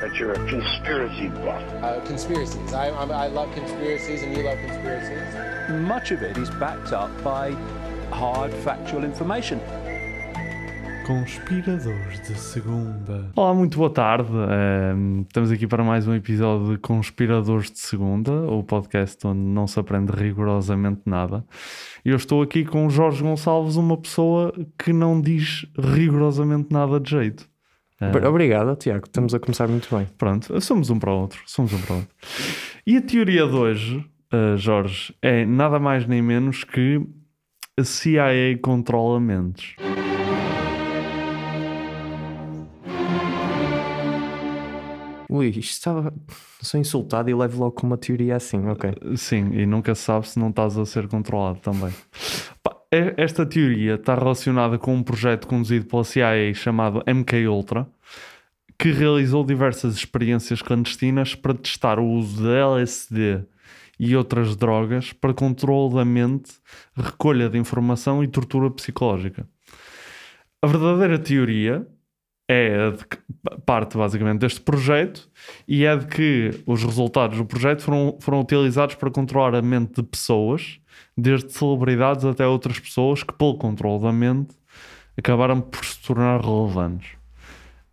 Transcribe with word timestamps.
that 0.00 0.14
you're 0.14 0.32
a 0.32 0.48
conspiracy 0.48 1.28
buff. 1.28 1.62
Uh, 1.82 2.00
conspiracies. 2.04 2.72
I, 2.72 2.88
I, 2.88 3.04
I 3.04 3.28
love 3.28 3.52
conspiracies, 3.54 4.22
and 4.22 4.36
you 4.36 4.42
love 4.42 4.58
conspiracies. 4.58 5.80
Much 5.88 6.10
of 6.10 6.22
it 6.22 6.36
is 6.36 6.50
backed 6.50 6.92
up 6.92 7.10
by 7.22 7.52
hard 8.10 8.52
factual 8.64 9.04
information. 9.04 9.60
Conspiradores 11.06 12.20
de 12.26 12.34
Segunda. 12.36 13.30
Olá, 13.36 13.54
muito 13.54 13.78
boa 13.78 13.90
tarde. 13.90 14.28
Um, 14.32 15.20
estamos 15.20 15.52
aqui 15.52 15.64
para 15.64 15.84
mais 15.84 16.08
um 16.08 16.14
episódio 16.14 16.72
de 16.72 16.78
Conspiradores 16.78 17.70
de 17.70 17.78
Segunda, 17.78 18.32
o 18.32 18.64
podcast 18.64 19.24
onde 19.24 19.38
não 19.38 19.68
se 19.68 19.78
aprende 19.78 20.10
rigorosamente 20.10 21.02
nada. 21.06 21.44
E 22.04 22.08
eu 22.08 22.16
estou 22.16 22.42
aqui 22.42 22.64
com 22.64 22.86
o 22.86 22.90
Jorge 22.90 23.22
Gonçalves, 23.22 23.76
uma 23.76 23.96
pessoa 23.96 24.52
que 24.76 24.92
não 24.92 25.20
diz 25.20 25.64
rigorosamente 25.78 26.72
nada 26.72 26.98
de 26.98 27.08
jeito. 27.08 27.48
Uh, 28.00 28.28
Obrigado, 28.28 28.76
Tiago. 28.76 29.06
Estamos 29.06 29.34
a 29.34 29.40
começar 29.40 29.68
muito 29.68 29.94
bem. 29.94 30.06
Pronto, 30.18 30.60
somos 30.60 30.90
um 30.90 30.98
para 30.98 31.10
o 31.10 31.20
outro. 31.20 31.40
Somos 31.46 31.72
um 31.72 31.80
para 31.80 31.94
o 31.94 31.96
outro. 31.98 32.14
E 32.86 32.96
a 32.96 33.00
teoria 33.00 33.46
de 33.46 33.54
hoje, 33.54 34.06
uh, 34.32 34.56
Jorge, 34.56 35.14
é 35.22 35.46
nada 35.46 35.78
mais 35.78 36.06
nem 36.06 36.20
menos 36.20 36.62
que 36.62 37.00
a 37.78 37.84
CIA 37.84 38.58
controla 38.62 39.18
mentes. 39.18 39.74
Ui, 45.28 45.48
isto 45.48 45.60
estava. 45.60 46.14
Sou 46.62 46.80
insultado 46.80 47.28
e 47.28 47.34
levo 47.34 47.58
logo 47.58 47.72
com 47.72 47.86
uma 47.86 47.98
teoria 47.98 48.36
assim, 48.36 48.66
ok. 48.68 48.90
Sim, 49.16 49.50
e 49.52 49.66
nunca 49.66 49.94
se 49.94 50.02
sabe 50.02 50.28
se 50.28 50.38
não 50.38 50.50
estás 50.50 50.78
a 50.78 50.86
ser 50.86 51.08
controlado 51.08 51.58
também. 51.60 51.92
Esta 52.90 53.44
teoria 53.44 53.94
está 53.94 54.14
relacionada 54.14 54.78
com 54.78 54.94
um 54.94 55.02
projeto 55.02 55.46
conduzido 55.46 55.86
pela 55.86 56.04
CIA 56.04 56.54
chamado 56.54 57.02
MK 57.06 57.48
Ultra, 57.48 57.86
que 58.78 58.92
realizou 58.92 59.44
diversas 59.44 59.96
experiências 59.96 60.62
clandestinas 60.62 61.34
para 61.34 61.54
testar 61.54 61.98
o 61.98 62.06
uso 62.06 62.42
de 62.42 62.48
LSD 62.48 63.44
e 63.98 64.14
outras 64.14 64.54
drogas 64.54 65.12
para 65.12 65.34
controle 65.34 65.94
da 65.94 66.04
mente, 66.04 66.52
recolha 66.94 67.48
de 67.48 67.58
informação 67.58 68.22
e 68.22 68.28
tortura 68.28 68.70
psicológica. 68.70 69.48
A 70.62 70.66
verdadeira 70.66 71.18
teoria 71.18 71.86
é 72.48 72.90
de 72.90 73.04
que, 73.04 73.18
parte 73.64 73.96
basicamente 73.96 74.40
deste 74.40 74.60
projeto 74.60 75.28
e 75.66 75.84
é 75.84 75.96
de 75.96 76.06
que 76.06 76.62
os 76.66 76.82
resultados 76.84 77.36
do 77.38 77.44
projeto 77.44 77.82
foram, 77.82 78.18
foram 78.20 78.40
utilizados 78.40 78.94
para 78.94 79.10
controlar 79.10 79.54
a 79.54 79.62
mente 79.62 80.00
de 80.00 80.02
pessoas, 80.02 80.78
desde 81.16 81.52
celebridades 81.52 82.24
até 82.24 82.46
outras 82.46 82.78
pessoas 82.78 83.22
que, 83.22 83.32
pelo 83.32 83.56
controle 83.56 84.02
da 84.02 84.12
mente, 84.12 84.54
acabaram 85.16 85.60
por 85.60 85.84
se 85.84 85.98
tornar 86.00 86.40
relevantes. 86.40 87.10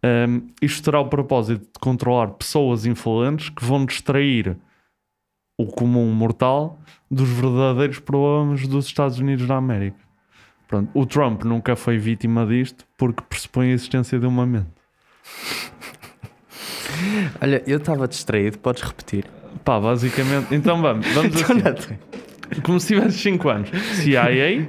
Um, 0.04 0.50
isto 0.62 0.84
terá 0.84 1.00
o 1.00 1.08
propósito 1.08 1.62
de 1.62 1.80
controlar 1.80 2.28
pessoas 2.32 2.86
influentes 2.86 3.50
que 3.50 3.64
vão 3.64 3.86
distrair 3.86 4.58
o 5.58 5.66
comum 5.68 6.12
mortal 6.12 6.78
dos 7.10 7.30
verdadeiros 7.30 8.00
problemas 8.00 8.68
dos 8.68 8.86
Estados 8.86 9.20
Unidos 9.20 9.48
da 9.48 9.56
América. 9.56 9.98
Pronto, 10.68 10.90
o 10.94 11.06
Trump 11.06 11.44
nunca 11.44 11.76
foi 11.76 11.98
vítima 11.98 12.46
disto 12.46 12.86
porque 12.98 13.24
pressupõe 13.30 13.70
a 13.70 13.74
existência 13.74 14.20
de 14.20 14.26
uma 14.26 14.46
mente. 14.46 14.72
Olha, 17.42 17.64
eu 17.66 17.78
estava 17.78 18.08
distraído, 18.08 18.58
podes 18.58 18.82
repetir? 18.82 19.26
Pá, 19.64 19.80
basicamente. 19.80 20.54
Então 20.54 20.82
vamos, 20.82 21.08
vamos 21.14 21.40
Então 21.50 21.72
assim. 21.72 21.98
Como 22.64 22.80
se 22.80 22.88
tivesse 22.88 23.18
5 23.20 23.50
anos. 23.50 23.70
CIA 23.96 24.68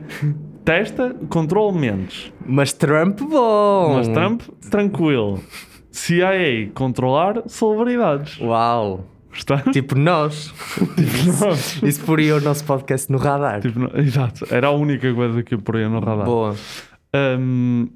testa, 0.64 1.14
controle 1.28 1.78
mentes. 1.78 2.32
Mas 2.46 2.72
Trump 2.72 3.20
bom! 3.20 3.94
Mas 3.96 4.08
Trump 4.08 4.42
tranquilo. 4.70 5.40
CIA 5.90 6.70
controlar 6.74 7.42
celebridades. 7.46 8.38
Uau! 8.40 9.04
Está? 9.32 9.58
Tipo 9.72 9.96
nós. 9.98 10.54
Tipo 10.96 11.44
nós. 11.46 11.82
Isso 11.82 12.04
poria 12.04 12.36
o 12.36 12.40
nosso 12.40 12.64
podcast 12.64 13.10
no 13.10 13.18
radar. 13.18 13.60
Tipo, 13.60 13.80
no- 13.80 13.90
exato, 14.00 14.46
era 14.50 14.68
a 14.68 14.70
única 14.70 15.12
coisa 15.12 15.42
que 15.42 15.54
eu 15.54 15.58
poria 15.58 15.88
no 15.88 15.98
radar. 16.00 16.24
Boa. 16.24 16.54
Hum, 17.38 17.88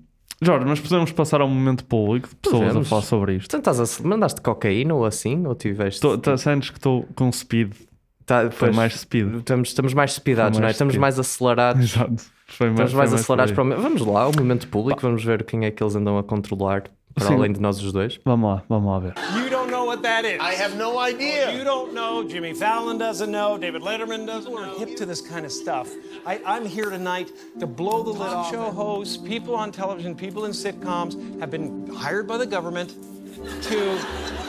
Jorge, 0.42 0.66
mas 0.66 0.78
podemos 0.80 1.10
passar 1.12 1.40
ao 1.40 1.48
momento 1.48 1.84
público 1.84 2.28
de 2.28 2.36
pessoas 2.36 2.62
Podemos. 2.66 2.86
a 2.86 2.90
falar 2.90 3.02
sobre 3.02 3.36
isto. 3.36 3.46
Então 3.56 3.72
estás 3.72 4.00
a... 4.00 4.08
mandaste 4.08 4.40
cocaína 4.40 4.94
ou 4.94 5.04
assim? 5.04 5.44
Ou 5.46 5.54
tiveste. 5.54 6.00
Tô, 6.00 6.16
tá, 6.18 6.36
sentes 6.36 6.70
que 6.70 6.78
estou 6.78 7.08
com 7.14 7.30
speed. 7.32 7.72
Tá, 8.28 8.50
Foi 8.50 8.70
mais 8.70 8.92
speed. 8.92 9.36
Estamos, 9.36 9.68
estamos 9.70 9.94
mais 9.94 10.12
speedados, 10.12 10.58
não 10.58 10.68
é? 10.68 10.70
Estamos 10.70 10.94
mais 10.98 11.18
acelerados. 11.18 11.94
Exato. 11.94 12.22
Foi 12.46 12.66
mais, 12.66 12.90
Estamos 12.90 12.92
mais 12.92 13.14
acelerados 13.14 13.54
para 13.54 13.64
o... 13.64 13.80
Vamos 13.80 14.02
lá, 14.02 14.28
o 14.28 14.36
momento 14.36 14.68
público, 14.68 15.00
vamos 15.00 15.24
ver 15.24 15.44
quem 15.44 15.64
é 15.64 15.70
que 15.70 15.82
eles 15.82 15.96
andam 15.96 16.18
a 16.18 16.22
controlar, 16.22 16.84
para 17.14 17.26
Sim. 17.26 17.34
além 17.34 17.52
de 17.52 17.60
nós 17.60 17.82
os 17.82 17.90
dois. 17.90 18.20
Vamos 18.26 18.50
lá, 18.50 18.62
vamos 18.68 18.90
lá 18.90 18.98
ver. 18.98 19.14
You 19.42 19.48
don't 19.48 19.70
know 19.70 19.86
what 19.86 20.02
that 20.02 20.26
is. 20.26 20.40
I 20.42 20.62
have 20.62 20.76
no 20.76 20.98
idea. 21.00 21.52
You 21.52 21.64
don't 21.64 21.94
know. 21.94 22.22
Jimmy 22.22 22.52
Fallon 22.52 22.98
doesn't 22.98 23.30
know. 23.30 23.56
David 23.58 23.82
Letterman 23.82 24.26
doesn't 24.26 24.52
know. 24.52 24.74
We're 24.78 24.86
hip 24.86 24.96
to 24.98 25.06
this 25.06 25.22
kind 25.22 25.46
of 25.46 25.50
stuff. 25.50 25.88
I, 26.26 26.38
I'm 26.44 26.66
here 26.66 26.90
tonight 26.90 27.30
to 27.60 27.66
blow 27.66 28.02
the 28.02 28.12
lid 28.12 28.28
off. 28.28 28.50
Show 28.50 28.70
hosts, 28.70 29.16
people 29.16 29.54
on 29.54 29.72
television, 29.72 30.14
people 30.14 30.44
in 30.44 30.52
sitcoms 30.52 31.16
have 31.40 31.50
been 31.50 31.88
hired 31.94 32.26
by 32.26 32.36
the 32.36 32.46
government 32.46 32.92
to 33.62 33.98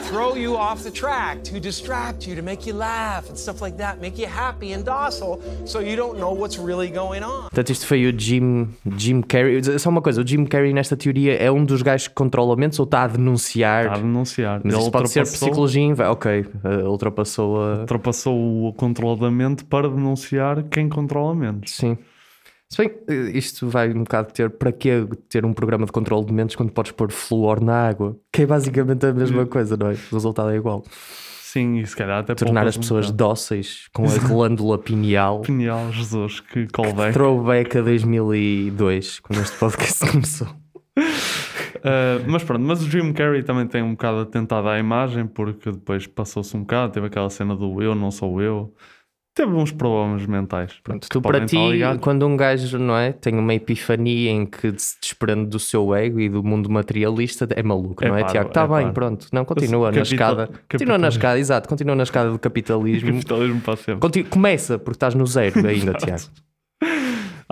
throw 0.08 0.34
you 0.36 0.56
off 0.56 0.82
the 0.82 0.90
track, 0.90 1.42
to 1.44 1.60
distract 1.60 2.26
you, 2.26 2.34
to 2.34 2.42
make 2.42 2.68
you 2.68 2.76
laugh 2.76 3.28
and 3.30 3.36
stuff 3.38 3.60
like 3.62 3.76
that, 3.78 4.00
make 4.00 4.20
you 4.20 4.26
happy 4.28 4.72
and 4.72 4.82
docile, 4.82 5.40
so 5.64 5.78
you 5.80 5.94
don't 5.96 6.18
know 6.18 6.32
what's 6.34 6.58
really 6.58 6.88
going 6.90 7.22
on. 7.22 7.42
Portanto, 7.42 7.70
isto 7.70 7.86
foi 7.86 8.06
o 8.06 8.12
Jim, 8.18 8.68
Jim 8.96 9.22
Carrey. 9.22 9.62
Só 9.78 9.88
uma 9.88 10.02
coisa, 10.02 10.20
o 10.22 10.26
Jim 10.26 10.44
Carrey 10.46 10.72
nesta 10.72 10.96
teoria 10.96 11.34
é 11.34 11.50
um 11.50 11.64
dos 11.64 11.80
gajos 11.82 12.08
que 12.08 12.14
controla 12.14 12.56
mentes 12.56 12.78
ou 12.80 12.84
está 12.84 13.04
a 13.04 13.06
denunciar? 13.06 13.84
Está 13.84 13.94
a 13.94 13.98
denunciar. 13.98 14.60
Mas 14.64 14.74
Ele 14.74 14.82
isso 14.82 14.90
pode 14.90 15.10
ser 15.10 15.20
ultrapassou- 15.20 15.48
psicologia, 15.48 16.10
ok, 16.10 16.40
uh, 16.64 16.88
ultrapassou 16.90 17.62
a... 17.62 17.80
Ultrapassou 17.80 18.66
o 18.68 18.72
controle 18.72 19.20
da 19.20 19.30
mente 19.30 19.64
para 19.64 19.88
denunciar 19.88 20.64
quem 20.64 20.88
controla 20.88 21.32
a 21.32 21.34
mente. 21.34 21.70
Sim. 21.70 21.96
Se 22.72 22.84
bem, 22.84 22.96
eh, 23.08 23.36
isto 23.36 23.68
vai 23.68 23.90
um 23.90 24.04
bocado 24.04 24.32
ter 24.32 24.48
para 24.48 24.70
que 24.70 25.04
ter 25.28 25.44
um 25.44 25.52
programa 25.52 25.86
de 25.86 25.90
controle 25.90 26.24
de 26.24 26.32
mentes 26.32 26.54
quando 26.54 26.70
podes 26.70 26.92
pôr 26.92 27.10
flúor 27.10 27.60
na 27.60 27.88
água? 27.88 28.16
Que 28.32 28.42
é 28.42 28.46
basicamente 28.46 29.04
a 29.06 29.12
mesma 29.12 29.44
coisa, 29.44 29.76
não 29.76 29.88
é? 29.88 29.94
O 29.94 30.14
resultado 30.14 30.50
é 30.50 30.56
igual. 30.56 30.84
Sim, 31.42 31.80
e 31.80 31.86
se 31.86 31.96
calhar 31.96 32.20
até 32.20 32.32
Tornar 32.32 32.68
as 32.68 32.76
pessoas 32.76 33.06
bocado. 33.06 33.16
dóceis 33.16 33.88
com 33.92 34.04
a 34.04 34.18
glândula 34.18 34.78
pineal. 34.78 35.42
Genial, 35.44 35.90
Jesus, 35.90 36.38
que 36.38 36.68
callback. 36.68 37.12
Throwback 37.12 37.76
a 37.76 37.82
2002, 37.82 39.18
quando 39.18 39.40
este 39.40 39.56
podcast 39.58 40.06
começou. 40.08 40.46
Uh, 40.46 42.22
mas 42.28 42.44
pronto, 42.44 42.62
mas 42.64 42.82
o 42.82 42.88
Jim 42.88 43.12
Carrey 43.12 43.42
também 43.42 43.66
tem 43.66 43.82
um 43.82 43.92
bocado 43.92 44.20
atentado 44.20 44.68
à 44.68 44.78
imagem, 44.78 45.26
porque 45.26 45.72
depois 45.72 46.06
passou-se 46.06 46.56
um 46.56 46.60
bocado, 46.60 46.92
teve 46.92 47.08
aquela 47.08 47.30
cena 47.30 47.56
do 47.56 47.82
eu, 47.82 47.96
não 47.96 48.12
sou 48.12 48.40
eu. 48.40 48.72
Teve 49.32 49.52
uns 49.52 49.70
problemas 49.70 50.26
mentais. 50.26 50.72
Pronto, 50.82 51.08
tu 51.08 51.22
para 51.22 51.46
ti, 51.46 51.56
quando 52.00 52.26
um 52.26 52.36
gajo, 52.36 52.78
não 52.78 52.96
é, 52.96 53.12
tem 53.12 53.38
uma 53.38 53.54
epifania 53.54 54.30
em 54.30 54.44
que 54.44 54.74
se 54.76 54.96
desprende 55.00 55.46
do 55.48 55.58
seu 55.58 55.94
ego 55.94 56.18
e 56.18 56.28
do 56.28 56.42
mundo 56.42 56.68
materialista, 56.68 57.46
é 57.54 57.62
maluco, 57.62 58.04
É 58.04 58.08
não 58.08 58.16
é, 58.16 58.24
Tiago? 58.24 58.48
Está 58.48 58.62
é 58.62 58.66
bem, 58.66 58.70
parvo. 58.76 58.92
pronto. 58.92 59.26
Não, 59.32 59.44
continua 59.44 59.92
na 59.92 59.98
Capital- 59.98 60.32
escada. 60.42 60.50
Continua 60.68 60.98
na 60.98 61.08
escada, 61.08 61.38
exato, 61.38 61.68
continua 61.68 61.94
na 61.94 62.02
escada 62.02 62.30
do 62.30 62.38
capitalismo. 62.40 63.12
Capitalismo 63.12 63.60
para 63.60 63.76
sempre. 63.76 64.24
Começa, 64.24 64.78
porque 64.78 64.96
estás 64.96 65.14
no 65.14 65.26
zero 65.26 65.54
ainda, 65.66 65.94
Tiago. 65.94 66.22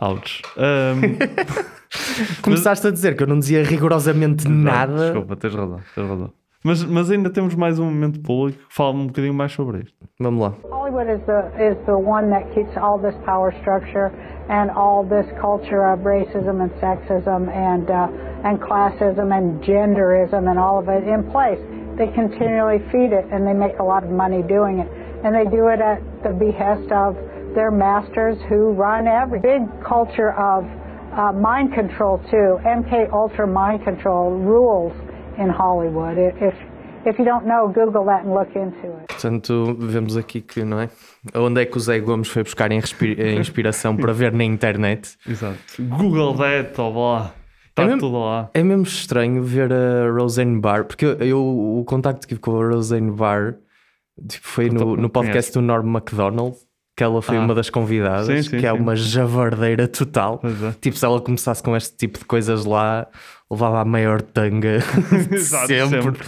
Ouch. 0.03 0.43
Um, 0.57 1.19
Começaste 2.43 2.87
a 2.87 2.91
dizer 2.91 3.17
que 3.17 3.23
eu 3.23 3.27
não 3.27 3.39
dizia 3.39 3.63
rigorosamente 3.65 4.47
nada. 4.49 5.05
Desculpa, 5.13 5.37
tens 5.37 5.55
razão, 5.55 5.81
tens 5.95 6.09
razão. 6.09 6.33
Mas, 6.65 6.83
mas 6.85 7.09
ainda 7.09 7.31
temos 7.31 7.55
mais 7.55 7.79
um 7.79 7.85
momento 7.85 8.21
público 8.21 8.59
que 8.67 8.75
fala 8.75 8.91
um 8.91 9.07
bocadinho 9.07 9.33
mais 9.33 9.53
sobre 9.53 9.79
isto. 9.79 9.97
Vamos 10.19 10.41
lá. 10.41 10.55
Hollywood 10.69 11.09
is 11.09 11.21
the 11.25 11.47
is 11.63 11.77
the 11.87 11.97
one 11.97 12.31
that 12.31 12.53
keeps 12.53 12.77
all 12.77 12.99
this 12.99 13.15
power 13.25 13.53
structure 13.61 14.11
and 14.49 14.69
all 14.73 15.05
this 15.05 15.27
culture 15.41 15.87
of 15.87 16.03
racism 16.03 16.61
and 16.61 16.71
sexism 16.81 17.49
and 17.49 17.89
uh, 17.89 18.09
and 18.43 18.59
classism 18.61 19.31
and 19.31 19.63
genderism 19.63 20.51
and 20.51 20.59
all 20.59 20.81
of 20.81 20.89
it 20.89 21.07
in 21.07 21.23
place. 21.31 21.61
They 21.97 22.09
continually 22.09 22.83
feed 22.91 23.13
it 23.13 23.27
and 23.31 23.47
they 23.47 23.55
make 23.55 23.79
a 23.79 23.85
lot 23.85 24.03
of 24.03 24.11
money 24.11 24.43
doing 24.43 24.81
it, 24.81 24.89
and 25.23 25.33
they 25.33 25.47
do 25.47 25.69
it 25.69 25.81
at 25.81 26.03
the 26.25 26.35
behest 26.35 26.91
of 26.91 27.15
their 27.55 27.71
masters 27.71 28.37
who 28.49 28.73
run 28.73 29.07
every 29.07 29.39
big 29.39 29.63
culture 29.87 30.35
of 30.35 30.67
uh, 31.15 31.33
mind 31.33 31.73
control 31.73 32.19
too. 32.31 32.59
MK 32.67 33.13
Ultra 33.13 33.47
mind 33.47 33.85
control 33.85 34.31
rules 34.31 34.93
in 35.39 35.49
Hollywood. 35.51 36.19
If 36.41 36.55
if 37.07 37.19
you 37.19 37.25
don't 37.25 37.47
know, 37.47 37.69
Google 37.69 38.05
that 38.07 38.27
and 38.27 38.35
look 38.35 38.51
into 38.57 38.87
it. 38.99 39.07
Portanto, 39.09 39.77
vemos 39.79 40.17
aqui 40.17 40.41
que, 40.41 40.65
não 40.65 40.81
é? 40.81 40.91
Onde 41.35 41.63
é 41.63 41.65
que 41.67 41.77
o 41.77 41.81
Zé 41.81 41.99
Gomes 42.01 42.29
foi 42.29 42.43
buscar 42.43 42.71
inspiração 42.73 43.97
para 43.97 44.13
ver 44.13 44.33
na 44.33 44.45
internet? 44.45 45.17
Exato. 45.29 45.57
Google 45.81 46.37
that, 46.37 46.79
ó 46.81 46.89
lá. 46.91 47.35
Está 47.71 47.83
É 47.83 47.87
mesmo- 47.87 48.01
tudo 48.01 48.19
lá. 48.21 48.51
É 48.55 48.63
mesmo 48.63 48.83
estranho 48.83 49.43
ver 49.43 49.73
a 49.73 50.11
Roseanne 50.11 50.61
Barr, 50.61 50.85
porque 50.85 51.05
eu, 51.05 51.13
eu- 51.19 51.79
o 51.79 51.85
contacto 51.85 52.23
que 52.23 52.29
tive 52.29 52.41
com 52.41 52.61
a 52.61 52.67
Roseanne 52.67 53.13
Barr 53.13 53.55
tipo, 54.29 54.47
foi 54.47 54.69
no, 54.69 54.97
no 54.97 55.09
podcast 55.09 55.53
do 55.53 55.61
Norm 55.63 55.87
MacDonald, 55.87 56.57
que 56.97 57.05
ela 57.05 57.23
foi 57.23 57.37
Ah. 57.37 57.41
uma 57.41 57.55
das 57.55 57.71
convidadas, 57.71 58.27
Sim, 58.27 58.43
sim, 58.43 58.59
que 58.59 58.67
é 58.67 58.73
sim. 58.73 58.79
uma 58.79 58.97
javardeira 58.97 59.87
total. 59.87 60.41
É. 60.43 60.73
Tipo, 60.81 60.97
se 60.97 61.05
ela 61.05 61.21
começasse 61.21 61.63
com 61.63 61.77
este 61.77 61.97
tipo 61.97 62.19
de 62.19 62.25
coisas 62.25 62.65
lá, 62.65 63.07
levava 63.51 63.81
a 63.81 63.85
maior 63.85 64.21
tanga 64.23 64.79
Exato, 65.33 65.67
sempre. 65.69 66.03
sempre. 66.03 66.27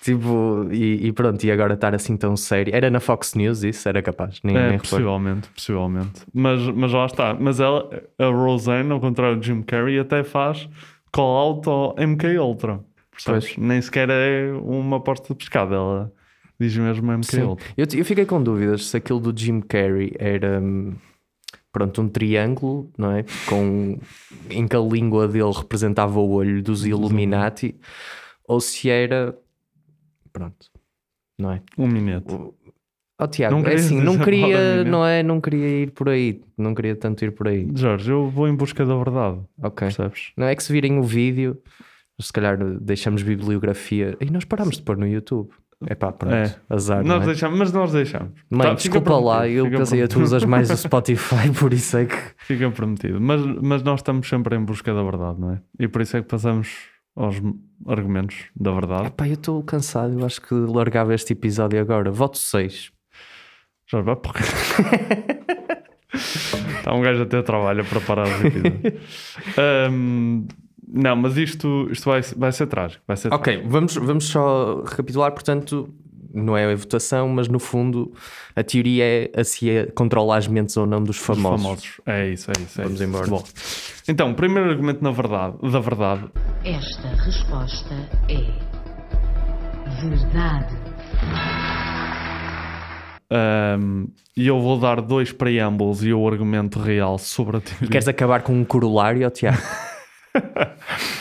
Tipo, 0.00 0.66
e, 0.70 1.08
e 1.08 1.12
pronto, 1.12 1.42
e 1.44 1.50
agora 1.50 1.74
estar 1.74 1.94
assim 1.94 2.16
tão 2.16 2.36
sério. 2.36 2.74
Era 2.74 2.88
na 2.88 3.00
Fox 3.00 3.34
News 3.34 3.62
isso? 3.62 3.88
Era 3.88 4.00
capaz? 4.00 4.38
Nem, 4.42 4.56
É, 4.56 4.60
nem 4.60 4.70
recordo. 4.72 4.88
possivelmente, 4.90 5.48
possivelmente. 5.50 6.22
Mas, 6.32 6.60
mas 6.68 6.92
lá 6.92 7.04
está. 7.06 7.34
Mas 7.38 7.60
ela, 7.60 7.88
a 8.18 8.26
Roseanne, 8.26 8.90
ao 8.92 9.00
contrário 9.00 9.38
de 9.38 9.46
Jim 9.48 9.60
Carrey, 9.62 9.98
até 9.98 10.22
faz 10.24 10.68
call 11.12 11.36
out 11.36 11.68
ao 11.68 11.94
MK 11.98 12.38
Ultra. 12.38 12.80
Percebes? 13.10 13.56
Nem 13.58 13.82
sequer 13.82 14.08
é 14.08 14.52
uma 14.62 14.98
aposta 14.98 15.28
de 15.28 15.34
pescado. 15.34 15.74
Ela 15.74 16.12
diz 16.58 16.74
mesmo 16.76 17.12
MK 17.12 17.24
Sim. 17.26 17.42
Ultra. 17.42 17.66
Eu, 17.76 17.86
eu 17.92 18.04
fiquei 18.04 18.24
com 18.24 18.40
dúvidas 18.42 18.86
se 18.86 18.96
aquilo 18.96 19.18
do 19.20 19.36
Jim 19.38 19.60
Carrey 19.60 20.12
era 20.18 20.60
hum, 20.60 20.94
pronto, 21.78 22.02
um 22.02 22.08
triângulo, 22.08 22.90
não 22.98 23.12
é? 23.12 23.24
Com, 23.48 24.00
em 24.50 24.66
que 24.66 24.74
a 24.74 24.80
língua 24.80 25.28
dele 25.28 25.52
representava 25.52 26.18
o 26.18 26.30
olho 26.30 26.60
dos 26.60 26.84
Illuminati, 26.84 27.76
ou 28.44 28.60
se 28.60 28.90
era 28.90 29.38
pronto, 30.32 30.68
não 31.38 31.52
é? 31.52 31.62
Um 31.78 31.86
minuto. 31.86 32.52
Oh, 33.20 33.26
Tiago, 33.28 33.60
Não 33.60 33.68
é 33.68 33.74
assim, 33.74 34.00
não 34.00 34.18
queria, 34.18 34.84
não 34.84 35.06
é? 35.06 35.22
Não 35.22 35.40
queria 35.40 35.82
ir 35.82 35.92
por 35.92 36.08
aí, 36.08 36.40
não 36.56 36.74
queria 36.74 36.96
tanto 36.96 37.24
ir 37.24 37.30
por 37.32 37.46
aí. 37.46 37.68
Jorge, 37.74 38.10
eu 38.10 38.28
vou 38.28 38.48
em 38.48 38.54
busca 38.54 38.84
da 38.84 38.96
verdade. 38.96 39.38
Ok. 39.62 39.86
Percebes? 39.86 40.32
Não 40.36 40.46
é 40.46 40.54
que 40.56 40.62
se 40.62 40.72
virem 40.72 40.98
o 40.98 41.02
vídeo, 41.02 41.60
se 42.20 42.32
calhar 42.32 42.58
deixamos 42.80 43.22
bibliografia 43.22 44.16
e 44.20 44.30
nós 44.30 44.44
paramos 44.44 44.76
de 44.76 44.82
pôr 44.82 44.96
no 44.96 45.06
YouTube. 45.06 45.50
É 45.86 45.94
pá, 45.94 46.10
pronto, 46.10 46.34
É. 46.34 46.56
azar. 46.68 47.04
Nós 47.04 47.22
é? 47.22 47.26
deixamos, 47.26 47.58
mas 47.58 47.72
nós 47.72 47.92
deixamos. 47.92 48.32
Mãe, 48.50 48.66
Tá, 48.68 48.74
desculpa 48.74 49.16
lá, 49.18 49.48
eu 49.48 49.64
pensei, 49.70 50.00
tu 50.02 50.08
prometido. 50.10 50.22
usas 50.24 50.44
mais 50.44 50.70
o 50.70 50.76
Spotify, 50.76 51.50
por 51.56 51.72
isso 51.72 51.96
é 51.98 52.06
que. 52.06 52.16
Fica 52.38 52.68
prometido. 52.70 53.20
Mas, 53.20 53.40
mas 53.62 53.82
nós 53.84 54.00
estamos 54.00 54.28
sempre 54.28 54.56
em 54.56 54.64
busca 54.64 54.92
da 54.92 55.02
verdade, 55.04 55.40
não 55.40 55.52
é? 55.52 55.60
E 55.78 55.86
por 55.86 56.02
isso 56.02 56.16
é 56.16 56.22
que 56.22 56.26
passamos 56.28 56.68
aos 57.14 57.36
argumentos 57.86 58.46
da 58.56 58.72
verdade. 58.72 59.10
Pá, 59.12 59.28
eu 59.28 59.34
estou 59.34 59.62
cansado, 59.62 60.18
eu 60.18 60.26
acho 60.26 60.40
que 60.42 60.52
largava 60.54 61.14
este 61.14 61.32
episódio 61.32 61.80
agora. 61.80 62.10
Voto 62.10 62.38
6. 62.38 62.90
Já 63.90 64.00
vai 64.00 64.16
para 64.16 64.40
Está 66.12 66.92
um 66.94 67.00
gajo 67.00 67.22
a 67.22 67.26
ter 67.26 67.42
trabalho 67.42 67.82
a 67.82 67.84
preparar 67.84 68.26
os 68.26 68.44
episódios. 68.44 69.02
Ahm, 69.56 70.46
não, 70.90 71.16
mas 71.16 71.36
isto, 71.36 71.88
isto 71.90 72.04
vai, 72.08 72.22
vai 72.36 72.52
ser 72.52 72.66
trágico. 72.66 73.02
Vai 73.06 73.16
ser 73.16 73.32
Ok, 73.32 73.62
vamos, 73.66 73.94
vamos 73.96 74.24
só 74.26 74.82
recapitular, 74.84 75.32
portanto, 75.32 75.88
não 76.32 76.56
é 76.56 76.70
a 76.70 76.76
votação, 76.76 77.28
mas 77.28 77.48
no 77.48 77.58
fundo 77.58 78.12
a 78.54 78.62
teoria 78.62 79.04
é 79.04 79.30
a 79.40 79.44
se 79.44 79.70
é 79.70 79.86
controla 79.86 80.36
as 80.36 80.46
mentes 80.46 80.76
ou 80.76 80.86
não 80.86 81.02
dos 81.02 81.18
Os 81.18 81.24
famosos. 81.26 81.62
famosos. 81.62 82.00
É 82.06 82.28
isso, 82.28 82.50
é 82.50 82.60
isso. 82.62 82.80
É 82.80 82.84
Vamos 82.84 83.00
isso. 83.00 83.08
embora. 83.08 83.26
Bom, 83.26 83.44
então, 84.08 84.30
o 84.30 84.34
primeiro 84.34 84.70
argumento 84.70 85.02
na 85.02 85.10
verdade, 85.10 85.56
da 85.70 85.80
verdade 85.80 86.24
Esta 86.64 87.08
resposta 87.08 87.94
é 88.28 88.44
verdade. 90.00 90.76
e 94.36 94.46
eu 94.46 94.60
vou 94.60 94.78
dar 94.78 95.00
dois 95.00 95.32
preâmbulos 95.32 96.04
e 96.04 96.12
o 96.12 96.26
argumento 96.28 96.78
real 96.78 97.18
sobre 97.18 97.56
a 97.56 97.60
teoria. 97.60 97.88
Queres 97.88 98.08
acabar 98.08 98.42
com 98.42 98.52
um 98.52 98.64
corolário, 98.64 99.28
Tiago? 99.30 99.58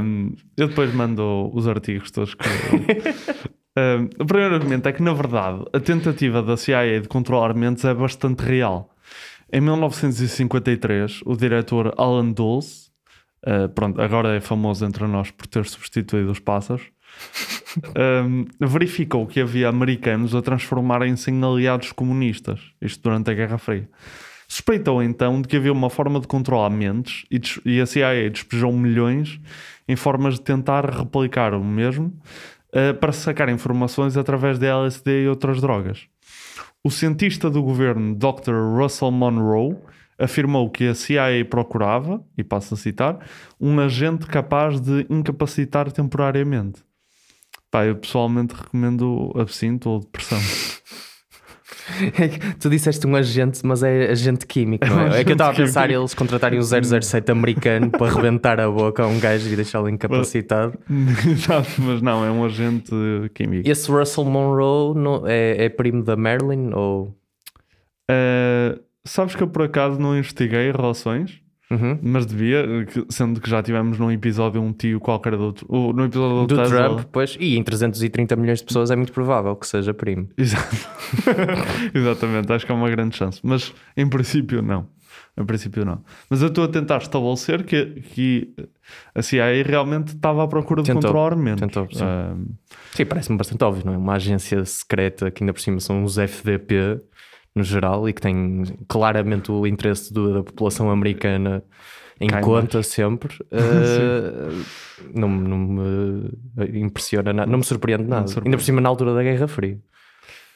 Um, 0.00 0.34
eu 0.56 0.68
depois 0.68 0.92
mando 0.92 1.50
os 1.54 1.66
artigos 1.66 2.10
todos 2.10 2.34
que 2.34 2.46
um, 2.46 4.10
O 4.18 4.26
primeiro 4.26 4.56
argumento 4.56 4.88
é 4.88 4.92
que, 4.92 5.02
na 5.02 5.12
verdade, 5.12 5.64
a 5.72 5.80
tentativa 5.80 6.42
da 6.42 6.56
CIA 6.56 7.00
de 7.00 7.08
controlar 7.08 7.54
mentes 7.54 7.84
é 7.84 7.94
bastante 7.94 8.40
real. 8.40 8.94
Em 9.52 9.60
1953, 9.60 11.22
o 11.24 11.36
diretor 11.36 11.94
Alan 11.96 12.30
Dulles, 12.30 12.90
uh, 13.46 13.68
pronto, 13.68 14.00
agora 14.00 14.36
é 14.36 14.40
famoso 14.40 14.84
entre 14.84 15.06
nós 15.06 15.30
por 15.30 15.46
ter 15.46 15.64
substituído 15.66 16.30
os 16.30 16.38
pássaros, 16.38 16.82
um, 18.26 18.46
verificou 18.60 19.26
que 19.26 19.40
havia 19.40 19.68
americanos 19.68 20.34
a 20.34 20.42
transformarem-se 20.42 21.30
em 21.30 21.42
aliados 21.42 21.92
comunistas, 21.92 22.60
isto 22.80 23.02
durante 23.02 23.30
a 23.30 23.34
Guerra 23.34 23.58
Fria. 23.58 23.88
Suspeitou 24.50 25.00
então 25.00 25.40
de 25.40 25.46
que 25.46 25.56
havia 25.56 25.72
uma 25.72 25.88
forma 25.88 26.18
de 26.18 26.26
controlar 26.26 26.70
mentes 26.70 27.24
e, 27.30 27.40
e 27.64 27.80
a 27.80 27.86
CIA 27.86 28.28
despejou 28.28 28.72
milhões 28.72 29.40
em 29.86 29.94
formas 29.94 30.34
de 30.34 30.40
tentar 30.40 30.90
replicar 30.90 31.54
o 31.54 31.62
mesmo 31.62 32.12
eh, 32.72 32.92
para 32.92 33.12
sacar 33.12 33.48
informações 33.48 34.16
através 34.16 34.58
de 34.58 34.66
LSD 34.66 35.22
e 35.22 35.28
outras 35.28 35.60
drogas. 35.60 36.08
O 36.82 36.90
cientista 36.90 37.48
do 37.48 37.62
governo 37.62 38.12
Dr. 38.16 38.76
Russell 38.76 39.12
Monroe 39.12 39.76
afirmou 40.18 40.68
que 40.68 40.88
a 40.88 40.96
CIA 40.96 41.44
procurava, 41.48 42.20
e 42.36 42.42
passo 42.42 42.74
a 42.74 42.76
citar, 42.76 43.24
um 43.60 43.78
agente 43.78 44.26
capaz 44.26 44.80
de 44.80 45.06
incapacitar 45.08 45.92
temporariamente. 45.92 46.82
Pá, 47.70 47.86
eu 47.86 47.94
pessoalmente 47.94 48.52
recomendo 48.52 49.32
absinto 49.36 49.90
ou 49.90 50.00
depressão. 50.00 50.40
tu 52.60 52.68
disseste 52.70 53.06
um 53.06 53.14
agente, 53.16 53.60
mas 53.64 53.82
é 53.82 54.10
agente 54.10 54.46
químico, 54.46 54.86
não 54.86 55.00
É 55.08 55.18
é? 55.18 55.20
É 55.20 55.24
que 55.24 55.30
eu 55.30 55.34
estava 55.34 55.50
a 55.52 55.54
pensar 55.54 55.90
eles 55.90 56.14
contratarem 56.14 56.58
um 56.58 56.62
007 56.62 57.30
americano 57.30 57.90
para 57.90 58.06
arrebentar 58.06 58.60
a 58.60 58.70
boca 58.70 59.02
a 59.02 59.06
um 59.06 59.18
gajo 59.18 59.48
e 59.52 59.56
deixá-lo 59.56 59.88
incapacitado. 59.88 60.78
Exato, 61.28 61.70
mas 61.78 62.00
não, 62.02 62.24
é 62.24 62.30
um 62.30 62.44
agente 62.44 62.90
químico. 63.34 63.68
Esse 63.68 63.90
Russell 63.90 64.24
Monroe 64.24 64.94
não- 64.96 65.26
é, 65.26 65.64
é 65.64 65.68
primo 65.68 66.02
da 66.02 66.16
Marilyn 66.16 66.70
ou. 66.74 67.16
Uh, 68.10 68.80
sabes 69.04 69.34
que 69.36 69.42
eu 69.42 69.48
por 69.48 69.62
acaso 69.62 69.98
não 70.00 70.16
investiguei 70.16 70.70
relações, 70.72 71.40
Uhum. 71.70 71.98
mas 72.02 72.26
devia, 72.26 72.64
sendo 73.08 73.40
que 73.40 73.48
já 73.48 73.62
tivemos 73.62 73.96
num 73.98 74.10
episódio 74.10 74.60
um 74.60 74.72
tio 74.72 74.98
qualquer 74.98 75.36
do 75.36 75.44
outro. 75.44 75.66
o- 75.68 75.92
No 75.92 76.04
episódio 76.04 76.36
do, 76.40 76.46
do 76.48 76.56
Tesla. 76.56 76.78
Trump, 76.88 77.00
pois, 77.12 77.36
e 77.38 77.56
em 77.56 77.62
330 77.62 78.34
milhões 78.36 78.58
de 78.58 78.64
pessoas 78.64 78.90
é 78.90 78.96
muito 78.96 79.12
provável 79.12 79.54
que 79.54 79.66
seja 79.66 79.94
primo. 79.94 80.28
Exato. 80.36 80.76
Exatamente, 81.94 82.52
acho 82.52 82.66
que 82.66 82.72
há 82.72 82.74
uma 82.74 82.90
grande 82.90 83.16
chance. 83.16 83.40
Mas 83.42 83.72
em 83.96 84.08
princípio, 84.08 84.62
não. 84.62 84.86
Em 85.38 85.44
princípio, 85.44 85.84
não. 85.84 86.02
Mas 86.28 86.42
eu 86.42 86.48
estou 86.48 86.64
a 86.64 86.68
tentar 86.68 86.98
estabelecer 86.98 87.62
que, 87.64 87.86
que 88.14 88.52
a 89.14 89.22
CIA 89.22 89.62
realmente 89.64 90.08
estava 90.08 90.42
à 90.44 90.48
procura 90.48 90.82
de 90.82 90.86
Tentou, 90.88 91.02
controlar 91.02 91.36
mentes. 91.36 91.60
tentou, 91.60 91.86
sim. 91.92 92.02
Ah, 92.02 92.34
Sim, 92.92 93.04
parece-me 93.06 93.38
bastante 93.38 93.62
óbvio, 93.64 93.84
não 93.86 93.94
é? 93.94 93.96
Uma 93.96 94.14
agência 94.14 94.64
secreta 94.64 95.30
que 95.30 95.42
ainda 95.42 95.52
por 95.52 95.60
cima 95.60 95.78
são 95.80 96.02
os 96.04 96.18
FDP 96.18 97.00
no 97.54 97.62
geral 97.64 98.08
e 98.08 98.12
que 98.12 98.20
tem 98.20 98.62
claramente 98.88 99.50
o 99.50 99.66
interesse 99.66 100.12
do- 100.12 100.34
da 100.34 100.42
população 100.42 100.90
americana 100.90 101.62
em 102.20 102.28
Cai 102.28 102.42
conta 102.42 102.82
sempre. 102.82 103.34
eh, 103.50 104.50
não, 105.14 105.28
não 105.28 105.58
me 105.58 106.80
impressiona 106.80 107.32
nada, 107.32 107.50
não 107.50 107.58
me 107.58 107.64
surpreende 107.64 108.04
nada. 108.04 108.26
surpreende. 108.26 108.48
Ainda 108.48 108.56
por 108.58 108.64
cima 108.64 108.80
na 108.80 108.88
altura 108.88 109.14
da 109.14 109.22
Guerra 109.22 109.48
Fria. 109.48 109.78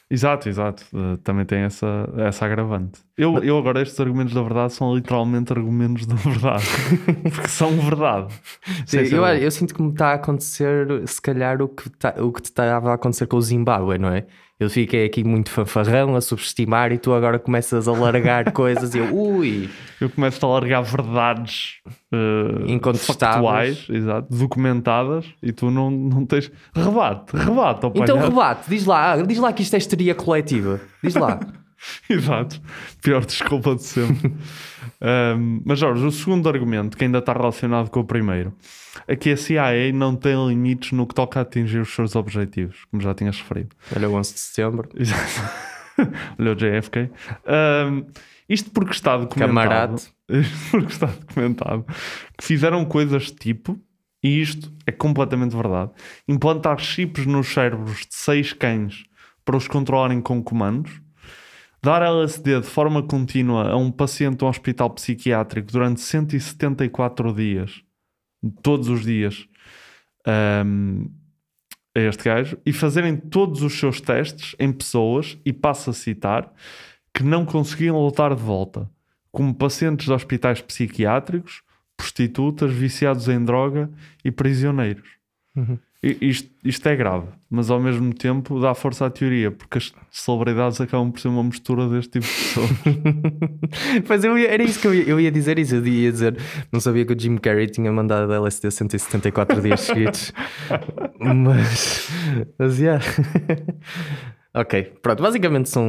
Exato, 0.07 0.47
exato. 0.47 0.85
Uh, 0.93 1.17
também 1.17 1.45
tem 1.45 1.61
essa, 1.61 2.07
essa 2.17 2.45
agravante. 2.45 2.99
Eu, 3.17 3.43
eu 3.43 3.57
agora, 3.57 3.81
estes 3.81 3.99
argumentos 3.99 4.35
da 4.35 4.41
verdade 4.43 4.73
são 4.73 4.93
literalmente 4.95 5.51
argumentos 5.51 6.05
da 6.05 6.13
verdade. 6.13 6.63
Porque 7.33 7.47
são 7.47 7.71
verdade. 7.81 8.31
Sim, 8.85 8.99
eu, 8.99 9.25
eu 9.25 9.49
sinto 9.49 9.73
que 9.73 9.81
me 9.81 9.89
está 9.89 10.09
a 10.09 10.13
acontecer, 10.13 10.87
se 11.07 11.19
calhar, 11.19 11.59
o 11.59 11.67
que, 11.67 11.89
tá- 11.89 12.13
o 12.19 12.31
que 12.31 12.41
estava 12.41 12.91
a 12.91 12.93
acontecer 12.93 13.25
com 13.25 13.37
o 13.37 13.41
Zimbábue, 13.41 13.97
não 13.97 14.09
é? 14.09 14.27
Eu 14.57 14.69
fiquei 14.69 15.05
aqui 15.05 15.21
muito 15.21 15.49
fanfarrão 15.49 16.15
a 16.15 16.21
subestimar 16.21 16.93
e 16.93 16.97
tu 16.97 17.13
agora 17.13 17.37
começas 17.37 17.89
a 17.89 17.91
largar 17.91 18.51
coisas 18.53 18.95
e 18.95 18.99
eu, 18.99 19.13
ui, 19.13 19.69
Eu 19.99 20.09
começo 20.09 20.45
a 20.45 20.49
largar 20.49 20.81
verdades 20.81 21.81
uh, 22.13 22.65
Incontestáveis. 22.65 23.79
factuais, 23.79 23.87
exato, 23.89 24.27
documentadas, 24.33 25.25
e 25.43 25.51
tu 25.51 25.69
não, 25.69 25.91
não 25.91 26.25
tens. 26.25 26.49
Rebate, 26.73 27.35
rebate, 27.35 27.87
Então 27.95 28.17
rebate, 28.17 28.69
diz 28.69 28.85
lá, 28.85 29.17
diz 29.17 29.39
lá 29.39 29.51
que 29.51 29.61
isto 29.61 29.73
é 29.73 29.77
histeria 29.77 30.15
coletiva. 30.15 30.79
Diz 31.03 31.15
lá. 31.15 31.39
Exato. 32.09 32.61
Pior 33.01 33.25
desculpa 33.25 33.75
de 33.75 33.83
sempre. 33.83 34.33
Um, 35.01 35.61
mas 35.65 35.79
Jorge, 35.79 36.05
o 36.05 36.11
segundo 36.11 36.47
argumento, 36.47 36.95
que 36.95 37.03
ainda 37.03 37.17
está 37.17 37.33
relacionado 37.33 37.89
com 37.89 37.99
o 37.99 38.05
primeiro, 38.05 38.53
é 39.07 39.15
que 39.15 39.31
a 39.31 39.37
CIA 39.37 39.91
não 39.93 40.15
tem 40.15 40.35
limites 40.47 40.93
no 40.93 41.05
que 41.05 41.13
toca 41.13 41.39
a 41.39 41.41
atingir 41.41 41.79
os 41.79 41.93
seus 41.93 42.15
objetivos, 42.15 42.85
como 42.89 43.03
já 43.03 43.13
tinhas 43.13 43.37
referido. 43.37 43.75
Olha 43.95 44.09
o 44.09 44.13
11 44.13 44.33
de 44.33 44.39
setembro. 44.39 44.89
Exato. 44.95 45.41
Olha 46.39 46.51
o 46.51 46.55
JFK. 46.55 47.11
Um, 47.45 48.05
isto 48.47 48.71
porque 48.71 48.93
está 48.93 49.17
documentado. 49.17 49.53
Camarade. 49.53 50.03
Isto 50.29 50.71
porque 50.71 50.93
está 50.93 51.07
documentado 51.07 51.85
que 52.37 52.45
fizeram 52.45 52.85
coisas 52.85 53.31
tipo 53.31 53.79
e 54.23 54.41
isto 54.41 54.73
é 54.87 54.91
completamente 54.91 55.55
verdade, 55.55 55.91
implantar 56.27 56.79
chips 56.79 57.27
nos 57.27 57.47
cérebros 57.47 57.99
de 58.07 58.15
seis 58.15 58.53
cães 58.53 59.03
para 59.45 59.55
os 59.55 59.67
controlarem 59.67 60.19
com 60.19 60.41
comandos, 60.41 60.99
dar 61.85 62.01
LSD 62.01 62.61
de 62.61 62.67
forma 62.67 63.03
contínua 63.03 63.69
a 63.69 63.77
um 63.77 63.91
paciente 63.91 64.39
de 64.39 64.43
um 64.43 64.47
hospital 64.47 64.89
psiquiátrico 64.89 65.71
durante 65.71 66.01
174 66.01 67.31
dias, 67.31 67.83
todos 68.63 68.89
os 68.89 69.03
dias, 69.03 69.47
ahm, 70.25 71.05
a 71.95 71.99
este 71.99 72.23
gajo, 72.23 72.57
e 72.65 72.73
fazerem 72.73 73.15
todos 73.15 73.61
os 73.61 73.77
seus 73.77 74.01
testes 74.01 74.55
em 74.57 74.73
pessoas, 74.73 75.37
e 75.45 75.53
passo 75.53 75.91
a 75.91 75.93
citar, 75.93 76.51
que 77.13 77.23
não 77.23 77.45
conseguiam 77.45 78.03
lutar 78.03 78.33
de 78.33 78.41
volta, 78.41 78.89
como 79.31 79.53
pacientes 79.53 80.07
de 80.07 80.11
hospitais 80.11 80.61
psiquiátricos, 80.61 81.61
prostitutas, 81.95 82.73
viciados 82.73 83.29
em 83.29 83.45
droga 83.45 83.91
e 84.23 84.31
prisioneiros. 84.31 85.07
Uhum. 85.55 85.77
Isto, 86.21 86.51
isto 86.63 86.87
é 86.87 86.95
grave, 86.95 87.25
mas 87.49 87.71
ao 87.71 87.79
mesmo 87.79 88.13
tempo 88.13 88.59
dá 88.61 88.75
força 88.75 89.07
à 89.07 89.09
teoria, 89.09 89.49
porque 89.49 89.79
as 89.79 89.91
celebridades 90.11 90.79
acabam 90.79 91.11
por 91.11 91.19
ser 91.19 91.29
uma 91.29 91.43
mistura 91.43 91.89
deste 91.89 92.19
tipo 92.19 92.25
de 92.27 92.31
pessoas. 92.31 92.69
Pois 94.05 94.23
eu 94.23 94.37
ia- 94.37 94.51
era 94.51 94.61
isso 94.61 94.79
que 94.79 94.85
eu 94.87 94.93
ia, 94.93 95.03
eu 95.03 95.19
ia 95.19 95.31
dizer 95.31 95.57
isso. 95.57 95.75
Eu 95.75 95.87
ia 95.87 96.11
dizer, 96.11 96.37
não 96.71 96.79
sabia 96.79 97.03
que 97.05 97.13
o 97.13 97.19
Jim 97.19 97.37
Carrey 97.37 97.65
tinha 97.67 97.91
mandado 97.91 98.31
LSD 98.31 98.69
174 98.69 99.59
dias 99.61 99.79
seguidos. 99.87 100.31
mas, 101.19 102.07
mas 102.59 102.79
yeah. 102.79 103.03
ok, 104.53 104.83
pronto. 105.01 105.23
Basicamente 105.23 105.69
são 105.69 105.83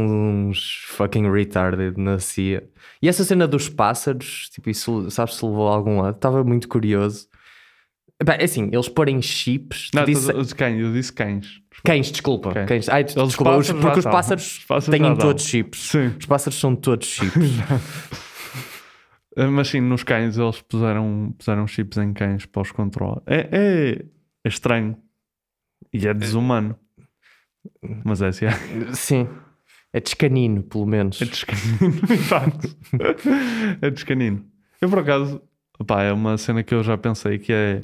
uns 0.48 0.84
fucking 0.88 1.30
retarded 1.30 1.98
na 2.00 2.18
CIA. 2.18 2.62
E 3.02 3.08
essa 3.08 3.24
cena 3.24 3.46
dos 3.46 3.68
pássaros, 3.68 4.48
tipo, 4.50 4.70
isso 4.70 5.10
sabes 5.10 5.34
se 5.36 5.44
levou 5.44 5.68
a 5.68 5.74
algum 5.74 6.00
lado? 6.00 6.16
Estava 6.16 6.42
muito 6.42 6.68
curioso. 6.68 7.26
Bem, 8.24 8.36
é 8.38 8.44
assim, 8.44 8.70
eles 8.72 8.88
porem 8.88 9.20
chips. 9.20 9.90
Não, 9.94 10.04
disse- 10.04 10.32
os 10.32 10.52
cães, 10.54 10.80
eu 10.80 10.92
disse 10.92 11.12
cães. 11.12 11.60
Cães, 11.84 12.10
desculpa. 12.10 12.52
Cães. 12.66 12.88
Ai, 12.88 13.04
desculpa, 13.04 13.56
os- 13.58 13.70
porque 13.70 13.98
os 13.98 14.04
pássaros, 14.04 14.58
Os 14.58 14.64
pássaros 14.64 14.98
têm 15.00 15.16
todos 15.16 15.44
chips. 15.44 15.78
Sim. 15.90 16.14
Os 16.18 16.24
pássaros 16.26 16.58
são 16.58 16.74
todos 16.74 17.06
chips. 17.06 17.34
Mas 19.52 19.68
sim, 19.68 19.80
nos 19.80 20.02
cães 20.02 20.38
eles 20.38 20.62
puseram, 20.62 21.34
puseram 21.38 21.66
chips 21.66 21.98
em 21.98 22.12
cães 22.14 22.46
para 22.46 22.62
os 22.62 22.72
controlar. 22.72 23.20
É, 23.26 23.48
é, 23.52 24.04
é 24.44 24.48
estranho. 24.48 24.96
E 25.92 26.06
é 26.08 26.14
desumano. 26.14 26.74
Mas 28.04 28.22
é 28.22 28.28
assim. 28.28 28.46
É 28.46 28.50
Sim. 28.94 29.28
É 29.92 30.00
descanino, 30.00 30.62
pelo 30.62 30.86
menos. 30.86 31.18
descanino. 31.18 32.00
Exato. 32.10 32.76
é 33.82 33.90
descanino. 33.90 34.44
Eu 34.80 34.88
por 34.88 34.98
acaso, 35.00 35.40
é 36.02 36.12
uma 36.12 36.36
cena 36.38 36.62
que 36.62 36.74
eu 36.74 36.82
já 36.82 36.96
pensei 36.96 37.38
que 37.38 37.52
é 37.52 37.82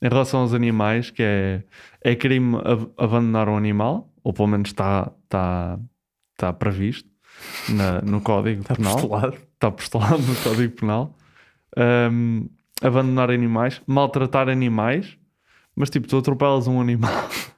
em 0.00 0.08
relação 0.08 0.40
aos 0.40 0.54
animais, 0.54 1.10
que 1.10 1.22
é, 1.22 1.62
é 2.02 2.14
crime 2.14 2.56
ab- 2.64 2.90
abandonar 2.96 3.48
um 3.48 3.56
animal, 3.56 4.08
ou 4.22 4.32
pelo 4.32 4.48
menos 4.48 4.68
está 4.68 5.10
tá, 5.28 5.78
tá 6.36 6.52
previsto 6.52 7.08
na- 7.68 8.00
no 8.02 8.20
Código 8.20 8.62
Penal. 8.64 8.92
postulado. 8.94 9.36
Está 9.54 9.70
postulado 9.70 10.18
no 10.18 10.34
Código 10.36 10.74
Penal. 10.76 11.14
Um, 11.76 12.48
abandonar 12.82 13.30
animais, 13.30 13.80
maltratar 13.86 14.48
animais, 14.48 15.16
mas 15.74 15.90
tipo, 15.90 16.06
tu 16.06 16.16
atropelas 16.18 16.66
um 16.68 16.80
animal 16.80 17.10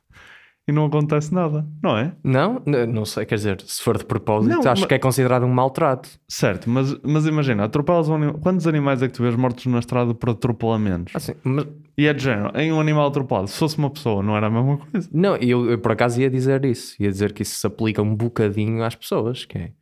e 0.70 0.72
não 0.72 0.86
acontece 0.86 1.34
nada, 1.34 1.66
não 1.82 1.96
é? 1.98 2.12
Não? 2.24 2.62
Não 2.88 3.04
sei, 3.04 3.26
quer 3.26 3.34
dizer, 3.34 3.60
se 3.66 3.82
for 3.82 3.98
de 3.98 4.04
propósito, 4.04 4.50
Não, 4.50 4.60
acho 4.60 4.82
mas- 4.82 4.84
que 4.86 4.94
é 4.94 4.98
considerado 4.98 5.44
um 5.44 5.48
maltrato. 5.52 6.08
Certo, 6.28 6.70
mas, 6.70 6.96
mas 7.02 7.26
imagina, 7.26 7.64
atropelas 7.64 8.08
um 8.08 8.14
animal. 8.14 8.34
Quantos 8.38 8.66
animais 8.66 9.02
é 9.02 9.08
que 9.08 9.14
tu 9.14 9.22
vês 9.22 9.36
mortos 9.36 9.66
na 9.66 9.78
estrada 9.80 10.14
por 10.14 10.30
atropelamentos? 10.30 11.14
Assim, 11.14 11.32
mas- 11.44 11.66
E 11.98 12.06
é 12.06 12.14
de 12.14 12.22
género, 12.22 12.58
em 12.58 12.72
um 12.72 12.80
animal 12.80 13.08
atropelado, 13.08 13.48
se 13.48 13.58
fosse 13.58 13.76
uma 13.76 13.90
pessoa, 13.90 14.22
não 14.22 14.34
era 14.36 14.46
a 14.46 14.50
mesma 14.50 14.78
coisa. 14.78 15.08
não, 15.12 15.36
eu, 15.36 15.70
eu 15.70 15.78
por 15.78 15.92
acaso 15.92 16.20
ia 16.20 16.30
dizer 16.30 16.64
isso. 16.64 16.94
Ia 16.98 17.10
dizer 17.10 17.32
que 17.32 17.42
isso 17.42 17.56
se 17.56 17.66
aplica 17.66 18.00
um 18.00 18.14
bocadinho 18.14 18.82
às 18.82 18.94
pessoas, 18.94 19.44
que 19.44 19.58
é, 19.58 19.72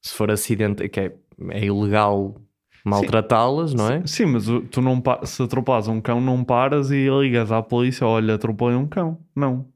se 0.00 0.14
for 0.14 0.30
acidente, 0.30 0.88
que 0.88 1.00
é, 1.00 1.12
é 1.50 1.64
ilegal 1.64 2.36
maltratá-las, 2.84 3.72
não 3.74 3.90
é? 3.90 4.02
Sim, 4.06 4.26
mas 4.26 4.44
tu 4.70 4.80
não 4.80 5.02
se 5.24 5.42
atropelas 5.42 5.88
um 5.88 6.00
cão, 6.00 6.20
não 6.20 6.44
paras 6.44 6.90
e 6.90 7.08
ligas 7.08 7.50
à 7.50 7.62
polícia, 7.62 8.06
olha, 8.06 8.34
atropelei 8.34 8.76
um 8.76 8.86
cão. 8.86 9.18
Não. 9.34 9.66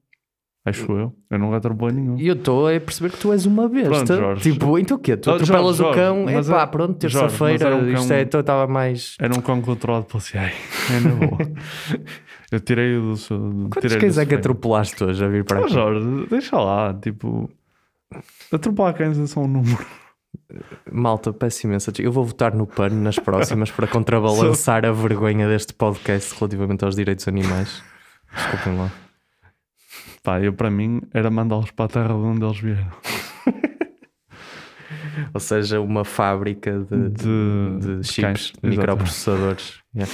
Acho 0.68 0.92
eu. 0.92 1.14
Eu 1.30 1.38
nunca 1.38 1.56
atropelei 1.56 1.94
nenhum. 1.94 2.18
E 2.18 2.26
eu 2.26 2.34
estou 2.34 2.66
a 2.66 2.80
perceber 2.80 3.10
que 3.10 3.18
tu 3.18 3.32
és 3.32 3.46
uma 3.46 3.68
besta. 3.68 3.88
Pronto, 3.90 4.16
Jorge. 4.16 4.52
Tipo, 4.52 4.78
então 4.78 4.96
o 4.96 5.00
quê? 5.00 5.16
Tu 5.16 5.30
atropelas 5.30 5.76
Jorge, 5.76 6.00
o 6.00 6.02
cão, 6.02 6.28
é 6.28 6.42
pá, 6.42 6.66
pronto, 6.66 6.94
terça-feira, 6.98 7.76
um 7.76 7.90
isto 7.92 8.12
é, 8.12 8.22
então 8.22 8.40
estava 8.40 8.66
mais. 8.66 9.16
Era 9.20 9.36
um 9.36 9.40
cão 9.40 9.60
controlado 9.60 10.06
pela 10.06 10.20
CIA. 10.20 10.40
É 10.42 11.00
na 11.00 11.14
boa. 11.26 11.38
eu 12.52 12.60
tirei-o 12.60 13.02
do 13.02 13.16
seu. 13.16 13.38
Quantos 13.72 13.96
cães 13.96 14.18
é 14.18 14.26
que 14.26 14.34
atropelaste 14.34 15.02
hoje 15.04 15.24
a 15.24 15.28
vir 15.28 15.44
para 15.44 15.60
Oh, 15.60 15.64
aqui? 15.64 15.74
Jorge, 15.74 16.26
deixa 16.30 16.56
lá, 16.56 16.94
tipo. 16.94 17.50
Atropelar 18.52 18.94
cães 18.94 19.18
é 19.18 19.26
só 19.26 19.40
um 19.40 19.48
número. 19.48 19.84
Malta, 20.90 21.32
peço 21.32 21.66
imensa. 21.66 21.92
Eu 21.98 22.10
vou 22.12 22.24
votar 22.24 22.54
no 22.54 22.66
PAN 22.66 22.90
nas 22.90 23.18
próximas 23.18 23.70
para 23.70 23.86
contrabalançar 23.86 24.84
a 24.86 24.92
vergonha 24.92 25.46
deste 25.48 25.74
podcast 25.74 26.34
relativamente 26.38 26.84
aos 26.84 26.96
direitos 26.96 27.28
animais. 27.28 27.82
Desculpem 28.34 28.76
lá. 28.78 28.90
Eu 30.40 30.52
para 30.52 30.70
mim 30.70 31.00
era 31.12 31.30
mandá-los 31.30 31.70
para 31.70 31.86
a 31.86 31.88
terra 31.88 32.08
de 32.08 32.12
onde 32.14 32.44
eles 32.44 32.58
vieram. 32.60 32.90
Ou 35.34 35.40
seja, 35.40 35.80
uma 35.80 36.04
fábrica 36.04 36.78
de, 36.80 37.08
De- 37.10 37.78
de 37.80 37.96
de 38.00 38.06
chips, 38.06 38.22
cães, 38.22 38.52
microprocessadores. 38.62 39.78
Yeah. 39.96 40.12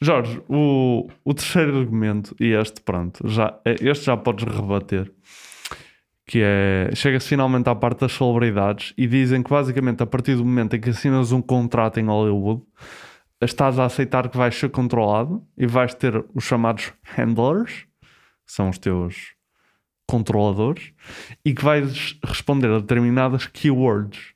Jorge, 0.00 0.40
o, 0.48 1.08
o 1.24 1.34
terceiro 1.34 1.76
argumento, 1.80 2.34
e 2.40 2.52
este, 2.54 2.80
pronto, 2.80 3.26
já, 3.28 3.58
é- 3.64 3.74
este 3.80 4.06
já 4.06 4.16
podes 4.16 4.44
rebater, 4.46 5.12
que 6.26 6.40
é, 6.42 6.88
chega-se 6.94 7.28
finalmente 7.28 7.68
à 7.68 7.74
parte 7.74 8.00
das 8.02 8.12
celebridades 8.12 8.94
e 8.96 9.06
dizem 9.08 9.42
que 9.42 9.50
basicamente 9.50 10.02
a 10.02 10.06
partir 10.06 10.36
do 10.36 10.44
momento 10.44 10.76
em 10.76 10.80
que 10.80 10.90
assinas 10.90 11.32
um 11.32 11.42
contrato 11.42 11.98
em 12.00 12.04
Hollywood, 12.06 12.62
estás 13.42 13.78
a 13.78 13.84
aceitar 13.84 14.28
que 14.30 14.36
vais 14.38 14.54
ser 14.54 14.70
controlado 14.70 15.42
e 15.58 15.66
vais 15.66 15.92
ter 15.94 16.24
os 16.32 16.44
chamados 16.44 16.92
handlers, 17.16 17.84
que 18.46 18.52
são 18.52 18.70
os 18.70 18.78
teus 18.78 19.34
controladores, 20.08 20.92
e 21.44 21.54
que 21.54 21.62
vais 21.62 22.18
responder 22.24 22.70
a 22.70 22.78
determinadas 22.80 23.46
keywords. 23.46 24.32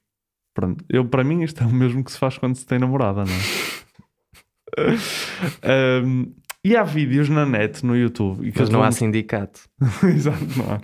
Pronto, 0.55 0.85
eu, 0.88 1.05
para 1.07 1.25
mim 1.25 1.43
isto 1.43 1.62
é 1.62 1.67
o 1.67 1.73
mesmo 1.73 2.05
que 2.05 2.12
se 2.12 2.19
faz 2.19 2.37
quando 2.37 2.55
se 2.55 2.67
tem 2.67 2.79
namorada, 2.79 3.25
não 3.25 3.33
é? 3.33 3.38
Um, 5.62 6.33
e 6.64 6.76
há 6.76 6.85
vídeos 6.85 7.29
na 7.29 7.45
net, 7.45 7.85
no 7.85 7.97
YouTube. 7.97 8.47
E 8.47 8.52
que 8.52 8.61
Mas 8.61 8.71
não 8.71 8.79
vou 8.79 8.88
há 8.88 8.93
sindicato. 8.93 9.69
Exato, 10.05 10.47
não 10.57 10.73
há. 10.73 10.81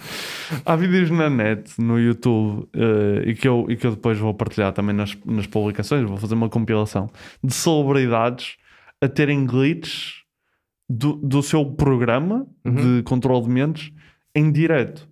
Há 0.64 0.76
vídeos 0.76 1.08
na 1.10 1.30
net, 1.30 1.80
no 1.80 1.98
YouTube, 1.98 2.68
eh, 2.74 3.30
e, 3.30 3.34
que 3.34 3.46
eu, 3.46 3.64
e 3.68 3.76
que 3.76 3.86
eu 3.86 3.92
depois 3.92 4.18
vou 4.18 4.34
partilhar 4.34 4.72
também 4.72 4.94
nas, 4.94 5.16
nas 5.24 5.46
publicações, 5.46 6.06
vou 6.06 6.16
fazer 6.16 6.34
uma 6.34 6.48
compilação 6.48 7.08
de 7.42 7.54
celebridades 7.54 8.56
a 9.00 9.08
terem 9.08 9.46
glitches 9.46 10.24
do, 10.90 11.14
do 11.14 11.42
seu 11.42 11.64
programa 11.64 12.44
de 12.64 13.02
controle 13.04 13.44
de 13.44 13.50
mentes 13.50 13.92
em 14.38 14.52
direto. 14.52 15.08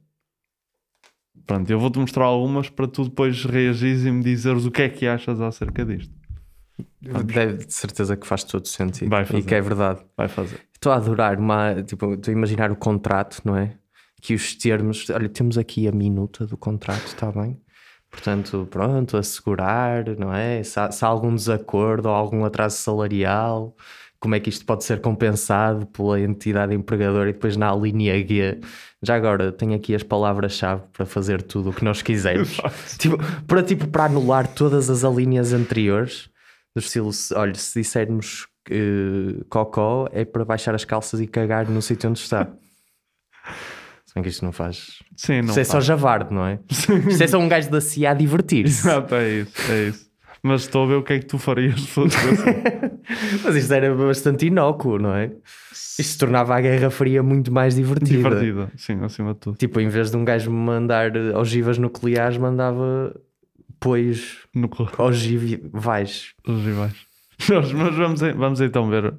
Pronto, 1.46 1.70
eu 1.70 1.78
vou-te 1.78 1.98
mostrar 1.98 2.24
algumas 2.24 2.68
para 2.68 2.88
tu 2.88 3.04
depois 3.04 3.44
reagires 3.44 4.04
e 4.04 4.10
me 4.10 4.22
dizeres 4.22 4.64
o 4.64 4.70
que 4.70 4.82
é 4.82 4.88
que 4.88 5.06
achas 5.06 5.40
acerca 5.40 5.84
disto. 5.84 6.12
Deve 7.00 7.64
de 7.64 7.72
certeza 7.72 8.16
que 8.16 8.26
faz 8.26 8.42
todo 8.42 8.66
sentido. 8.66 9.08
Vai 9.08 9.22
e 9.22 9.26
fazer. 9.26 9.42
que 9.42 9.54
é 9.54 9.60
verdade. 9.60 10.04
Vai 10.16 10.28
fazer. 10.28 10.60
Estou 10.72 10.92
a 10.92 10.96
adorar 10.96 11.38
uma. 11.38 11.82
Tipo, 11.82 12.14
estou 12.14 12.32
a 12.32 12.36
imaginar 12.36 12.70
o 12.70 12.76
contrato, 12.76 13.40
não 13.44 13.56
é? 13.56 13.78
Que 14.20 14.34
os 14.34 14.54
termos. 14.54 15.08
Olha, 15.10 15.28
temos 15.28 15.56
aqui 15.56 15.86
a 15.86 15.92
minuta 15.92 16.46
do 16.46 16.56
contrato, 16.56 17.06
está 17.06 17.30
bem? 17.30 17.60
Portanto, 18.10 18.66
pronto, 18.70 19.16
assegurar, 19.16 20.04
não 20.18 20.32
é? 20.32 20.62
Se 20.62 20.78
há, 20.80 20.90
se 20.90 21.04
há 21.04 21.08
algum 21.08 21.34
desacordo 21.34 22.08
ou 22.08 22.14
algum 22.14 22.44
atraso 22.44 22.76
salarial, 22.78 23.76
como 24.20 24.34
é 24.34 24.40
que 24.40 24.48
isto 24.48 24.64
pode 24.64 24.84
ser 24.84 25.00
compensado 25.00 25.86
pela 25.86 26.20
entidade 26.20 26.74
empregadora 26.74 27.30
e 27.30 27.32
depois 27.32 27.56
na 27.56 27.74
linha 27.74 28.14
G. 28.26 28.60
Já 29.02 29.16
agora 29.16 29.52
tenho 29.52 29.74
aqui 29.74 29.94
as 29.94 30.02
palavras-chave 30.02 30.82
para 30.92 31.06
fazer 31.06 31.42
tudo 31.42 31.70
o 31.70 31.72
que 31.72 31.84
nós 31.84 32.02
quisermos. 32.02 32.56
tipo, 32.98 33.18
para, 33.46 33.62
tipo, 33.62 33.86
para 33.88 34.04
anular 34.04 34.46
todas 34.48 34.88
as 34.90 35.04
alíneas 35.04 35.52
anteriores, 35.52 36.28
do 36.74 36.80
estilo, 36.80 37.10
olha, 37.34 37.54
se 37.54 37.80
dissermos 37.80 38.46
eh, 38.70 39.44
cocó, 39.48 40.08
é 40.12 40.24
para 40.24 40.44
baixar 40.44 40.74
as 40.74 40.84
calças 40.84 41.20
e 41.20 41.26
cagar 41.26 41.68
no 41.68 41.80
sítio 41.80 42.10
onde 42.10 42.18
está. 42.18 42.46
Se 44.04 44.14
bem 44.14 44.22
que 44.22 44.28
isto 44.28 44.44
não 44.44 44.52
faz. 44.52 45.02
Sim, 45.16 45.42
não 45.42 45.48
Isto 45.48 45.60
é 45.60 45.64
só 45.64 45.72
faz. 45.74 45.84
javarde, 45.84 46.34
não 46.34 46.46
é? 46.46 46.58
Isto 46.68 47.22
é 47.22 47.26
só 47.26 47.38
um 47.38 47.48
gajo 47.48 47.70
da 47.70 47.80
CIA 47.80 48.10
a 48.10 48.14
divertir-se. 48.14 48.80
Exato, 48.88 49.14
é 49.14 49.40
isso, 49.40 49.72
é 49.72 49.88
isso. 49.88 50.05
Mas 50.46 50.62
estou 50.62 50.84
a 50.84 50.86
ver 50.86 50.94
o 50.94 51.02
que 51.02 51.12
é 51.14 51.18
que 51.18 51.26
tu 51.26 51.38
farias 51.38 51.80
se 51.80 51.88
fosse 51.88 52.16
assim. 52.16 52.50
Mas 53.44 53.56
isto 53.56 53.74
era 53.74 53.92
bastante 53.94 54.46
inócuo, 54.46 54.96
não 54.96 55.12
é? 55.12 55.32
Isto 55.98 56.20
tornava 56.20 56.54
a 56.56 56.60
Guerra 56.60 56.88
Fria 56.88 57.20
muito 57.20 57.52
mais 57.52 57.74
divertida. 57.74 58.16
Divertida, 58.16 58.70
sim, 58.76 59.02
acima 59.02 59.34
de 59.34 59.40
tudo. 59.40 59.56
Tipo, 59.56 59.80
em 59.80 59.88
vez 59.88 60.10
de 60.10 60.16
um 60.16 60.24
gajo 60.24 60.50
me 60.52 60.56
mandar 60.56 61.10
ogivas 61.34 61.78
nucleares, 61.78 62.38
mandava 62.38 63.12
pois 63.80 64.38
Núcleo. 64.54 64.88
ogivais. 64.98 66.34
Jorge, 67.38 67.74
mas 67.74 67.94
vamos, 67.94 68.20
vamos 68.20 68.60
então 68.60 68.88
ver 68.88 69.14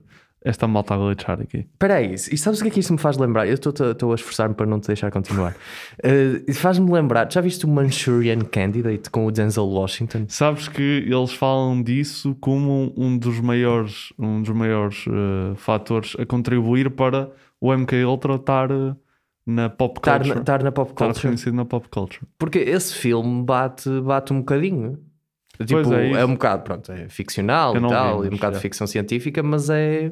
esta 0.48 0.68
malta 0.68 0.94
a 0.94 0.98
glitchar 0.98 1.40
aqui. 1.42 1.60
Espera 1.60 1.96
aí, 1.96 2.14
e 2.14 2.38
sabes 2.38 2.60
o 2.60 2.64
que 2.64 2.70
é 2.70 2.72
que 2.72 2.80
isto 2.80 2.94
me 2.94 3.00
faz 3.00 3.18
lembrar? 3.18 3.48
Eu 3.48 3.56
estou 3.56 4.12
a 4.12 4.16
esforçar-me 4.16 4.56
para 4.56 4.66
não 4.66 4.80
te 4.80 4.88
deixar 4.88 5.12
continuar. 5.12 5.56
Uh, 6.04 6.52
Faz-me 6.56 6.92
lembrar, 6.92 7.32
já 7.32 7.42
viste 7.42 7.66
o 7.66 7.70
Manchurian 7.70 8.40
Candidate 8.40 9.10
com 9.10 9.26
o 9.26 9.32
Denzel 9.32 9.66
Washington? 9.68 10.26
Sabes 10.28 10.68
que 10.68 10.82
eles 11.08 11.34
falam 11.34 11.82
disso 11.82 12.36
como 12.40 12.94
um 12.98 13.18
dos 13.18 13.40
maiores, 13.40 14.14
um 14.18 14.42
dos 14.42 14.54
maiores 14.56 15.06
uh, 15.08 15.56
fatores 15.56 16.16
a 16.20 16.26
contribuir 16.26 16.90
para 16.92 17.30
o 17.60 17.74
MK 17.76 18.04
Ultra 18.06 18.36
estar 18.36 18.72
uh, 18.72 18.96
na 19.46 19.70
pop 19.70 19.98
Estar 19.98 20.18
culture. 20.20 20.36
na, 20.36 20.42
estar 20.42 20.64
na 20.64 20.72
pop 20.72 20.92
Estar 20.92 21.06
culture. 21.06 21.24
reconhecido 21.24 21.54
na 21.56 21.66
pop 21.66 21.88
culture. 21.90 22.22
Porque 22.38 22.60
esse 22.60 22.94
filme 22.94 23.44
bate, 23.44 23.90
bate 24.02 24.34
um 24.34 24.40
bocadinho. 24.40 25.00
Tipo, 25.60 25.82
Pois 25.84 25.92
é 25.92 26.12
é, 26.12 26.26
um 26.26 26.34
bocado, 26.34 26.64
pronto, 26.64 26.92
é 26.92 27.10
ficcional 27.10 27.76
e 27.76 27.88
tal, 27.88 28.22
vi, 28.22 28.28
e 28.28 28.30
um 28.30 28.34
bocado 28.34 28.56
é. 28.56 28.58
de 28.58 28.62
ficção 28.62 28.86
científica, 28.88 29.42
mas 29.42 29.70
é. 29.70 30.12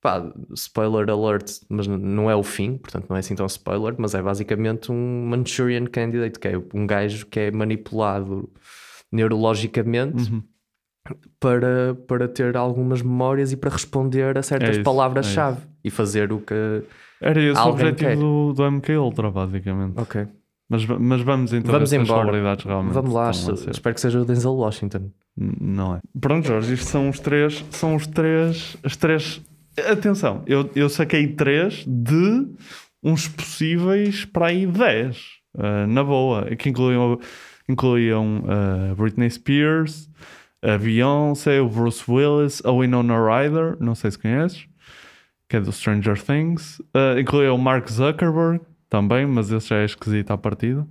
Pá, 0.00 0.20
spoiler 0.54 1.08
alert, 1.08 1.48
mas 1.68 1.86
não 1.86 2.28
é 2.28 2.34
o 2.34 2.42
fim, 2.42 2.76
portanto 2.76 3.06
não 3.08 3.16
é 3.16 3.20
assim 3.20 3.36
tão 3.36 3.46
spoiler, 3.46 3.94
mas 3.98 4.14
é 4.16 4.20
basicamente 4.22 4.90
um 4.90 5.26
Manchurian 5.28 5.84
Candidate, 5.86 6.40
que 6.40 6.48
é 6.48 6.60
um 6.74 6.86
gajo 6.88 7.24
que 7.26 7.38
é 7.38 7.50
manipulado 7.52 8.50
neurologicamente 9.12 10.30
Uhum. 10.32 10.42
para, 11.38 11.94
para 12.06 12.28
ter 12.28 12.56
algumas 12.56 13.02
memórias 13.02 13.52
e 13.52 13.56
para 13.56 13.70
responder 13.70 14.36
a 14.36 14.42
certas 14.42 14.78
É 14.78 14.82
palavras-chave 14.82 15.60
e 15.84 15.90
fazer 15.90 16.32
o 16.32 16.40
que. 16.40 16.82
Era 17.20 17.40
esse 17.40 17.60
o 17.60 17.66
objetivo 17.66 18.10
quer. 18.10 18.16
do, 18.16 18.52
do 18.52 18.70
MK 18.70 18.96
Ultra, 18.96 19.30
basicamente. 19.30 20.00
Ok. 20.00 20.26
Mas, 20.72 20.86
mas 20.86 21.20
vamos 21.20 21.52
então 21.52 21.70
Vamos 21.70 21.92
embora. 21.92 22.32
realmente 22.32 22.94
Vamos 22.94 23.12
lá, 23.12 23.30
espero 23.30 23.94
que 23.94 24.00
seja 24.00 24.18
o 24.18 24.24
Denzel 24.24 24.54
Washington. 24.54 25.10
N- 25.36 25.54
Não 25.60 25.96
é. 25.96 26.00
Pronto, 26.18 26.48
Jorge, 26.48 26.72
isto 26.72 26.86
são 26.88 27.10
os 27.10 27.20
três. 27.20 27.62
São 27.70 27.94
os 27.94 28.06
três. 28.06 28.74
As 28.82 28.96
três. 28.96 29.42
Atenção, 29.90 30.42
eu, 30.46 30.70
eu 30.74 30.88
saquei 30.88 31.26
três 31.28 31.84
de 31.86 32.46
uns 33.02 33.28
possíveis 33.28 34.24
para 34.24 34.46
aí 34.46 34.66
10. 34.66 35.18
ah, 35.58 35.86
na 35.86 36.02
boa. 36.02 36.46
Que 36.56 36.70
incluíam, 36.70 37.20
incluíam 37.68 38.42
ah, 38.48 38.94
Britney 38.94 39.28
Spears, 39.30 40.08
a 40.62 40.78
Beyoncé, 40.78 41.60
o 41.60 41.68
Bruce 41.68 42.02
Willis, 42.10 42.62
a 42.64 42.70
Winona 42.72 43.14
Ryder, 43.18 43.76
não 43.78 43.94
sei 43.94 44.10
se 44.10 44.18
conheces, 44.18 44.66
que 45.50 45.56
é 45.56 45.60
do 45.60 45.70
Stranger 45.72 46.18
Things. 46.22 46.80
Ah, 46.94 47.20
incluía 47.20 47.52
o 47.52 47.58
Mark 47.58 47.88
Zuckerberg 47.90 48.60
também, 48.92 49.24
mas 49.26 49.50
esse 49.50 49.68
já 49.68 49.76
é 49.76 49.86
esquisito 49.86 50.30
à 50.32 50.36
partida. 50.36 50.86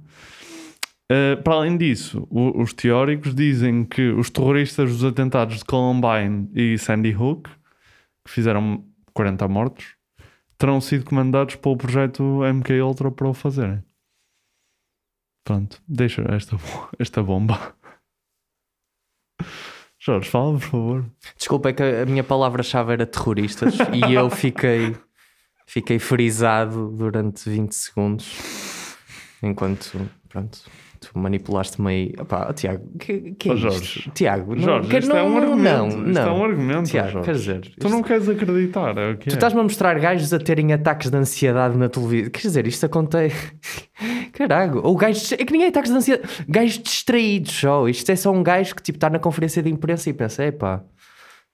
Uh, 1.12 1.40
para 1.44 1.54
além 1.54 1.78
disso, 1.78 2.26
o- 2.32 2.60
os 2.62 2.74
teóricos 2.74 3.36
dizem 3.36 3.84
que 3.86 4.10
os 4.10 4.30
terroristas 4.32 4.90
dos 4.92 5.04
atentados 5.04 5.60
de 5.60 5.66
Columbine 5.66 6.50
e 6.56 6.78
Sandy 6.80 7.16
Hook, 7.16 7.48
que 8.26 8.32
fizeram 8.32 8.84
40 9.14 9.48
mortos, 9.48 9.96
terão 10.58 10.82
sido 10.82 11.06
comandados 11.06 11.56
pelo 11.58 11.78
projeto 11.78 12.42
MK 12.44 12.82
Ultra 12.82 13.12
para 13.12 13.28
o 13.30 13.34
fazerem. 13.36 13.84
Pronto, 15.46 15.80
deixa 15.88 16.22
esta, 16.34 16.56
esta 16.98 17.22
bomba. 17.22 17.76
Jorge, 20.00 20.30
fala, 20.30 20.54
por 20.54 20.62
favor. 20.62 21.06
Desculpa, 21.38 21.70
é 21.70 21.74
que 21.74 21.84
a 21.84 22.06
minha 22.08 22.24
palavra-chave 22.24 22.94
era 22.94 23.06
terroristas 23.06 23.76
e 23.94 24.14
eu 24.14 24.30
fiquei, 24.30 24.96
fiquei 25.72 26.00
frisado 26.00 26.90
durante 26.92 27.50
20 27.50 27.72
segundos 27.74 28.96
enquanto, 29.42 30.00
pronto, 30.30 30.60
tu 31.00 31.18
manipulaste-me 31.18 31.90
aí. 31.90 32.14
Opá, 32.20 32.48
oh, 32.50 32.54
Tiago, 32.54 32.84
que, 33.00 33.32
que 33.34 33.50
é 33.50 33.52
Oh, 33.54 33.56
isto? 33.56 33.70
Jorge. 33.72 34.12
Tiago, 34.14 34.56
não, 34.56 34.62
Jorge, 34.64 34.90
que- 34.90 34.98
isto 34.98 35.16
é 35.16 35.24
um 35.24 35.30
não, 35.30 35.38
argumento. 35.38 35.78
Não, 35.78 35.88
isto 35.88 36.08
não. 36.14 36.22
é 36.22 36.32
um 36.32 36.44
argumento, 36.46 36.90
Tiago, 36.90 37.10
Jorge. 37.12 37.26
quer 37.26 37.36
dizer, 37.36 37.72
Tu 37.80 37.90
não 37.90 38.04
queres 38.04 38.30
acreditar, 38.30 38.98
é 38.98 39.12
o 39.12 39.18
que 39.18 39.30
Tu 39.30 39.34
é. 39.34 39.36
estás-me 39.36 39.60
a 39.60 39.64
mostrar 39.64 39.98
gajos 40.00 40.32
a 40.34 40.38
terem 40.40 40.74
ataques 40.74 41.10
de 41.10 41.18
ansiedade 41.18 41.78
na 41.78 41.90
televisão. 41.90 42.30
Quer 42.30 42.42
dizer, 42.42 42.68
isto 42.68 42.86
acontece. 42.86 43.52
Caraca, 44.34 44.80
ou 44.80 44.96
gajos. 44.96 45.32
É 45.34 45.38
que 45.38 45.52
ninguém 45.52 45.68
ataques 45.70 45.90
de 45.92 45.98
ansiedade. 45.98 46.30
Gajos 46.48 46.78
distraídos 46.80 47.52
só. 47.54 47.88
Isto 47.88 48.12
é 48.12 48.16
só 48.16 48.32
um 48.32 48.44
gajo 48.44 48.76
que 48.76 48.82
tipo 48.84 48.98
está 48.98 49.10
na 49.10 49.20
conferência 49.20 49.62
de 49.64 49.70
imprensa 49.70 50.10
e 50.10 50.14
pensa: 50.14 50.44
epá, 50.46 50.84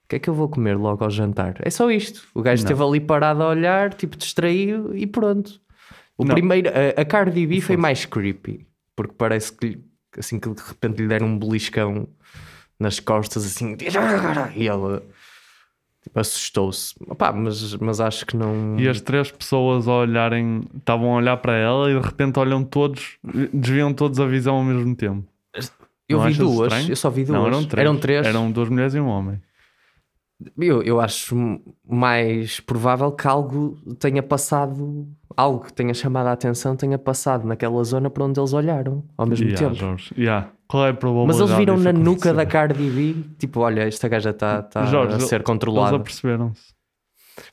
o 0.07 0.09
que 0.09 0.15
é 0.15 0.19
que 0.19 0.29
eu 0.29 0.33
vou 0.33 0.47
comer 0.47 0.77
logo 0.77 1.03
ao 1.03 1.09
jantar? 1.11 1.55
É 1.59 1.69
só 1.69 1.91
isto. 1.91 2.23
O 2.33 2.41
gajo 2.41 2.63
Não. 2.63 2.71
esteve 2.71 2.81
ali 2.89 2.99
parado 3.01 3.43
a 3.43 3.49
olhar, 3.49 3.93
tipo 3.93 4.15
distraído 4.15 4.95
e 4.95 5.05
pronto. 5.05 5.59
O 6.17 6.23
Não. 6.23 6.33
primeiro, 6.33 6.69
a, 6.69 7.01
a 7.01 7.03
Cardi 7.05 7.45
B 7.45 7.59
foi 7.59 7.75
mais 7.75 8.05
creepy 8.05 8.65
porque 8.95 9.13
parece 9.17 9.51
que 9.51 9.77
assim 10.17 10.39
que 10.39 10.49
de 10.49 10.61
repente 10.61 11.01
lhe 11.01 11.07
deram 11.07 11.27
um 11.27 11.37
beliscão 11.37 12.07
nas 12.79 12.99
costas, 13.01 13.45
assim, 13.45 13.75
e 14.55 14.67
ela 14.67 15.03
tipo, 16.03 16.19
assustou-se. 16.19 16.95
Mas, 17.35 17.75
mas 17.75 17.99
acho 17.99 18.25
que 18.25 18.37
não. 18.37 18.79
E 18.79 18.87
as 18.87 19.01
três 19.01 19.29
pessoas 19.29 19.87
a 19.87 19.91
olharem, 19.93 20.63
estavam 20.75 21.13
a 21.13 21.17
olhar 21.17 21.37
para 21.37 21.53
ela 21.55 21.91
e 21.91 21.99
de 21.99 22.05
repente 22.05 22.39
olham 22.39 22.63
todos, 22.63 23.17
desviam 23.53 23.93
todos 23.93 24.19
a 24.19 24.25
visão 24.25 24.55
ao 24.55 24.63
mesmo 24.63 24.95
tempo. 24.95 25.27
Eu 26.09 26.19
Não 26.19 26.27
vi 26.27 26.33
duas, 26.35 26.71
estranho? 26.71 26.89
eu 26.89 26.95
só 26.95 27.09
vi 27.09 27.25
duas. 27.25 27.37
Não, 27.37 27.47
eram 27.47 27.65
três. 27.65 27.81
Eram 27.85 27.99
três. 27.99 28.25
Eram 28.25 28.51
duas 28.51 28.69
mulheres 28.69 28.93
e 28.95 28.99
um 28.99 29.07
homem. 29.07 29.41
Eu, 30.57 30.83
eu 30.83 31.01
acho 31.01 31.35
mais 31.87 32.59
provável 32.59 33.11
que 33.11 33.27
algo 33.27 33.75
tenha 33.99 34.21
passado, 34.21 35.07
algo 35.35 35.65
que 35.65 35.73
tenha 35.73 35.93
chamado 35.95 36.27
a 36.27 36.31
atenção 36.33 36.75
tenha 36.75 36.97
passado 36.97 37.47
naquela 37.47 37.83
zona 37.83 38.09
para 38.09 38.23
onde 38.23 38.39
eles 38.39 38.53
olharam 38.53 39.03
ao 39.17 39.25
mesmo 39.25 39.47
Yeah, 39.47 39.69
tempo. 39.69 39.75
Jorge. 39.75 40.13
Yeah. 40.17 40.51
Qual 40.67 40.85
é 40.85 40.89
a 40.89 40.91
Mas 40.91 40.99
probabilidade 40.99 41.41
eles 41.43 41.57
viram 41.57 41.77
na 41.77 41.91
nuca 41.93 42.29
acontecer? 42.29 42.33
da 42.33 42.45
Cardi 42.45 42.89
B, 42.89 43.15
tipo, 43.39 43.61
olha, 43.61 43.81
esta 43.87 44.07
gaja 44.07 44.29
está 44.29 44.61
tá 44.61 44.85
Jorge, 44.85 45.15
a 45.15 45.19
ser 45.21 45.35
Eles 45.35 45.45
controlada. 45.45 45.95
aperceberam-se. 45.95 46.76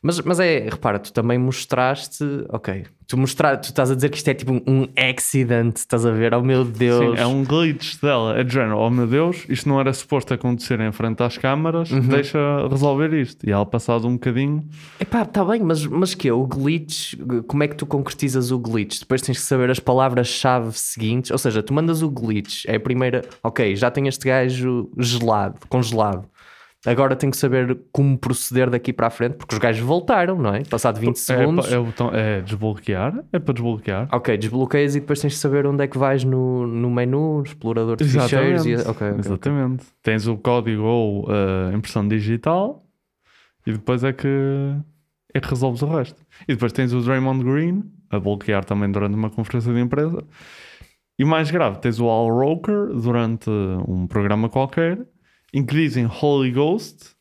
Mas, 0.02 0.20
mas 0.20 0.40
é, 0.40 0.68
repara, 0.70 0.98
tu 0.98 1.12
também 1.12 1.38
mostraste, 1.38 2.24
ok, 2.48 2.84
tu 3.06 3.16
mostraste, 3.18 3.62
tu 3.62 3.70
estás 3.70 3.90
a 3.90 3.94
dizer 3.94 4.08
que 4.08 4.16
isto 4.16 4.28
é 4.28 4.34
tipo 4.34 4.52
um, 4.66 4.86
accident, 4.96 5.76
estás 5.76 6.06
a 6.06 6.10
ver? 6.10 6.32
Oh 6.34 6.42
meu 6.42 6.64
Deus. 6.64 7.16
Sim, 7.18 7.22
é 7.22 7.26
um 7.26 7.44
glitch 7.44 7.96
dela. 8.00 8.38
É 8.38 8.42
de 8.44 8.52
género, 8.52 8.78
oh 8.78 8.88
meu 8.90 9.06
Deus, 9.06 9.44
isto 9.48 9.68
não 9.68 9.78
era 9.78 9.92
suposto 9.92 10.32
acontecer 10.32 10.80
em 10.80 10.90
frente 10.92 11.22
às 11.22 11.36
câmaras, 11.36 11.90
Uhum. 11.90 12.00
deixa 12.00 12.38
resolver 12.68 13.12
isto. 13.12 13.46
E 13.46 13.52
ela, 13.52 13.66
passado 13.66 14.06
um 14.08 14.14
bocadinho, 14.14 14.64
Epá, 14.98 15.22
está 15.22 15.44
bem, 15.44 15.60
mas, 15.62 15.84
mas 15.86 16.14
que 16.14 16.28
é? 16.28 16.32
O 16.32 16.46
glitch, 16.46 17.14
como 17.46 17.62
é 17.62 17.68
que 17.68 17.76
tu 17.76 17.84
concretizas 17.86 18.50
o 18.50 18.58
glitch? 18.58 19.00
Depois 19.00 19.20
tens 19.22 19.36
que 19.38 19.44
saber 19.44 19.70
as 19.70 19.78
palavras-chave 19.78 20.72
seguintes, 20.72 21.30
ou 21.30 21.38
seja, 21.38 21.62
tu 21.62 21.72
mandas 21.74 22.02
o 22.02 22.10
glitch, 22.10 22.64
é 22.66 22.76
a 22.76 22.80
primeira, 22.80 23.22
ok, 23.42 23.76
já 23.76 23.90
tenho 23.90 24.08
este 24.08 24.26
gajo 24.26 24.90
gelado, 24.98 25.60
congelado. 25.68 26.26
Agora 26.86 27.16
tenho 27.16 27.30
que 27.30 27.36
saber 27.38 27.78
como 27.90 28.18
proceder 28.18 28.68
daqui 28.68 28.92
para 28.92 29.06
a 29.06 29.10
frente, 29.10 29.36
porque 29.36 29.54
os 29.54 29.58
gajos 29.58 29.82
voltaram, 29.84 30.36
não 30.36 30.54
é? 30.54 30.62
Passado 30.64 31.00
20 31.00 31.16
é, 31.16 31.18
segundos. 31.18 31.66
pa- 31.68 31.74
é, 31.74 31.78
o 31.78 31.84
botão, 31.84 32.10
é 32.12 32.40
desbloquear, 32.42 33.24
é 33.32 33.38
para 33.38 33.54
desbloquear. 33.54 34.08
Ok, 34.12 34.36
desbloqueias 34.36 34.94
e 34.94 35.00
depois 35.00 35.20
tens 35.20 35.32
de 35.32 35.38
saber 35.38 35.66
onde 35.66 35.82
é 35.82 35.86
que 35.86 35.96
vais 35.96 36.24
no, 36.24 36.66
no 36.66 36.90
menu, 36.90 37.38
no 37.38 37.42
explorador 37.42 37.96
de 37.96 38.04
ficheiros. 38.04 38.66
E... 38.66 38.72
Exatamente. 38.72 38.90
ok, 38.90 39.08
ok, 39.08 39.08
ok. 39.10 39.18
Exatamente. 39.30 39.86
Tens 40.02 40.26
o 40.26 40.36
código 40.36 40.82
ou 40.82 41.26
a 41.30 41.74
impressão 41.74 42.06
digital 42.06 42.84
e 43.66 43.72
depois 43.72 44.04
é 44.04 44.12
que, 44.12 44.28
é 45.32 45.40
que 45.40 45.48
resolves 45.48 45.80
o 45.82 45.86
resto. 45.86 46.20
E 46.46 46.52
depois 46.54 46.72
tens 46.72 46.92
o 46.92 47.00
Draymond 47.00 47.42
Green 47.44 47.82
a 48.10 48.18
bloquear 48.20 48.64
também 48.64 48.90
durante 48.90 49.14
uma 49.14 49.30
conferência 49.30 49.72
de 49.72 49.80
empresa. 49.80 50.22
E 51.18 51.24
mais 51.24 51.50
grave, 51.50 51.78
tens 51.78 52.00
o 52.00 52.08
Al 52.08 52.28
Roker 52.28 52.88
durante 52.88 53.48
um 53.88 54.06
programa 54.06 54.48
qualquer 54.48 54.98
em 55.54 55.64
que 55.64 55.74
dizem 55.74 56.06
Holy 56.06 56.50
Ghost 56.50 57.14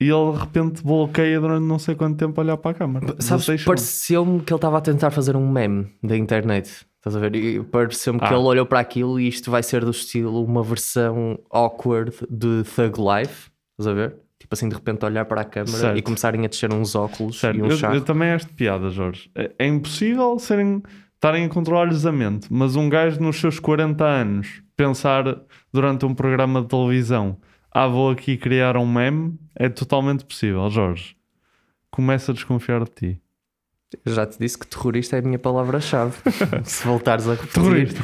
e 0.00 0.08
ele 0.08 0.32
de 0.32 0.38
repente 0.38 0.82
bloqueia 0.82 1.38
durante 1.40 1.64
não 1.64 1.78
sei 1.78 1.94
quanto 1.94 2.16
tempo 2.16 2.40
a 2.40 2.44
olhar 2.44 2.56
para 2.56 2.70
a 2.72 2.74
câmara. 2.74 3.06
Sabes, 3.06 3.46
16 3.46 3.60
segundos. 3.60 3.64
pareceu-me 3.64 4.40
que 4.40 4.52
ele 4.52 4.56
estava 4.58 4.78
a 4.78 4.80
tentar 4.80 5.10
fazer 5.10 5.36
um 5.36 5.48
meme 5.50 5.86
da 6.02 6.16
internet. 6.16 6.84
Estás 6.96 7.14
a 7.14 7.20
ver? 7.20 7.36
E 7.36 7.62
pareceu-me 7.62 8.18
que 8.18 8.24
Ah. 8.24 8.30
ele 8.32 8.38
olhou 8.44 8.64
para 8.66 8.80
aquilo 8.80 9.20
e 9.20 9.28
isto 9.28 9.50
vai 9.50 9.62
ser 9.62 9.84
do 9.84 9.90
estilo 9.90 10.42
uma 10.42 10.62
versão 10.62 11.38
awkward 11.50 12.12
de 12.30 12.64
Thug 12.64 12.98
Life. 12.98 13.50
Estás 13.78 13.86
a 13.88 13.92
ver? 13.92 14.16
Tipo 14.40 14.54
assim, 14.54 14.68
de 14.68 14.74
repente 14.74 15.04
olhar 15.04 15.24
para 15.26 15.42
a 15.42 15.44
câmara 15.44 15.76
Certo. 15.78 15.98
e 15.98 16.02
começarem 16.02 16.44
a 16.44 16.48
descer 16.48 16.72
uns 16.72 16.94
óculos 16.94 17.38
Certo, 17.40 17.58
e 17.58 17.62
um 17.62 17.66
eu, 17.68 17.94
eu 17.94 18.00
também 18.02 18.30
acho 18.30 18.46
de 18.46 18.52
piada, 18.54 18.90
Jorge. 18.90 19.30
É, 19.34 19.50
é 19.58 19.66
impossível 19.66 20.38
serem, 20.38 20.82
estarem 21.14 21.44
a 21.44 21.48
controlar-lhes 21.48 22.04
a 22.04 22.12
mente, 22.12 22.48
mas 22.50 22.74
um 22.76 22.88
gajo 22.88 23.20
nos 23.20 23.36
seus 23.40 23.58
40 23.58 24.04
anos 24.04 24.62
pensar 24.76 25.24
durante 25.72 26.04
um 26.04 26.14
programa 26.14 26.60
de 26.62 26.68
televisão, 26.68 27.36
ah, 27.74 27.86
vou 27.88 28.10
aqui 28.10 28.36
criar 28.36 28.76
um 28.76 28.86
meme, 28.86 29.38
é 29.54 29.68
totalmente 29.68 30.24
possível, 30.24 30.68
Jorge. 30.70 31.16
Começa 31.90 32.30
a 32.32 32.34
desconfiar 32.34 32.82
de 32.84 32.90
ti. 32.90 33.20
Eu 34.04 34.12
já 34.14 34.26
te 34.26 34.38
disse 34.38 34.58
que 34.58 34.66
terrorista 34.66 35.16
é 35.16 35.18
a 35.18 35.22
minha 35.22 35.38
palavra-chave. 35.38 36.16
Se 36.64 36.84
voltares 36.86 37.28
a 37.28 37.32
repetir. 37.34 37.52
Terrorista. 37.52 38.02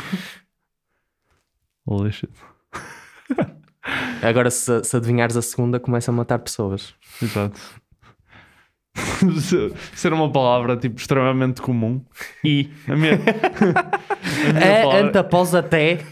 Holy 1.87 2.13
shit. 2.13 2.33
Agora, 4.23 4.51
se, 4.51 4.85
se 4.85 4.97
adivinhares 4.97 5.37
a 5.37 5.43
segunda, 5.43 5.81
começa 5.81 6.11
a 6.11 6.15
matar 6.15 6.39
pessoas. 6.39 6.95
Exato. 7.21 7.59
Se- 9.41 9.73
Ser 9.97 10.13
uma 10.13 10.31
palavra 10.31 10.77
tipo 10.77 11.01
extremamente 11.01 11.61
comum 11.63 12.05
e 12.45 12.71
a 12.87 12.95
minha, 12.95 13.15
a 14.49 14.53
minha 14.53 14.65
É, 14.65 14.83
palavra- 14.83 15.09
ante 15.09 15.19
após 15.19 15.55
até. 15.55 16.05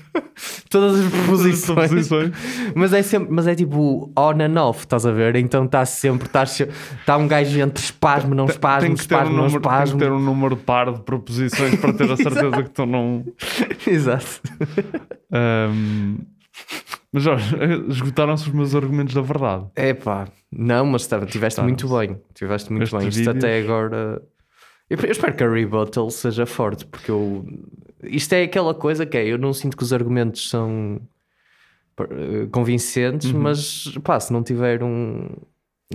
todas 0.70 1.00
as 1.00 1.10
proposições. 1.10 1.64
proposições. 1.88 2.32
mas, 2.74 2.92
é 2.92 3.02
sempre, 3.02 3.28
mas 3.32 3.46
é 3.46 3.54
tipo 3.54 4.12
on 4.16 4.40
and 4.40 4.60
off, 4.62 4.80
estás 4.80 5.04
a 5.06 5.12
ver? 5.12 5.36
Então 5.36 5.64
está 5.64 5.84
sempre, 5.86 6.28
está 6.28 7.16
um 7.16 7.26
gajo 7.28 7.58
entre 7.60 7.82
espasmo, 7.82 8.34
não 8.34 8.46
espasmo, 8.46 8.88
Tem 8.88 8.96
que, 8.96 9.06
ter 9.08 9.14
um 9.14 9.18
espasmo, 9.18 9.36
não 9.36 9.44
número, 9.44 9.60
tem 9.60 9.70
que 9.70 9.76
espasmo. 9.76 9.98
ter 9.98 10.12
um 10.12 10.20
número 10.20 10.56
par 10.56 10.92
de 10.92 11.00
proposições 11.00 11.74
para 11.76 11.92
ter 11.92 12.10
a 12.10 12.16
certeza 12.18 12.62
que 12.62 12.70
tu 12.70 12.86
não. 12.86 13.24
Exato. 13.86 14.40
Ahm, 15.32 16.18
mas 17.12 17.22
Jorge, 17.22 17.56
esgotaram-se 17.88 18.48
os 18.48 18.54
meus 18.54 18.74
argumentos 18.74 19.14
da 19.14 19.22
verdade. 19.22 19.66
É 19.74 19.94
pá, 19.94 20.28
não, 20.52 20.84
mas 20.86 21.06
tá- 21.06 21.24
tiveste 21.24 21.60
muito 21.62 21.88
bem. 21.96 22.18
Tiveste 22.34 22.70
muito 22.70 22.82
Este 22.84 22.96
bem. 22.98 23.08
Isto 23.08 23.30
até 23.30 23.58
agora. 23.60 24.20
Eu, 24.90 24.96
eu 24.98 25.10
espero 25.10 25.34
que 25.34 25.44
a 25.44 25.48
rebuttal 25.50 26.10
seja 26.10 26.46
forte, 26.46 26.84
porque 26.86 27.10
eu. 27.10 27.44
Isto 28.02 28.32
é 28.34 28.42
aquela 28.44 28.74
coisa 28.74 29.04
que 29.06 29.16
é, 29.16 29.26
eu 29.26 29.38
não 29.38 29.52
sinto 29.52 29.76
que 29.76 29.82
os 29.82 29.92
argumentos 29.92 30.48
são 30.50 31.00
eh, 31.98 32.46
convincentes, 32.52 33.32
Uhum. 33.32 33.40
mas 33.40 33.92
pá, 34.04 34.18
se 34.20 34.32
não 34.32 34.42
tiver 34.42 34.82
um. 34.82 35.26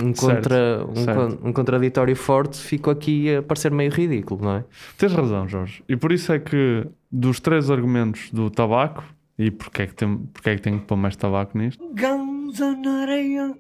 Um, 0.02 0.12
Certo, 0.16 0.36
contra, 0.42 0.86
um, 0.90 0.96
certo. 0.96 1.40
um 1.48 1.54
contraditório 1.54 2.16
forte, 2.16 2.58
fico 2.58 2.90
aqui 2.90 3.36
a 3.36 3.44
parecer 3.44 3.72
meio 3.72 3.92
ridículo, 3.92 4.44
não 4.44 4.56
é? 4.56 4.66
Tens 4.98 5.14
razão, 5.14 5.48
Jorge. 5.48 5.84
E 5.88 5.96
por 5.96 6.12
isso 6.12 6.34
é 6.34 6.40
que 6.40 6.88
dos 7.12 7.40
três 7.40 7.70
argumentos 7.70 8.32
do 8.32 8.50
tabaco, 8.50 9.04
e 9.38 9.52
porque 9.52 9.84
é 9.84 9.86
que 9.88 9.94
tem, 9.94 10.18
porque 10.34 10.50
é 10.50 10.56
que 10.56 10.64
tenho 10.64 10.80
que 10.80 10.86
pôr 10.88 10.96
mais 10.96 11.16
tabaco 11.16 11.56
nisto? 11.56 11.88
Ganza 11.94 12.76
na 12.76 13.02
areia, 13.04 13.56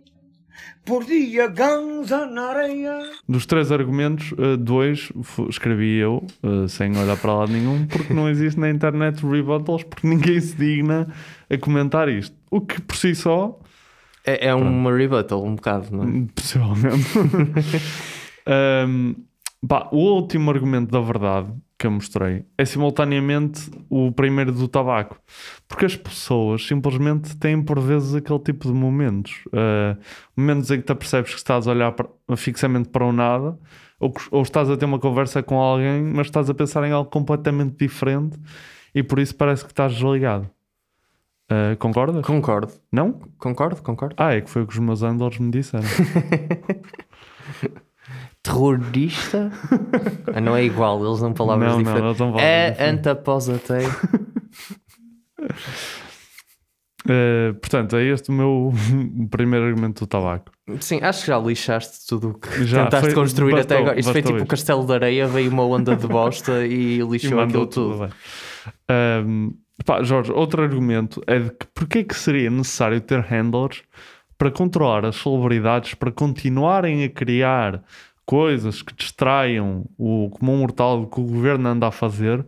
por 0.85 1.05
dia 1.05 1.47
ganza 1.47 2.25
na 2.25 2.49
areia. 2.49 2.99
Dos 3.27 3.45
três 3.45 3.71
argumentos, 3.71 4.33
eh, 4.37 4.57
dois 4.57 5.11
escrevi 5.49 5.97
eu, 5.97 6.25
eh, 6.43 6.67
sem 6.67 6.95
olhar 6.97 7.17
para 7.17 7.33
lado 7.33 7.51
nenhum, 7.51 7.85
porque 7.87 8.13
não 8.13 8.29
existe 8.29 8.59
na 8.59 8.69
internet 8.69 9.25
rebuttals, 9.25 9.83
porque 9.83 10.05
ninguém 10.07 10.39
se 10.39 10.55
digna 10.55 11.07
a 11.49 11.57
comentar 11.57 12.09
isto. 12.09 12.35
O 12.51 12.61
que 12.61 12.81
por 12.81 12.95
si 12.95 13.15
só, 13.15 13.59
É, 14.25 14.47
é 14.47 14.55
uma 14.55 14.95
rebuttal, 14.95 15.43
um 15.43 15.55
bocado, 15.55 15.87
não 15.91 16.03
é? 16.03 16.25
possivelmente. 16.33 17.09
Ahm, 18.45 19.15
pá, 19.67 19.89
o 19.91 19.97
último 19.97 20.49
argumento 20.49 20.91
da 20.91 21.01
verdade 21.01 21.47
que 21.83 21.87
eu 21.87 21.91
mostrei 21.91 22.45
é 22.57 22.63
simultaneamente 22.63 23.69
o 23.89 24.09
primeiro 24.09 24.53
do 24.53 24.69
tabaco, 24.69 25.19
porque 25.67 25.83
as 25.85 25.97
pessoas 25.97 26.65
simplesmente 26.65 27.35
têm 27.35 27.61
por 27.61 27.77
vezes 27.81 28.15
aquele 28.15 28.39
tipo 28.39 28.69
de 28.69 28.73
momentos, 28.73 29.43
Ah, 29.51 29.97
momentos 30.33 30.71
em 30.71 30.77
que 30.77 30.83
te 30.85 30.93
apercebes 30.93 31.31
que 31.31 31.37
estás 31.37 31.67
a 31.67 31.71
olhar 31.71 31.91
para- 31.91 32.07
fixamente 32.37 32.87
para 32.87 33.03
o 33.05 33.11
nada. 33.11 33.59
Ou, 33.99 34.13
ou 34.31 34.41
estás 34.43 34.69
a 34.69 34.77
ter 34.77 34.85
uma 34.85 34.97
conversa 34.99 35.43
com 35.43 35.59
alguém, 35.59 36.01
mas 36.03 36.27
estás 36.27 36.49
a 36.49 36.53
pensar 36.53 36.85
em 36.87 36.91
algo 36.93 37.09
completamente 37.09 37.75
diferente 37.77 38.39
e 38.95 39.03
por 39.03 39.19
isso 39.19 39.35
parece 39.35 39.65
que 39.65 39.71
estás 39.71 39.93
desligado. 39.93 40.49
Ah, 41.49 41.75
concordas? 41.77 42.25
Concordo. 42.25 42.71
Não? 42.91 43.11
Concordo, 43.37 43.81
concordo. 43.81 44.15
Ah, 44.17 44.33
é 44.33 44.39
que 44.41 44.49
foi 44.49 44.61
o 44.61 44.67
que 44.67 44.71
os 44.73 44.79
meus 44.79 45.01
handlers 45.01 45.37
me 45.37 45.51
disseram. 45.51 45.83
Terrorista? 48.43 49.51
Ah, 50.33 50.41
não 50.41 50.55
é 50.55 50.63
igual, 50.65 51.03
eles 51.05 51.21
dão 51.21 51.33
palavras 51.33 51.69
Não, 51.71 51.77
não, 51.79 51.83
diferentes. 51.83 52.05
eles 52.07 52.17
dão 52.17 52.31
palavras 52.33 52.51
é. 52.51 52.83
Uh, 57.05 57.53
portanto, 57.59 57.95
é 57.95 58.03
este 58.05 58.29
o 58.29 58.33
meu 58.33 58.73
primeiro 59.31 59.65
argumento 59.67 60.01
do 60.05 60.07
tabaco. 60.07 60.51
Sim, 60.79 60.99
acho 61.01 61.21
que 61.21 61.27
já 61.27 61.37
lixaste 61.39 62.07
tudo 62.07 62.29
o 62.31 62.33
que 62.35 62.65
Já, 62.65 62.83
tentaste 62.85 63.07
foi- 63.07 63.15
construir 63.15 63.51
bastou, 63.53 63.75
até 63.77 63.81
agora. 63.83 63.99
Isto 63.99 64.11
foi 64.11 64.21
tipo 64.21 64.33
o 64.35 64.37
isto. 64.37 64.47
castelo 64.47 64.85
de 64.85 64.93
areia, 64.93 65.27
veio 65.27 65.49
uma 65.51 65.63
onda 65.65 65.95
de 65.95 66.07
bosta 66.07 66.65
e 66.65 66.99
E 66.99 67.01
lixou 67.01 67.37
mandou 67.37 67.63
aquilo 67.63 67.67
tudo. 67.67 68.09
Um, 69.25 69.53
pá, 69.85 70.01
Jorge, 70.03 70.31
outro 70.31 70.61
argumento 70.63 71.21
é 71.27 71.39
de 71.39 71.49
que 71.49 71.65
porque 71.73 71.99
é 71.99 72.03
que 72.03 72.15
seria 72.15 72.49
necessário 72.49 72.99
ter 73.01 73.19
handlers 73.21 73.83
para 74.37 74.49
controlar 74.51 75.05
as 75.05 75.15
celebridades, 75.17 75.93
para 75.93 76.11
continuarem 76.11 77.03
a 77.03 77.09
criar 77.09 77.83
coisas 78.25 78.81
que 78.81 78.93
distraiam 78.95 79.85
o 79.97 80.29
comum 80.29 80.57
mortal 80.57 81.05
que 81.07 81.19
o 81.19 81.23
governo 81.23 81.67
anda 81.69 81.87
a 81.87 81.91
fazer, 81.91 82.45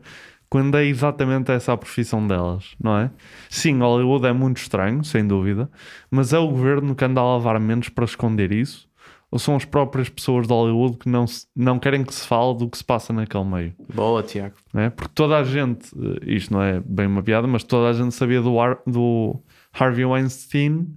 quando 0.49 0.77
é 0.77 0.85
exatamente 0.85 1.51
essa 1.51 1.73
a 1.73 1.77
profissão 1.77 2.25
delas, 2.25 2.75
não 2.81 2.97
é? 2.97 3.11
Sim, 3.49 3.79
Hollywood 3.79 4.25
é 4.25 4.31
muito 4.33 4.57
estranho, 4.57 5.03
sem 5.03 5.27
dúvida, 5.27 5.69
mas 6.09 6.31
é 6.33 6.39
o 6.39 6.47
governo 6.47 6.95
que 6.95 7.03
anda 7.03 7.19
a 7.19 7.23
lavar 7.35 7.59
menos 7.59 7.89
para 7.89 8.05
esconder 8.05 8.51
isso? 8.51 8.88
Ou 9.31 9.39
são 9.39 9.55
as 9.55 9.65
próprias 9.65 10.07
pessoas 10.07 10.47
de 10.47 10.53
Hollywood 10.53 10.97
que 10.97 11.09
não, 11.09 11.27
se- 11.27 11.45
não 11.53 11.77
querem 11.77 12.05
que 12.05 12.13
se 12.13 12.25
fale 12.25 12.55
do 12.57 12.69
que 12.69 12.77
se 12.77 12.83
passa 12.85 13.11
naquele 13.11 13.43
meio? 13.43 13.73
Boa, 13.93 14.23
Tiago. 14.23 14.55
é? 14.73 14.89
Porque 14.89 15.11
toda 15.13 15.38
a 15.38 15.43
gente, 15.43 15.89
eh, 15.97 16.35
isto 16.35 16.53
não 16.53 16.61
é 16.61 16.79
bem 16.79 17.07
uma 17.07 17.21
piada, 17.21 17.45
mas 17.45 17.63
toda 17.63 17.89
a 17.89 17.93
gente 17.93 18.13
sabia 18.15 18.41
do, 18.41 18.57
Har- 18.57 18.79
do 18.88 19.38
Harvey 19.77 20.05
Weinstein, 20.05 20.88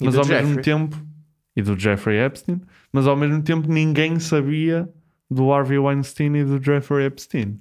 E 0.00 0.04
mas 0.04 0.14
do 0.14 0.20
ao 0.20 0.26
mesmo 0.26 0.48
Jeffrey. 0.48 0.62
tempo, 0.64 0.96
e 1.56 1.62
do 1.62 1.78
Jeffrey 1.78 2.18
Epstein, 2.18 2.60
mas 2.92 3.06
ao 3.06 3.16
mesmo 3.16 3.42
tempo 3.42 3.72
ninguém 3.72 4.20
sabia 4.20 4.88
do 5.30 5.50
Harvey 5.50 5.78
Weinstein 5.78 6.36
e 6.36 6.44
do 6.44 6.62
Jeffrey 6.62 7.06
Epstein, 7.06 7.58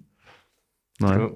não 0.99 1.09
é? 1.13 1.33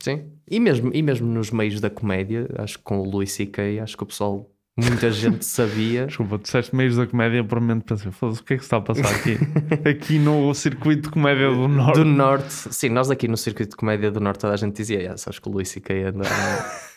Sim. 0.00 0.30
E 0.50 0.58
mesmo, 0.58 0.90
e 0.94 1.02
mesmo 1.02 1.26
nos 1.26 1.50
meios 1.50 1.80
da 1.80 1.90
comédia, 1.90 2.48
acho 2.58 2.78
que 2.78 2.84
com 2.84 3.00
o 3.00 3.04
Louis 3.04 3.30
C.K., 3.30 3.80
acho 3.80 3.96
que 3.96 4.02
o 4.02 4.06
pessoal, 4.06 4.50
muita 4.76 5.10
gente 5.12 5.44
sabia. 5.44 6.06
Desculpa, 6.06 6.38
tu 6.38 6.44
disseste 6.44 6.74
meios 6.74 6.96
da 6.96 7.06
comédia, 7.06 7.44
por 7.44 7.58
um 7.58 7.60
momento 7.60 7.84
pensei, 7.84 8.10
o 8.10 8.32
que 8.42 8.54
é 8.54 8.56
que 8.56 8.62
se 8.62 8.66
está 8.66 8.78
a 8.78 8.80
passar 8.80 9.14
aqui? 9.14 9.36
aqui 9.86 10.18
no 10.18 10.54
circuito 10.54 11.02
de 11.02 11.10
comédia 11.10 11.50
do 11.50 11.68
Norte. 11.68 11.98
Do 11.98 12.04
Norte, 12.06 12.50
sim, 12.50 12.88
nós 12.88 13.10
aqui 13.10 13.28
no 13.28 13.36
circuito 13.36 13.72
de 13.72 13.76
comédia 13.76 14.10
do 14.10 14.20
Norte 14.20 14.40
toda 14.40 14.54
a 14.54 14.56
gente 14.56 14.74
dizia, 14.74 14.98
"Yeah, 14.98 15.18
sabes 15.18 15.38
que 15.38 15.48
o 15.48 15.52
Louis 15.52 15.68
C.K. 15.68 16.04
anda. 16.04 16.24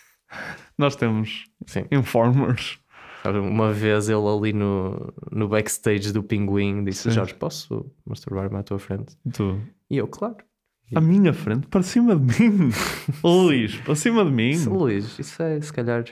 Nós 0.78 0.96
temos 0.96 1.46
Sim. 1.68 1.86
informers. 1.92 2.80
Uma 3.26 3.72
vez 3.72 4.10
ele 4.10 4.28
ali 4.28 4.54
no, 4.54 5.14
no 5.32 5.48
backstage 5.48 6.12
do 6.12 6.22
Pinguim 6.24 6.84
disse: 6.84 7.04
Sim. 7.04 7.12
Jorge, 7.12 7.34
posso 7.36 7.86
masturbar-me 8.06 8.58
à 8.58 8.64
tua 8.64 8.80
frente? 8.80 9.16
Tu. 9.34 9.60
E 9.90 9.98
eu, 9.98 10.08
claro. 10.08 10.38
À 10.96 11.02
minha 11.02 11.34
frente, 11.34 11.66
para 11.68 11.82
cima 11.82 12.16
de 12.16 12.50
mim. 12.50 12.70
Luís, 13.24 13.76
para 13.78 13.96
cima 13.96 14.24
de 14.26 14.32
mim. 14.32 14.50
Isso, 14.50 14.70
Luís, 14.70 15.18
isso 15.18 15.42
é 15.42 15.60
se 15.60 15.72
calhar. 15.74 16.04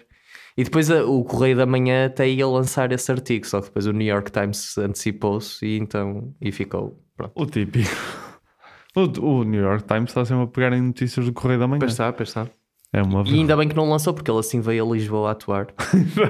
E 0.58 0.63
depois 0.63 0.89
a- 0.89 1.06
o 1.06 1.24
Correio 1.24 1.56
da 1.58 1.65
Manhã 1.65 2.08
até 2.08 2.28
ia 2.28 2.47
lançar 2.47 2.91
esse 2.91 3.12
artigo, 3.12 3.45
só 3.45 3.60
que 3.60 3.67
depois 3.67 3.86
o 3.86 3.91
New 3.91 4.08
York 4.08 4.32
Times 4.32 4.78
antecipou-se 4.78 5.63
e 5.65 5.78
então 5.78 6.34
e 6.41 6.52
ficou. 6.52 7.00
Pronto. 7.15 7.32
O 7.36 7.45
típico. 7.45 7.89
O, 8.93 9.04
o 9.39 9.43
New 9.45 9.62
York 9.62 9.86
Times 9.86 10.10
está 10.10 10.26
sempre 10.26 10.43
a 10.43 10.47
pegar 10.47 10.74
em 10.74 10.82
notícias 10.82 11.26
do 11.26 11.32
Correio 11.32 11.58
da 11.62 11.65
Manhã. 11.65 11.80
Pois 11.80 11.93
está, 11.93 12.12
pois 12.12 12.28
está. 12.28 12.50
É 12.94 13.02
uma 13.02 13.24
E 13.26 13.36
ainda 13.36 13.56
bem 13.56 13.70
que 13.70 13.76
não 13.76 13.90
lançou, 13.90 14.14
porque 14.14 14.30
ele 14.30 14.40
assim 14.40 14.60
veio 14.60 14.86
a 14.86 14.94
Lisboa 14.94 15.30
a 15.30 15.32
atuar. 15.32 15.68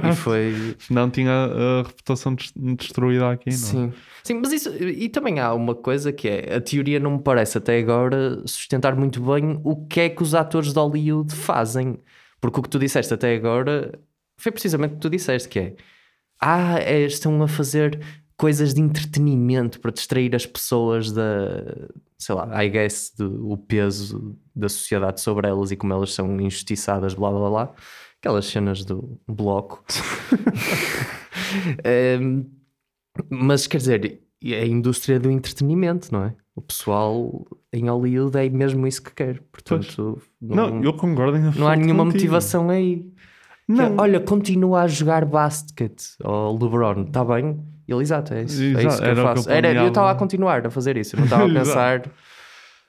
e 0.09 0.13
foi. 0.15 0.75
Não 0.91 1.09
tinha 1.09 1.31
a 1.31 1.83
reputação 1.83 2.35
des- 2.35 2.53
destruída 2.55 3.31
aqui, 3.31 3.49
não 3.49 3.55
é? 3.55 3.57
Sim. 3.57 3.93
Sim, 4.23 4.33
mas 4.35 4.51
isso. 4.53 4.69
E 4.75 5.09
também 5.09 5.39
há 5.39 5.53
uma 5.55 5.73
coisa 5.73 6.11
que 6.13 6.27
é: 6.27 6.55
a 6.55 6.61
teoria 6.61 6.99
não 6.99 7.13
me 7.17 7.19
parece 7.23 7.57
até 7.57 7.79
agora 7.79 8.41
sustentar 8.45 8.95
muito 8.95 9.19
bem 9.21 9.59
o 9.63 9.87
que 9.87 10.01
é 10.01 10.09
que 10.09 10.21
os 10.21 10.35
atores 10.35 10.71
de 10.71 10.79
Hollywood 10.79 11.33
fazem. 11.33 11.99
Porque 12.39 12.59
o 12.59 12.63
que 12.63 12.69
tu 12.69 12.77
disseste 12.77 13.11
até 13.13 13.33
agora 13.35 13.91
foi 14.37 14.51
precisamente 14.51 14.91
o 14.91 14.95
que 14.95 15.01
tu 15.01 15.09
disseste: 15.09 15.49
que 15.49 15.59
é. 15.59 15.75
Ah, 16.39 16.77
é, 16.79 17.01
estão 17.01 17.41
a 17.41 17.47
fazer 17.47 17.99
coisas 18.41 18.73
de 18.73 18.81
entretenimento 18.81 19.79
para 19.79 19.91
distrair 19.91 20.35
as 20.35 20.47
pessoas 20.47 21.11
da. 21.11 21.63
Sei 22.17 22.33
lá, 22.33 22.63
I 22.63 22.69
guess, 22.69 23.13
do, 23.15 23.51
o 23.51 23.55
peso 23.55 24.35
da 24.55 24.67
sociedade 24.67 25.21
sobre 25.21 25.47
elas 25.47 25.69
e 25.69 25.75
como 25.75 25.93
elas 25.93 26.11
são 26.11 26.41
injustiçadas, 26.41 27.13
blá 27.13 27.29
blá 27.29 27.49
blá. 27.49 27.73
Aquelas 28.19 28.45
cenas 28.47 28.83
do 28.83 29.19
bloco. 29.27 29.83
Ehm, 31.83 32.45
mas 33.29 33.67
quer 33.67 33.77
dizer, 33.77 34.21
é 34.43 34.61
a 34.61 34.65
indústria 34.65 35.19
do 35.19 35.29
entretenimento, 35.29 36.11
não 36.11 36.23
é? 36.23 36.35
O 36.55 36.61
pessoal 36.61 37.45
em 37.73 37.89
Hollywood 37.89 38.37
é 38.37 38.49
mesmo 38.49 38.87
isso 38.87 39.03
que 39.03 39.13
quer. 39.13 39.41
Portanto, 39.51 40.21
Não, 40.41 40.81
eu 40.83 40.93
concordo 40.93 41.37
em 41.37 41.41
não 41.59 41.67
há 41.67 41.75
nenhuma 41.75 42.03
contigo. 42.05 42.17
motivação 42.17 42.69
aí. 42.69 43.05
Não. 43.67 43.97
olha, 43.97 44.19
continua 44.19 44.81
a 44.81 44.87
jogar 44.87 45.25
basket 45.25 46.01
ao 46.23 46.53
LeBron, 46.53 47.03
está 47.03 47.23
bem? 47.23 47.59
Ele, 47.93 48.01
exato, 48.01 48.33
é 48.33 48.43
isso, 48.43 48.61
é 48.61 48.65
Exato, 48.65 48.87
isso 48.87 48.97
que 48.97 49.03
era 49.03 49.11
eu 49.11 49.11
o 49.11 49.15
que 49.15 49.21
eu 49.31 49.35
faço. 49.35 49.49
Era, 49.49 49.57
eu 49.57 49.61
planeava. 49.61 49.87
estava 49.87 50.11
a 50.11 50.15
continuar 50.15 50.65
a 50.67 50.69
fazer 50.69 50.97
isso, 50.97 51.15
eu 51.15 51.19
não 51.19 51.25
estava 51.25 51.45
a 51.45 51.49
pensar. 51.53 51.99
Não 51.99 52.11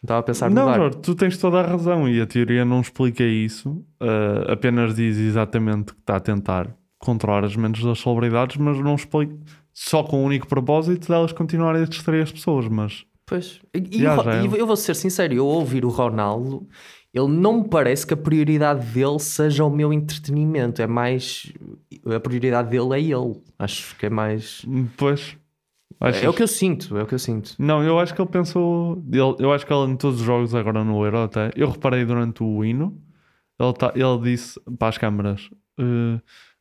estava 0.03 0.21
a 0.21 0.23
pensar 0.23 0.51
Não, 0.51 0.63
mudar. 0.65 0.77
Jorge, 0.79 0.99
tu 0.99 1.15
tens 1.15 1.39
toda 1.39 1.61
a 1.61 1.67
razão 1.67 2.09
e 2.09 2.21
a 2.21 2.27
teoria 2.27 2.65
não 2.65 2.81
explica 2.81 3.23
isso, 3.23 3.85
ah, 4.01 4.53
apenas 4.53 4.95
diz 4.95 5.17
exatamente 5.17 5.93
que 5.93 6.01
está 6.01 6.17
a 6.17 6.21
tentar 6.21 6.69
controlar 6.99 7.45
as 7.45 7.55
mentes 7.57 7.85
das 7.85 8.01
celebridades, 8.01 8.57
mas 8.57 8.79
não 8.79 8.95
explica 8.95 9.35
só 9.73 10.03
com 10.03 10.23
o 10.23 10.25
único 10.27 10.47
propósito 10.47 11.09
delas 11.09 11.33
continuarem 11.33 11.83
a 11.83 11.87
distrair 11.87 12.23
as 12.23 12.33
pessoas, 12.33 12.69
mas 12.69 13.05
Pois. 13.25 13.61
E, 13.73 14.01
Já, 14.03 14.15
é. 14.17 14.43
e 14.45 14.59
eu 14.59 14.67
vou 14.67 14.77
ser 14.77 14.95
sincero, 14.95 15.33
eu 15.33 15.47
ouvir 15.47 15.85
o 15.85 15.89
Ronaldo, 15.89 16.67
ele 17.15 17.29
não 17.29 17.63
me 17.63 17.69
parece 17.69 18.07
que 18.07 18.15
a 18.15 18.17
prioridade 18.17 18.87
dele 18.87 19.19
seja 19.19 19.65
o 19.65 19.71
meu 19.71 19.93
entretenimento. 19.93 20.81
É 20.81 20.87
mais. 20.87 21.53
A 22.07 22.19
prioridade 22.21 22.71
dele 22.71 22.95
é 22.95 23.01
ele. 23.01 23.41
Acho 23.59 23.97
que 23.97 24.07
é 24.07 24.11
mais. 24.11 24.65
Pois. 24.97 25.37
É 26.01 26.29
o 26.29 26.33
que 26.35 26.43
eu 26.43 26.49
sinto, 26.49 26.97
é 26.97 27.03
o 27.03 27.07
que 27.07 27.15
eu 27.15 27.19
sinto. 27.19 27.55
Não, 27.59 27.81
eu 27.85 27.99
acho 28.01 28.13
que 28.15 28.21
ele 28.21 28.29
pensou. 28.31 29.01
ele- 29.13 29.37
eu 29.39 29.53
acho 29.53 29.65
que 29.65 29.73
ele 29.73 29.93
em 29.93 29.97
todos 29.97 30.19
os 30.21 30.27
jogos 30.27 30.53
agora 30.55 30.83
no 30.83 31.05
Euro 31.05 31.19
até. 31.19 31.53
Eu 31.55 31.71
reparei 31.71 32.05
durante 32.05 32.43
o 32.43 32.65
hino, 32.65 32.99
Ele, 33.61 33.73
tá, 33.75 33.93
ele 33.95 34.19
disse 34.23 34.59
para 34.79 34.89
as 34.89 34.99
câmaras: 34.99 35.49
"Eh, 35.79 36.19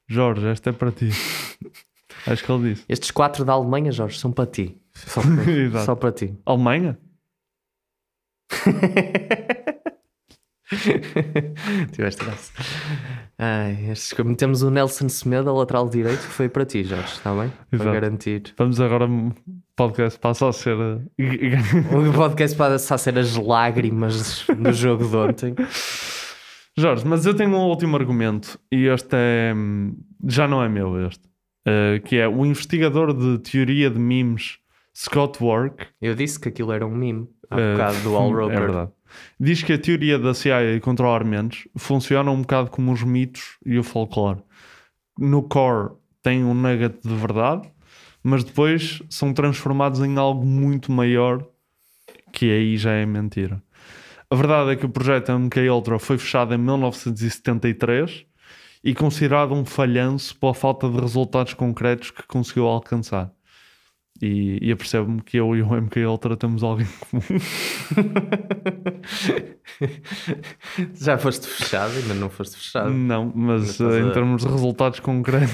Jorge, 0.07 0.45
esta 0.47 0.69
é 0.69 0.73
para 0.73 0.91
ti. 0.91 1.09
Acho 2.27 2.43
que 2.43 2.51
ele 2.51 2.73
disse. 2.73 2.85
Estes 2.87 3.09
quatro 3.09 3.43
da 3.43 3.53
Alemanha, 3.53 3.91
Jorge, 3.91 4.19
são 4.19 4.31
para 4.31 4.45
ti. 4.45 4.77
Só 4.93 5.21
para, 5.21 5.85
só 5.85 5.95
para 5.95 6.11
ti. 6.11 6.35
Alemanha? 6.45 6.99
Tiveste 11.91 12.23
graça. 12.25 12.51
Ai, 13.37 13.93
metemos 14.23 14.61
o 14.61 14.69
Nelson 14.69 15.09
Semedo, 15.09 15.53
lateral 15.53 15.89
direito, 15.89 16.19
que 16.19 16.33
foi 16.33 16.47
para 16.49 16.65
ti, 16.65 16.83
Jorge, 16.83 17.13
está 17.13 17.33
bem? 17.33 17.51
Para 17.69 17.77
Exato. 17.77 17.91
garantir. 17.91 18.53
Vamos 18.57 18.79
agora. 18.79 19.05
O 19.05 19.33
podcast 19.75 20.19
passa 20.19 20.47
a 20.49 20.53
ser. 20.53 20.75
O 20.77 22.13
podcast 22.15 22.55
pode 22.55 22.75
a 22.75 22.97
ser 22.97 23.17
as 23.17 23.35
lágrimas 23.35 24.45
do 24.47 24.71
jogo 24.73 25.07
de 25.07 25.15
ontem. 25.15 25.55
Jorge, 26.77 27.05
mas 27.05 27.25
eu 27.25 27.33
tenho 27.33 27.51
um 27.51 27.67
último 27.67 27.95
argumento 27.97 28.59
e 28.71 28.85
este 28.87 29.09
é. 29.13 29.53
Já 30.27 30.47
não 30.47 30.63
é 30.63 30.69
meu, 30.69 31.05
este. 31.07 31.27
eh, 31.65 31.99
que 32.05 32.17
é 32.17 32.27
o 32.27 32.45
investigador 32.45 33.13
de 33.13 33.39
teoria 33.39 33.89
de 33.89 33.99
memes 33.99 34.57
Scott 34.95 35.43
Work. 35.43 35.87
Eu 36.01 36.15
disse 36.15 36.39
que 36.39 36.49
aquilo 36.49 36.71
era 36.71 36.85
um 36.85 36.95
meme 36.95 37.27
há 37.49 37.59
eh, 37.59 37.71
bocado 37.73 37.99
do 38.01 38.15
All 38.15 38.31
Roper. 38.35 38.57
É 38.57 38.59
verdade. 38.59 38.91
Diz 39.39 39.63
que 39.63 39.73
a 39.73 39.77
teoria 39.77 40.17
da 40.17 40.33
CIA 40.33 40.79
controlar 40.81 41.23
mentes 41.23 41.67
funciona 41.75 42.31
um 42.31 42.41
bocado 42.41 42.69
como 42.69 42.91
os 42.91 43.03
mitos 43.03 43.57
e 43.65 43.77
o 43.77 43.83
folclore. 43.83 44.41
No 45.17 45.43
core 45.43 45.91
tem 46.21 46.43
um 46.43 46.53
nugget 46.53 46.99
de 47.03 47.15
verdade, 47.15 47.69
mas 48.23 48.43
depois 48.43 49.01
são 49.09 49.33
transformados 49.33 49.99
em 50.01 50.17
algo 50.17 50.45
muito 50.45 50.91
maior 50.91 51.45
que 52.31 52.51
aí 52.51 52.77
já 52.77 52.91
é 52.91 53.05
mentira. 53.05 53.61
A 54.29 54.35
verdade 54.35 54.71
é 54.71 54.75
que 54.75 54.85
o 54.85 54.89
projeto 54.89 55.31
MK 55.37 55.69
Ultra 55.69 55.99
foi 55.99 56.17
fechado 56.17 56.53
em 56.53 56.57
1973 56.57 58.25
e 58.83 58.95
considerado 58.95 59.53
um 59.53 59.65
falhanço 59.65 60.35
pela 60.37 60.53
falta 60.53 60.89
de 60.89 60.99
resultados 60.99 61.53
concretos 61.53 62.11
que 62.11 62.23
conseguiu 62.23 62.65
alcançar. 62.67 63.31
E, 64.21 64.59
e 64.61 64.71
apercebo-me 64.71 65.19
que 65.21 65.37
eu 65.37 65.55
e 65.55 65.61
o 65.63 65.73
MK 65.73 66.05
Ultra 66.05 66.37
temos 66.37 66.61
algo 66.63 66.81
em 66.83 66.87
comum. 67.09 67.23
Já 70.93 71.17
foste 71.17 71.47
fechado, 71.47 71.91
ainda 71.95 72.13
não 72.13 72.29
foste 72.29 72.55
fechado. 72.57 72.89
Não, 72.91 73.31
mas 73.33 73.79
eh, 73.81 73.99
em 73.99 74.09
a- 74.09 74.11
termos 74.11 74.43
de 74.43 74.49
resultados 74.51 74.99
concretos, 74.99 75.49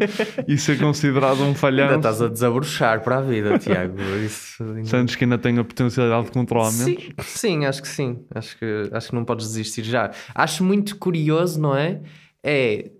isso 0.48 0.72
é 0.72 0.76
considerado 0.76 1.42
um 1.42 1.54
falhanço. 1.54 1.94
Ainda 1.94 2.08
estás 2.08 2.22
a 2.22 2.28
desabrochar 2.28 3.02
para 3.02 3.18
a 3.18 3.20
vida, 3.20 3.58
Tiago. 3.58 4.00
Isso 4.24 4.64
Sentes 4.84 5.14
que 5.16 5.24
ainda 5.24 5.36
tem 5.38 5.58
a 5.58 5.64
potencialidade 5.64 6.26
de 6.26 6.32
controlar 6.32 6.70
Sim, 6.70 6.96
sim, 7.20 7.64
acho 7.66 7.82
que 7.82 7.88
sim. 7.88 8.24
Acho 8.34 8.56
que, 8.58 8.88
acho 8.92 9.08
que 9.10 9.14
não 9.14 9.24
podes 9.24 9.48
desistir 9.48 9.82
já. 9.84 10.10
Acho 10.34 10.64
muito 10.64 10.96
curioso, 10.96 11.60
não 11.60 11.76
é? 11.76 12.00
É 12.42 12.90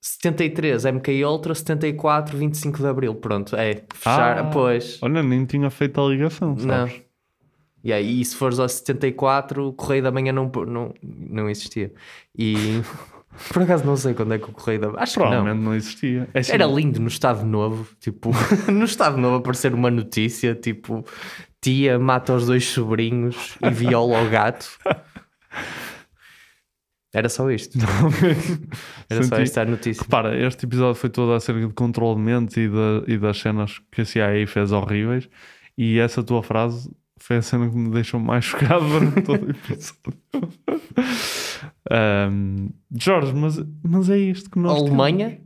73 0.00 0.84
MK 0.86 1.24
Ultra, 1.24 1.54
74, 1.54 2.36
25 2.36 2.78
de 2.78 2.86
Abril. 2.86 3.14
Pronto, 3.14 3.54
é. 3.56 3.82
Fechar, 3.92 4.38
Ah, 4.38 4.44
pois. 4.44 4.98
Olha, 5.02 5.22
nem 5.22 5.44
tinha 5.44 5.68
feito 5.70 6.00
a 6.00 6.08
ligação, 6.08 6.50
Não. 6.50 6.86
sabes? 6.88 7.02
E 7.82 7.92
aí, 7.92 8.22
se 8.24 8.36
fores 8.36 8.58
ao 8.58 8.68
74, 8.68 9.68
o 9.68 9.72
Correio 9.72 10.02
da 10.02 10.10
Manhã 10.10 10.32
não, 10.32 10.50
não, 10.66 10.94
não 11.02 11.48
existia. 11.48 11.92
E 12.36 12.54
por 13.52 13.62
acaso 13.62 13.84
não 13.86 13.96
sei 13.96 14.12
quando 14.14 14.34
é 14.34 14.38
que 14.38 14.50
o 14.50 14.52
Correio 14.52 14.80
da 14.80 14.88
Acho 15.02 15.14
que 15.14 15.20
não. 15.20 15.28
Provavelmente 15.28 15.64
não, 15.64 15.74
existia. 15.74 16.28
É 16.34 16.40
assim, 16.40 16.52
Era 16.52 16.66
lindo 16.66 17.00
no 17.00 17.08
Estado 17.08 17.44
Novo, 17.44 17.86
tipo, 17.98 18.30
no 18.70 18.84
Estado 18.84 19.16
Novo 19.16 19.36
aparecer 19.36 19.72
uma 19.74 19.90
notícia, 19.90 20.54
tipo, 20.54 21.04
tia 21.60 21.98
mata 21.98 22.34
os 22.34 22.46
dois 22.46 22.66
sobrinhos 22.66 23.56
e 23.62 23.70
viola 23.70 24.22
o 24.22 24.28
gato. 24.30 24.66
Era 27.12 27.28
só 27.28 27.50
isto. 27.50 27.76
Era 29.10 29.22
só 29.24 29.36
esta 29.36 29.62
a 29.62 29.64
notícia. 29.64 30.02
Repara, 30.02 30.36
este 30.46 30.64
episódio 30.64 30.94
foi 30.94 31.10
todo 31.10 31.32
acerca 31.32 31.66
de 31.66 31.72
controle 31.74 32.16
de 32.16 32.20
mentes 32.22 32.56
e, 32.56 32.68
da- 32.68 33.02
e 33.08 33.18
das 33.18 33.38
cenas 33.38 33.80
que 33.90 34.02
a 34.02 34.04
CIA 34.04 34.46
fez 34.46 34.70
horríveis. 34.70 35.28
E 35.76 35.98
essa 35.98 36.22
tua 36.22 36.42
frase 36.42 36.88
foi 37.18 37.38
a 37.38 37.42
cena 37.42 37.68
que 37.68 37.76
me 37.76 37.90
deixou 37.90 38.20
mais 38.20 38.44
chocado 38.46 38.86
durante 38.88 39.22
todo 39.22 39.44
o 39.46 39.50
episódio. 39.50 40.20
Ahm, 41.90 42.68
Jorge, 42.96 43.32
mas, 43.34 43.58
mas 43.82 44.08
é 44.08 44.18
isto 44.18 44.48
que 44.50 44.58
nós. 44.58 44.74
temos. 44.74 44.88
Alemanha? 44.90 45.40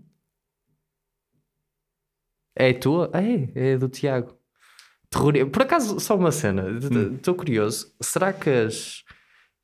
É 2.57 2.73
tua? 2.73 3.11
É, 3.15 3.73
é 3.73 3.79
do 3.79 3.89
Tiago. 3.89 4.37
Terrori- 5.11 5.45
Por 5.47 5.63
acaso, 5.63 5.99
só 6.01 6.17
uma 6.17 6.31
cena, 6.33 6.65
Hum. 6.65 7.15
estou 7.15 7.35
curioso. 7.35 7.95
Será 8.01 8.33
que 8.33 8.51
as, 8.51 9.04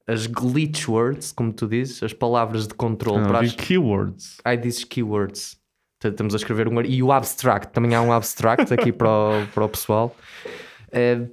as 0.06 0.26
glitch 0.26 0.88
words, 0.88 1.32
como 1.32 1.52
tu 1.52 1.68
dizes, 1.68 2.02
as 2.02 2.12
palavras 2.12 2.66
de 2.66 2.74
controle 2.74 3.20
Não, 3.20 3.28
para 3.28 3.40
as... 3.40 3.52
keywords. 3.54 4.38
Ai, 4.44 4.56
dizes 4.56 4.84
keywords. 4.84 5.58
Portanto, 5.98 6.14
Estamos 6.14 6.34
a 6.34 6.36
escrever 6.38 6.66
um. 6.66 6.80
E 6.82 7.02
o 7.02 7.12
abstract, 7.12 7.72
também 7.72 7.94
há 7.94 8.00
um 8.00 8.12
abstract 8.12 8.72
aqui 8.72 8.92
para 8.92 9.10
o, 9.10 9.46
para 9.52 9.64
o 9.64 9.68
pessoal. 9.68 10.16
Eh, 10.90 11.26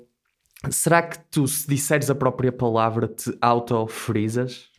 será 0.69 1.01
que 1.01 1.17
tu, 1.31 1.47
se 1.47 1.67
disseres 1.67 2.09
a 2.09 2.15
própria 2.15 2.51
palavra, 2.51 3.07
te 3.07 3.35
auto-frisas? 3.41 4.69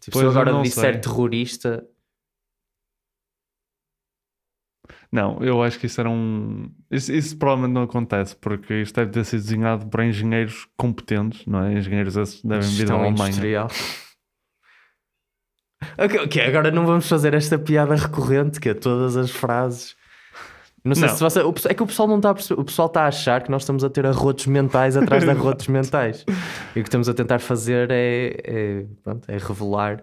Tipo, 0.00 0.18
se 0.18 0.24
eu 0.24 0.30
agora 0.30 0.60
disser 0.62 0.92
sei. 0.92 1.00
terrorista, 1.00 1.86
Não, 5.12 5.38
eu 5.42 5.62
acho 5.62 5.78
que 5.78 5.84
isso 5.84 6.00
era 6.00 6.08
um. 6.08 6.70
Isso, 6.90 7.12
isso 7.12 7.36
provavelmente 7.36 7.74
não 7.74 7.82
acontece, 7.82 8.34
porque 8.34 8.80
isto 8.80 8.96
deve 8.96 9.10
ter 9.10 9.24
sido 9.26 9.42
desenhado 9.42 9.86
por 9.86 10.02
engenheiros 10.02 10.66
competentes, 10.74 11.44
não 11.44 11.62
é? 11.64 11.74
Engenheiros 11.74 12.16
esses 12.16 12.42
devem 12.42 12.66
vir 12.70 12.86
da 12.86 12.94
Alemanha. 12.94 13.28
industrial. 13.28 13.68
ok, 15.98 16.20
ok, 16.20 16.42
agora 16.46 16.70
não 16.70 16.86
vamos 16.86 17.06
fazer 17.06 17.34
esta 17.34 17.58
piada 17.58 17.94
recorrente, 17.94 18.58
que 18.58 18.70
é 18.70 18.74
todas 18.74 19.14
as 19.16 19.30
frases. 19.30 19.94
Não 20.84 20.94
sei 20.96 21.06
Não. 21.06 21.14
se 21.14 21.22
você, 21.22 21.42
o 21.42 21.54
é 21.68 21.74
que 21.74 21.82
o 21.82 21.86
pessoal 21.86 22.08
não 22.08 22.16
está 22.16 22.30
a 22.30 22.34
perceber, 22.34 22.60
o 22.60 22.64
pessoal 22.64 22.88
está 22.88 23.02
a 23.02 23.06
achar 23.06 23.42
que 23.42 23.50
nós 23.50 23.62
estamos 23.62 23.84
a 23.84 23.90
ter 23.90 24.04
arrotos 24.04 24.46
mentais 24.46 24.96
atrás 24.96 25.22
de 25.22 25.30
arrotos 25.30 25.68
mentais. 25.68 26.24
E 26.74 26.80
o 26.80 26.82
que 26.82 26.88
estamos 26.88 27.08
a 27.08 27.14
tentar 27.14 27.38
fazer 27.38 27.88
é, 27.90 28.36
é, 28.42 28.86
pronto, 29.04 29.30
é 29.30 29.38
revelar 29.38 30.02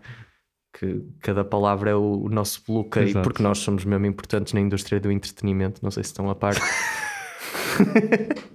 que 0.73 1.03
cada 1.21 1.43
palavra 1.43 1.91
é 1.91 1.95
o, 1.95 2.23
o 2.23 2.29
nosso 2.29 2.63
bloqueio, 2.67 3.09
Exato. 3.09 3.23
porque 3.23 3.41
nós 3.41 3.57
somos 3.59 3.83
mesmo 3.85 4.05
importantes 4.05 4.53
na 4.53 4.59
indústria 4.59 4.99
do 4.99 5.11
entretenimento. 5.11 5.81
Não 5.83 5.91
sei 5.91 6.03
se 6.03 6.09
estão 6.09 6.29
a 6.29 6.35
par. 6.35 6.55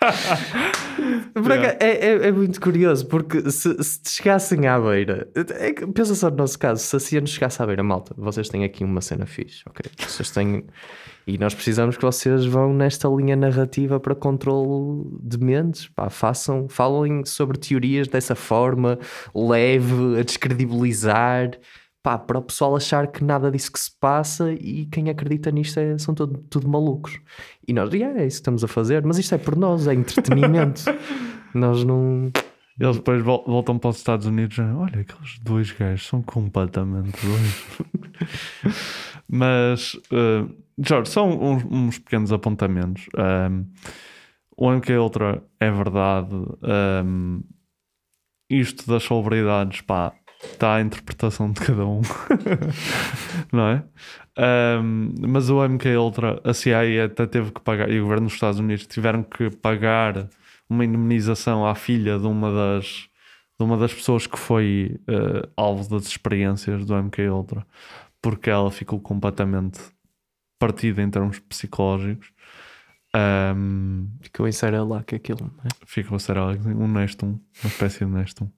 Acaso, 0.00 1.76
é, 1.80 1.90
é, 1.90 2.28
é 2.28 2.32
muito 2.32 2.60
curioso, 2.60 3.06
porque 3.06 3.50
se, 3.50 3.82
se 3.82 4.02
te 4.02 4.10
chegassem 4.10 4.66
à 4.66 4.78
beira, 4.78 5.28
é 5.34 5.72
pensa 5.72 6.14
só 6.14 6.30
no 6.30 6.36
nosso 6.36 6.58
caso, 6.58 6.82
se 6.82 6.96
a 6.96 7.00
CIA 7.00 7.20
nos 7.20 7.30
chegasse 7.30 7.62
à 7.62 7.66
beira, 7.66 7.82
malta, 7.82 8.14
vocês 8.16 8.48
têm 8.48 8.64
aqui 8.64 8.82
uma 8.84 9.00
cena 9.00 9.26
fixe, 9.26 9.62
ok? 9.66 9.90
Vocês 9.98 10.30
têm. 10.30 10.64
E 11.30 11.38
nós 11.38 11.54
precisamos 11.54 11.96
que 11.96 12.02
vocês 12.02 12.44
vão 12.44 12.74
nesta 12.74 13.06
linha 13.08 13.36
narrativa 13.36 14.00
para 14.00 14.16
controle 14.16 15.04
de 15.22 15.38
mentes, 15.38 15.86
pá, 15.94 16.10
façam, 16.10 16.68
falem 16.68 17.24
sobre 17.24 17.56
teorias 17.56 18.08
dessa 18.08 18.34
forma, 18.34 18.98
leve, 19.32 20.18
a 20.18 20.24
descredibilizar, 20.24 21.52
pá, 22.02 22.18
para 22.18 22.38
o 22.38 22.42
pessoal 22.42 22.74
achar 22.74 23.06
que 23.06 23.22
nada 23.22 23.48
disso 23.48 23.70
que 23.70 23.78
se 23.78 23.92
passa 24.00 24.52
e 24.52 24.86
quem 24.86 25.08
acredita 25.08 25.52
nisto 25.52 25.78
é- 25.78 25.96
são 25.98 26.16
todo, 26.16 26.36
tudo 26.50 26.68
malucos. 26.68 27.20
E 27.68 27.72
nós, 27.72 27.92
yeah, 27.92 28.20
é 28.20 28.26
isso 28.26 28.38
que 28.38 28.40
estamos 28.40 28.64
a 28.64 28.68
fazer, 28.68 29.04
mas 29.04 29.16
isto 29.16 29.32
é 29.32 29.38
por 29.38 29.54
nós, 29.54 29.86
é 29.86 29.94
entretenimento. 29.94 30.82
nós 31.54 31.84
não. 31.84 32.32
Eles 32.80 32.96
depois 32.96 33.22
vol- 33.22 33.44
voltam 33.46 33.78
para 33.78 33.90
os 33.90 33.98
Estados 33.98 34.26
Unidos 34.26 34.58
e 34.58 34.62
dizem, 34.62 34.74
olha, 34.76 35.00
aqueles 35.02 35.38
dois 35.42 35.70
gajos 35.70 36.08
são 36.08 36.22
completamente 36.22 37.12
dois. 37.24 37.94
Mas, 39.28 39.96
eh, 40.10 40.44
Jorge, 40.86 41.10
são 41.10 41.30
uns, 41.30 41.64
uns 41.70 41.98
pequenos 41.98 42.32
apontamentos. 42.32 43.06
Um, 43.16 43.66
o 44.56 44.70
MK 44.70 44.92
Ultra 44.98 45.42
é 45.58 45.70
verdade. 45.70 46.34
um, 47.04 47.42
isto 48.48 48.86
das 48.88 49.04
celebridades, 49.04 49.80
pá, 49.82 50.12
está 50.42 50.76
à 50.76 50.80
interpretação 50.80 51.52
de 51.52 51.60
cada 51.60 51.86
um. 51.86 52.00
Não 53.52 53.68
é? 53.68 53.84
Um, 54.82 55.14
mas 55.28 55.50
o 55.50 55.66
MK 55.66 55.96
Ultra, 55.96 56.40
a 56.44 56.54
CIA 56.54 57.04
até 57.04 57.26
teve 57.26 57.52
que 57.52 57.60
pagar, 57.60 57.90
e 57.90 58.00
o 58.00 58.04
governo 58.04 58.26
dos 58.26 58.34
Estados 58.34 58.58
Unidos 58.58 58.86
tiveram 58.86 59.22
que 59.22 59.50
pagar 59.50 60.28
uma 60.68 60.84
indemnização 60.84 61.66
à 61.66 61.74
filha 61.74 62.18
de 62.18 62.26
uma 62.26 62.52
das, 62.52 63.08
de 63.58 63.64
uma 63.64 63.76
das 63.76 63.92
pessoas 63.92 64.26
que 64.26 64.38
foi 64.38 64.98
eh, 65.08 65.48
alvo 65.56 65.88
das 65.90 66.06
experiências 66.06 66.86
do 66.86 66.94
MK 66.94 67.28
Ultra, 67.28 67.66
porque 68.22 68.48
ela 68.48 68.70
ficou 68.70 69.00
completamente 69.00 69.80
partida 70.60 71.02
em 71.02 71.10
termos 71.10 71.40
psicológicos. 71.40 72.30
Um, 73.12 74.08
Ficou 74.20 74.46
em 74.46 74.52
que 75.02 75.16
aquilo. 75.16 75.40
não 75.56 75.64
é? 75.64 75.68
ficou 75.84 76.16
ser 76.20 76.36
algo- 76.38 76.68
um 76.68 76.86
Nestum, 76.86 77.40
uma 77.64 77.68
espécie 77.68 77.98
de 78.04 78.04
Nestum. 78.06 78.48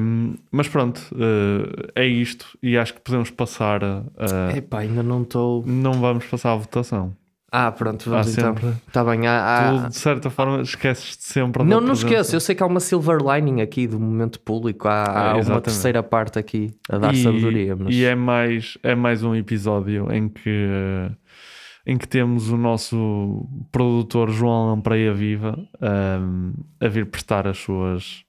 Um, 0.00 0.34
mas 0.50 0.68
pronto, 0.68 1.00
eh, 1.14 2.02
é 2.02 2.06
isto, 2.06 2.58
e 2.62 2.76
acho 2.78 2.94
que 2.94 3.00
podemos 3.00 3.30
passar 3.30 3.82
a. 3.84 4.04
a- 4.16 4.56
Epá, 4.56 4.80
ainda 4.80 5.02
não 5.02 5.22
estou. 5.22 5.66
não 5.66 5.94
vamos 5.94 6.24
passar 6.26 6.52
à 6.52 6.56
votação. 6.56 7.14
Ah, 7.54 7.70
pronto, 7.70 8.08
Há 8.08 8.22
vamos 8.22 8.38
então. 8.38 8.54
sempre. 8.56 8.70
Está 8.88 9.04
bem, 9.04 9.26
há, 9.26 9.58
há- 9.58 9.82
Tu, 9.82 9.88
de 9.90 9.96
certa 9.96 10.30
forma, 10.30 10.62
esqueces-te 10.62 11.22
sempre 11.24 11.62
da 11.62 11.68
Não, 11.68 11.82
não 11.82 11.92
esqueço, 11.92 12.34
eu 12.34 12.40
sei 12.40 12.54
que 12.54 12.62
há 12.62 12.66
uma 12.66 12.80
silver 12.80 13.18
lining 13.20 13.60
aqui 13.60 13.86
do 13.86 14.00
momento 14.00 14.40
público, 14.40 14.88
há, 14.88 15.02
há 15.04 15.30
Ah, 15.32 15.36
uma 15.36 15.60
terceira 15.60 16.02
parte 16.02 16.38
aqui 16.38 16.70
a 16.88 16.96
dar 16.96 17.12
e, 17.12 17.22
sabedoria. 17.22 17.76
Mas... 17.76 17.94
e 17.94 18.04
é 18.06 18.14
mais 18.14 18.78
é 18.82 18.94
mais 18.94 19.22
um 19.22 19.34
episódio 19.34 20.10
em 20.10 20.30
que 20.30 20.50
em 21.86 21.98
que 21.98 22.08
temos 22.08 22.48
o 22.48 22.56
nosso 22.56 23.46
produtor 23.70 24.30
João 24.30 24.70
Lampreia 24.70 25.12
Viva 25.12 25.58
ahm, 25.80 26.52
a 26.80 26.88
vir 26.88 27.04
prestar 27.06 27.46
as 27.46 27.58
suas 27.58 28.24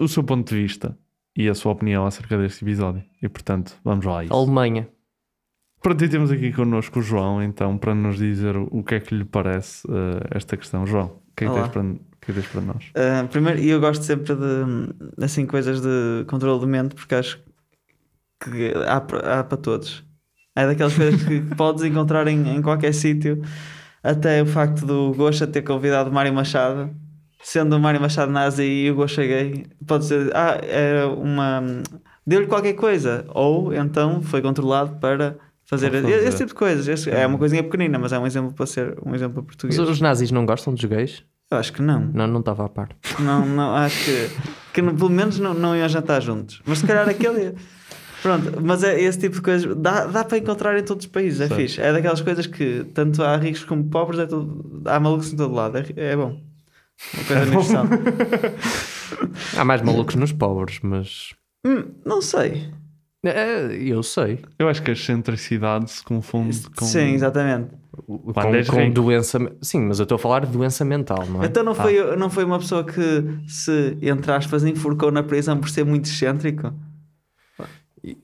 o 0.00 0.08
seu 0.08 0.24
ponto 0.24 0.48
de 0.48 0.62
vista 0.62 0.96
e 1.36 1.48
a 1.48 1.54
sua 1.54 1.72
opinião 1.72 2.06
acerca 2.06 2.38
deste 2.38 2.64
episódio 2.64 3.02
e 3.22 3.28
portanto 3.28 3.76
vamos 3.84 4.04
lá 4.06 4.20
a 4.20 4.24
isso. 4.24 4.32
Alemanha. 4.32 4.88
Pronto, 5.80 6.04
e 6.04 6.08
temos 6.08 6.30
aqui 6.30 6.52
connosco 6.52 6.98
o 6.98 7.02
João 7.02 7.42
então 7.42 7.78
para 7.78 7.94
nos 7.94 8.16
dizer 8.18 8.56
o, 8.56 8.82
que 8.82 8.96
é 8.96 9.00
que 9.00 9.14
lhe 9.14 9.24
parece 9.24 9.86
eh, 9.88 10.26
esta 10.36 10.56
questão 10.56 10.84
João, 10.86 11.06
o 11.06 11.34
que 11.36 11.44
é 11.44 11.46
que 11.46 11.52
Olá. 11.52 11.68
tens 11.68 11.72
para, 11.72 11.82
que 12.20 12.30
é 12.30 12.34
tens 12.34 12.46
para 12.48 12.60
nós? 12.60 12.84
Uh, 12.96 13.28
primeiro, 13.28 13.60
eu 13.60 13.80
gosto 13.80 14.02
sempre 14.04 14.34
de 14.34 15.24
assim 15.24 15.46
coisas 15.46 15.80
de 15.80 16.24
controle 16.26 16.60
de 16.60 16.66
mente 16.66 16.94
porque 16.94 17.14
acho 17.14 17.40
que 18.40 18.72
há, 18.86 19.00
para- 19.00 19.40
há 19.40 19.44
para 19.44 19.58
todos. 19.58 20.04
É 20.56 20.66
daquelas 20.66 20.94
coisas 20.94 21.22
que 21.22 21.40
podes 21.56 21.84
encontrar 21.84 22.26
em, 22.26 22.56
em 22.56 22.62
qualquer 22.62 22.92
sítio. 22.92 23.40
Até 24.02 24.42
o 24.42 24.46
facto 24.46 24.86
do 24.86 25.12
Gosha 25.14 25.46
ter 25.46 25.62
convidado 25.62 26.10
o 26.10 26.12
Mário 26.12 26.32
Machado, 26.32 26.90
sendo 27.42 27.76
o 27.76 27.80
Mário 27.80 28.00
Machado 28.00 28.30
nazi 28.32 28.62
e 28.64 28.90
o 28.90 28.94
Gosha 28.96 29.24
gay, 29.24 29.66
pode 29.86 30.04
ser, 30.06 30.30
ah, 30.36 30.58
era 30.62 31.08
uma. 31.08 31.62
deu-lhe 32.26 32.46
qualquer 32.46 32.74
coisa. 32.74 33.24
Ou 33.28 33.72
então 33.74 34.22
foi 34.22 34.40
controlado 34.42 34.96
para 35.00 35.36
fazer, 35.68 35.90
fazer. 35.92 36.10
esse 36.26 36.36
tipo 36.38 36.48
de 36.48 36.54
coisas. 36.54 36.88
Esse- 36.88 37.10
é 37.10 37.26
uma 37.26 37.38
coisinha 37.38 37.62
pequenina, 37.62 37.98
mas 37.98 38.12
é 38.12 38.18
um 38.18 38.26
exemplo 38.26 38.52
para 38.52 38.66
ser 38.66 38.96
um 39.04 39.14
exemplo 39.14 39.36
Mas 39.46 39.56
português. 39.56 39.78
os 39.78 40.00
nazis 40.00 40.30
não 40.30 40.44
gostam 40.46 40.72
dos 40.74 40.84
gays? 40.84 41.22
Eu 41.50 41.58
acho 41.58 41.72
que 41.72 41.80
não. 41.80 42.00
Não, 42.12 42.26
não 42.26 42.40
estava 42.40 42.64
a 42.66 42.68
par. 42.68 42.88
Não, 43.20 43.46
não, 43.46 43.74
acho 43.74 44.04
que, 44.04 44.30
que 44.74 44.82
não- 44.82 44.94
pelo 44.94 45.08
menos 45.10 45.38
não, 45.38 45.54
não 45.54 45.74
iam 45.76 45.88
jantar 45.88 46.20
juntos. 46.20 46.60
Mas 46.66 46.78
se 46.78 46.86
calhar 46.86 47.08
aquele. 47.08 47.54
Pronto, 48.20 48.60
mas 48.60 48.82
é 48.82 49.00
esse 49.00 49.18
tipo 49.18 49.36
de 49.36 49.42
coisas. 49.42 49.76
Dá, 49.76 50.04
dá 50.06 50.24
para 50.24 50.38
encontrar 50.38 50.76
em 50.78 50.82
todos 50.82 51.06
os 51.06 51.10
países, 51.10 51.40
é 51.40 51.46
Certo. 51.48 51.60
fixe. 51.60 51.80
É 51.80 51.92
daquelas 51.92 52.20
coisas 52.20 52.46
que 52.46 52.84
tanto 52.92 53.22
há 53.22 53.36
ricos 53.36 53.64
como 53.64 53.84
pobres, 53.88 54.18
é 54.20 54.26
tudo, 54.26 54.82
há 54.86 54.98
malucos 54.98 55.32
em 55.32 55.36
todo 55.36 55.54
lado. 55.54 55.78
É, 55.78 55.84
é 55.96 56.16
bom. 56.16 56.38
Uma 57.14 57.24
coisa 57.24 57.42
universal. 57.46 57.86
Há 59.56 59.64
mais 59.64 59.82
malucos 59.82 60.14
nos 60.16 60.32
pobres, 60.32 60.80
mas. 60.82 61.32
Hum, 61.66 61.84
não 62.04 62.20
sei. 62.20 62.72
É, 63.28 63.76
eu 63.76 64.02
sei. 64.02 64.40
Eu 64.58 64.68
acho 64.68 64.82
que 64.82 64.90
a 64.90 64.94
excentricidade 64.94 65.90
se 65.90 66.02
confunde 66.04 66.60
com 66.76 66.84
Sim, 66.84 67.14
exatamente. 67.14 67.68
Com, 68.06 68.18
Quando 68.32 68.54
és 68.54 68.68
com 68.68 68.76
rico. 68.80 68.92
doença. 68.94 69.38
Sim, 69.60 69.82
mas 69.86 69.98
eu 69.98 70.04
estou 70.04 70.16
a 70.16 70.18
falar 70.18 70.46
de 70.46 70.52
doença 70.52 70.84
mental, 70.84 71.24
não 71.26 71.42
é? 71.42 71.46
Então 71.46 71.62
não 71.64 71.72
Ah. 71.72 71.74
foi, 71.76 72.16
não 72.16 72.30
foi 72.30 72.44
uma 72.44 72.58
pessoa 72.58 72.84
que 72.84 73.24
se, 73.46 73.96
entre 74.02 74.30
aspas, 74.32 74.64
enforcou 74.64 75.10
na 75.10 75.22
prisão 75.22 75.58
por 75.58 75.68
ser 75.68 75.84
muito 75.84 76.06
excêntrico? 76.06 76.72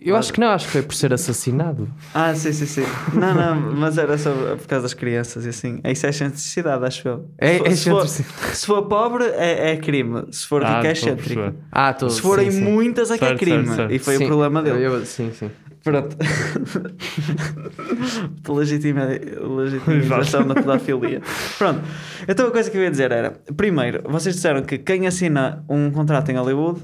Eu 0.00 0.16
acho 0.16 0.32
que 0.32 0.40
não, 0.40 0.48
acho 0.48 0.66
que 0.66 0.72
foi 0.72 0.82
por 0.82 0.94
ser 0.94 1.12
assassinado. 1.12 1.88
Ah, 2.14 2.34
sim, 2.34 2.52
sim, 2.52 2.66
sim. 2.66 2.82
Não, 3.12 3.34
não, 3.34 3.72
mas 3.74 3.98
era 3.98 4.16
só 4.16 4.30
por 4.56 4.66
causa 4.66 4.82
das 4.84 4.94
crianças 4.94 5.44
e 5.44 5.48
assim. 5.48 5.80
Isso 5.84 6.06
é 6.06 6.10
excentricidade, 6.10 6.84
acho 6.84 7.08
eu. 7.08 7.28
É- 7.38 7.54
se, 7.54 7.58
for, 7.58 7.66
é 7.66 7.70
se, 7.76 7.90
for, 7.90 8.04
excentricidade. 8.04 8.56
se 8.56 8.66
for 8.66 8.82
pobre, 8.86 9.24
é, 9.24 9.72
é 9.72 9.76
crime. 9.76 10.24
Se 10.30 10.46
for 10.46 10.64
Ah, 10.64 10.76
rico, 10.76 10.86
é 10.86 10.92
estou 10.92 11.10
a 11.10 11.12
excêntrico. 11.14 11.54
Ah, 11.72 11.92
tô, 11.92 12.08
Se 12.08 12.20
forem 12.20 12.50
sim, 12.50 12.58
sim. 12.58 12.64
muitas, 12.64 13.10
é 13.10 13.18
que 13.18 13.24
é 13.24 13.36
crime. 13.36 13.64
certo, 13.66 13.76
certo. 13.76 13.92
E 13.92 13.98
foi 13.98 14.16
Sim, 14.16 14.24
o 14.24 14.26
problema 14.28 14.62
dele. 14.62 14.82
eu- 14.84 15.04
sim, 15.04 15.32
sim. 15.32 15.50
Pronto. 15.82 16.16
Legitima, 18.48 19.04
legitimização 19.06 20.46
da 20.46 20.54
pedofilia. 20.54 21.20
Pronto. 21.58 21.80
Então 22.26 22.46
a 22.46 22.50
coisa 22.50 22.70
que 22.70 22.76
eu 22.78 22.82
ia 22.82 22.90
dizer 22.90 23.12
era: 23.12 23.32
primeiro, 23.56 24.02
vocês 24.06 24.34
disseram 24.36 24.62
que 24.62 24.78
quem 24.78 25.06
assina 25.06 25.64
um 25.68 25.90
contrato 25.90 26.30
em 26.30 26.36
Hollywood 26.36 26.80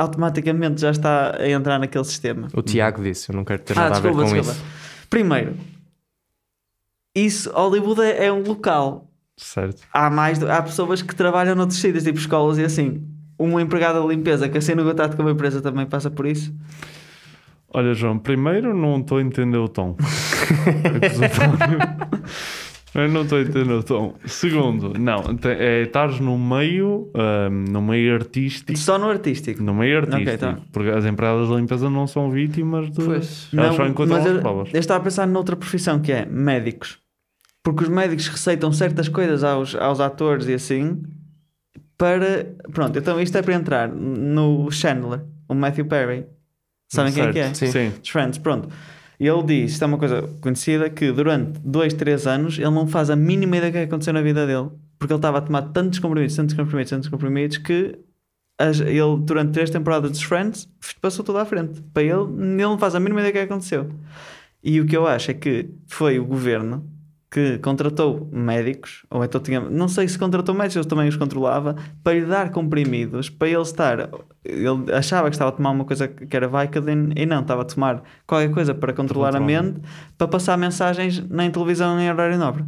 automaticamente 0.00 0.80
já 0.80 0.90
está 0.90 1.36
a 1.38 1.48
entrar 1.48 1.78
naquele 1.78 2.04
sistema. 2.04 2.48
O 2.54 2.62
Tiago 2.62 3.02
disse, 3.02 3.30
eu 3.30 3.36
não 3.36 3.44
quero 3.44 3.62
ter 3.62 3.78
Ah, 3.78 3.82
nada 3.82 3.96
a 3.96 4.00
ver 4.00 4.08
desculpa, 4.08 4.30
com 4.30 4.34
desculpa. 4.36 4.58
isso. 4.58 5.06
Primeiro, 5.08 5.56
isso, 7.14 7.50
Hollywood 7.52 8.00
é, 8.02 8.26
é 8.26 8.32
um 8.32 8.42
local. 8.42 9.06
certo. 9.36 9.82
Há 9.92 10.10
mais, 10.10 10.38
do- 10.38 10.50
há 10.50 10.60
pessoas 10.62 11.02
que 11.02 11.14
trabalham 11.14 11.54
noutros 11.54 11.78
sítios, 11.80 12.04
tipo 12.04 12.18
escolas 12.18 12.58
e 12.58 12.64
assim. 12.64 13.06
Uma 13.38 13.62
empregada 13.62 14.00
de 14.00 14.06
limpeza 14.06 14.48
que 14.48 14.58
assina 14.58 14.82
o 14.82 14.84
contrato 14.84 15.16
com 15.16 15.22
uma 15.22 15.30
empresa 15.30 15.62
também 15.62 15.86
passa 15.86 16.10
por 16.10 16.26
isso. 16.26 16.54
Olha, 17.72 17.94
João, 17.94 18.18
primeiro 18.18 18.74
não 18.76 18.98
estou 19.00 19.18
a 19.18 19.22
entender 19.22 19.56
o 19.58 19.68
tom. 19.68 19.96
Eu 22.94 23.08
não 23.08 23.22
estou 23.22 23.38
a 23.38 23.42
entender 23.42 23.72
o 23.72 23.82
tom. 23.82 24.14
Segundo, 24.24 24.98
não, 24.98 25.22
é 25.44 25.82
estares 25.82 26.18
no 26.18 26.36
meio, 26.36 27.10
ahm, 27.14 27.70
no 27.70 27.80
meio 27.80 28.14
artístico. 28.14 28.76
Só 28.78 28.98
no 28.98 29.08
artístico. 29.08 29.62
No 29.62 29.72
meio 29.74 29.98
artístico. 29.98 30.28
Ok, 30.28 30.38
tá. 30.38 30.58
Porque 30.72 30.90
as 30.90 31.04
empregadas 31.04 31.48
de 31.48 31.54
limpeza 31.54 31.88
não 31.88 32.06
são 32.06 32.30
vítimas 32.30 32.90
de. 32.90 33.04
Pois. 33.04 33.48
Elas 33.52 33.76
só 33.76 33.86
encontram 33.86 34.16
mas 34.16 34.26
as 34.26 34.34
eu, 34.34 34.40
provas. 34.40 34.70
eu 34.72 34.80
estava 34.80 35.00
a 35.00 35.04
pensar 35.04 35.26
noutra 35.26 35.54
profissão 35.54 36.00
que 36.00 36.10
é 36.10 36.26
médicos. 36.26 36.98
Porque 37.62 37.84
os 37.84 37.88
médicos 37.88 38.26
receitam 38.26 38.72
certas 38.72 39.08
coisas 39.08 39.44
aos, 39.44 39.74
aos 39.76 40.00
atores 40.00 40.48
e 40.48 40.54
assim 40.54 41.02
para. 41.96 42.46
Pronto, 42.72 42.98
então 42.98 43.20
isto 43.20 43.36
é 43.36 43.42
para 43.42 43.54
entrar 43.54 43.88
no 43.88 44.70
Chandler, 44.70 45.20
o 45.48 45.54
Matthew 45.54 45.84
Perry. 45.84 46.26
Sabem 46.88 47.12
quem 47.12 47.22
é 47.22 47.32
que 47.32 47.38
é? 47.38 47.54
Sim. 47.54 47.90
Dos 47.90 48.08
Friends, 48.08 48.38
pronto. 48.38 48.68
E 49.20 49.26
ele 49.28 49.42
diz, 49.42 49.72
isto 49.72 49.82
é 49.82 49.86
uma 49.86 49.98
coisa 49.98 50.22
conhecida, 50.40 50.88
que 50.88 51.12
durante 51.12 51.60
2, 51.60 51.92
3 51.92 52.26
anos 52.26 52.58
ele 52.58 52.70
não 52.70 52.86
faz 52.86 53.10
a 53.10 53.16
mínima 53.16 53.58
ideia 53.58 53.70
do 53.70 53.74
que 53.74 53.78
é 53.78 53.82
aconteceu 53.82 54.14
na 54.14 54.22
vida 54.22 54.46
dele. 54.46 54.70
Porque 54.98 55.12
ele 55.12 55.18
estava 55.18 55.38
a 55.38 55.40
tomar 55.42 55.62
tantos 55.62 55.98
comprimidos, 55.98 56.34
tantos 56.34 56.54
comprimidos, 56.54 56.90
tantos 56.90 57.08
comprimidos, 57.10 57.58
que 57.58 57.98
as- 58.58 58.80
ele, 58.80 59.18
durante 59.20 59.52
três 59.52 59.68
temporadas 59.68 60.10
dos 60.10 60.22
Friends, 60.22 60.66
passou 61.02 61.22
tudo 61.24 61.38
à 61.38 61.44
frente. 61.44 61.82
Para 61.92 62.02
ele, 62.02 62.12
ele 62.12 62.56
não 62.64 62.78
faz 62.78 62.94
a 62.94 63.00
mínima 63.00 63.20
ideia 63.20 63.30
do 63.30 63.34
que 63.34 63.38
é 63.40 63.46
que 63.46 63.52
aconteceu. 63.52 63.90
E 64.64 64.80
o 64.80 64.86
que 64.86 64.96
eu 64.96 65.06
acho 65.06 65.30
é 65.30 65.34
que 65.34 65.68
foi 65.86 66.18
o 66.18 66.24
governo 66.24 66.84
que 67.30 67.58
contratou 67.58 68.28
médicos, 68.32 69.04
ou 69.08 69.24
então 69.24 69.40
tinha, 69.40 69.60
não 69.60 69.86
sei 69.86 70.08
se 70.08 70.18
contratou 70.18 70.52
médicos, 70.52 70.76
eu 70.76 70.84
também 70.84 71.08
os 71.08 71.16
controlava, 71.16 71.76
para 72.02 72.14
lhe 72.14 72.26
dar 72.26 72.50
comprimidos, 72.50 73.30
para 73.30 73.48
ele 73.48 73.62
estar. 73.62 74.10
Ele 74.44 74.92
achava 74.92 75.28
que 75.28 75.36
estava 75.36 75.50
a 75.50 75.52
tomar 75.52 75.70
uma 75.70 75.84
coisa 75.84 76.08
que 76.08 76.36
era 76.36 76.48
Vicodin 76.48 77.12
e 77.14 77.24
não, 77.26 77.42
estava 77.42 77.62
a 77.62 77.64
tomar 77.64 78.02
qualquer 78.26 78.50
coisa 78.50 78.74
para 78.74 78.92
controlar 78.92 79.36
a 79.36 79.40
mente, 79.40 79.80
para 80.18 80.26
passar 80.26 80.58
mensagens 80.58 81.24
na 81.28 81.48
televisão 81.48 82.00
em 82.00 82.10
horário 82.10 82.36
nobre. 82.36 82.64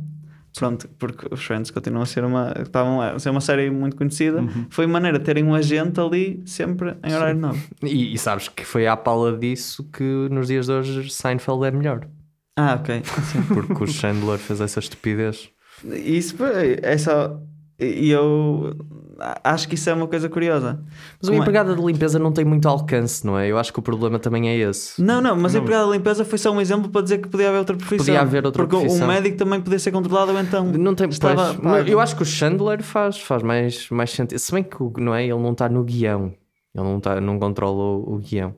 Pronto, 0.56 0.88
porque 0.98 1.26
os 1.32 1.42
Friends 1.42 1.70
continuam 1.70 2.02
a 2.02 2.06
ser 2.06 2.22
uma, 2.24 2.54
estavam 2.60 3.00
a 3.00 3.18
ser 3.18 3.30
uma 3.30 3.40
série 3.40 3.70
muito 3.70 3.96
conhecida. 3.96 4.44
Foi 4.68 4.86
maneira 4.86 5.18
de 5.18 5.24
terem 5.24 5.42
um 5.42 5.54
agente 5.54 5.98
ali 5.98 6.42
sempre 6.44 6.94
em 7.02 7.14
horário 7.14 7.40
nobre. 7.40 7.60
E, 7.82 8.12
e 8.12 8.18
sabes 8.18 8.48
que 8.48 8.64
foi 8.64 8.86
à 8.86 8.96
pala 8.96 9.36
disso 9.36 9.82
que 9.90 10.28
nos 10.30 10.48
dias 10.48 10.66
de 10.66 10.72
hoje 10.72 11.10
Seinfeld 11.10 11.64
é 11.64 11.70
melhor. 11.70 12.06
Ah, 12.56 12.74
ok. 12.80 13.02
Porque 13.48 13.84
o 13.84 13.86
Chandler 13.86 14.38
fez 14.38 14.60
essa 14.60 14.78
estupidez. 14.80 15.48
Isso 15.84 16.36
é 16.82 16.98
só. 16.98 17.38
E 17.80 18.10
eu 18.10 18.76
acho 19.42 19.66
que 19.66 19.74
isso 19.74 19.90
é 19.90 19.94
uma 19.94 20.06
coisa 20.06 20.28
curiosa. 20.28 20.80
Mas 21.20 21.28
uma 21.28 21.30
Como 21.30 21.34
é- 21.34 21.38
empregada 21.40 21.74
de 21.74 21.82
limpeza 21.82 22.18
não 22.18 22.30
tem 22.30 22.44
muito 22.44 22.68
alcance, 22.68 23.26
não 23.26 23.36
é? 23.38 23.48
Eu 23.50 23.58
acho 23.58 23.72
que 23.72 23.78
o 23.78 23.82
problema 23.82 24.18
também 24.18 24.48
é 24.48 24.56
esse. 24.56 25.02
Não, 25.02 25.20
não, 25.20 25.34
mas 25.34 25.56
a 25.56 25.58
empregada 25.58 25.86
de 25.86 25.92
limpeza 25.96 26.24
foi 26.24 26.38
só 26.38 26.52
um 26.52 26.60
exemplo 26.60 26.88
para 26.90 27.00
dizer 27.02 27.18
que 27.18 27.28
podia 27.28 27.48
haver 27.48 27.58
outra 27.58 27.74
profissão. 27.76 27.98
Podia 28.04 28.20
haver 28.20 28.44
outra 28.46 28.62
Porque 28.64 28.76
profissão. 28.78 29.04
um 29.06 29.10
médico 29.10 29.36
também 29.36 29.60
podia 29.60 29.78
ser 29.78 29.90
controlado 29.90 30.32
ou 30.32 30.38
então. 30.40 30.64
Não 30.66 30.94
tem, 30.94 31.08
estava 31.08 31.56
mas 31.60 31.88
eu 31.88 31.98
acho 31.98 32.14
que 32.14 32.22
o 32.22 32.26
Chandler 32.26 32.82
faz, 32.82 33.18
faz 33.18 33.42
mais, 33.42 33.88
mais 33.90 34.10
sentido. 34.10 34.38
Se 34.38 34.52
bem 34.52 34.62
que 34.62 34.80
o- 34.80 34.92
não 34.98 35.14
é, 35.14 35.24
ele 35.24 35.34
não 35.40 35.52
está 35.52 35.68
no 35.68 35.82
guião. 35.82 36.26
Ele 36.74 36.84
não, 36.84 37.00
tá, 37.00 37.20
não 37.20 37.38
controla 37.38 37.82
o, 37.82 38.14
o 38.14 38.18
guião. 38.18 38.54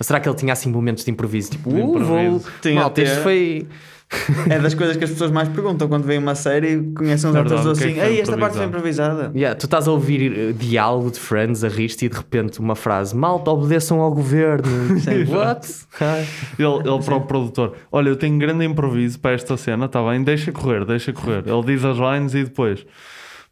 Ou 0.00 0.04
será 0.04 0.18
que 0.18 0.26
ele 0.26 0.36
tinha 0.36 0.54
assim 0.54 0.70
momentos 0.70 1.04
de 1.04 1.10
improviso? 1.10 1.50
Tipo, 1.50 1.68
De 1.68 1.80
uh, 1.80 1.98
vou... 1.98 2.18
improviso. 2.18 2.50
Tinha 2.62 2.74
Malta, 2.76 3.02
até- 3.02 3.16
foi... 3.22 3.66
É 4.50 4.58
das 4.58 4.74
coisas 4.74 4.96
que 4.96 5.04
as 5.04 5.10
pessoas 5.10 5.30
mais 5.30 5.48
perguntam 5.48 5.86
quando 5.86 6.02
veem 6.04 6.18
uma 6.18 6.34
série 6.34 6.72
e 6.74 6.82
conhecem 6.94 7.30
uns 7.30 7.32
Verdade, 7.32 7.60
atores 7.60 7.80
é 7.80 7.84
assim. 7.86 8.00
Ei, 8.00 8.20
esta 8.20 8.36
parte 8.36 8.56
foi 8.56 8.66
improvisada. 8.66 9.30
Yeah, 9.36 9.54
tu 9.56 9.66
estás 9.66 9.86
a 9.86 9.92
ouvir 9.92 10.36
eh, 10.36 10.52
diálogo 10.52 11.12
de 11.12 11.20
Friends 11.20 11.62
a 11.62 11.68
rir-te 11.68 12.06
e 12.06 12.08
de 12.08 12.16
repente 12.16 12.58
uma 12.58 12.74
frase 12.74 13.14
Malta, 13.14 13.52
obedeçam 13.52 14.00
ao 14.00 14.12
governo. 14.12 14.66
What? 15.30 15.68
Ah. 16.00 16.24
Ele, 16.58 16.88
ele 16.88 17.04
para 17.04 17.14
o 17.14 17.20
produtor: 17.20 17.76
Olha, 17.92 18.08
eu 18.08 18.16
tenho 18.16 18.36
grande 18.36 18.64
improviso 18.64 19.16
para 19.20 19.30
esta 19.30 19.56
cena, 19.56 19.84
está 19.84 20.02
bem? 20.02 20.24
Deixa 20.24 20.50
correr, 20.50 20.84
deixa 20.84 21.12
correr. 21.12 21.44
Ele 21.46 21.62
diz 21.64 21.84
as 21.84 21.96
lines 21.96 22.34
e 22.34 22.42
depois. 22.42 22.84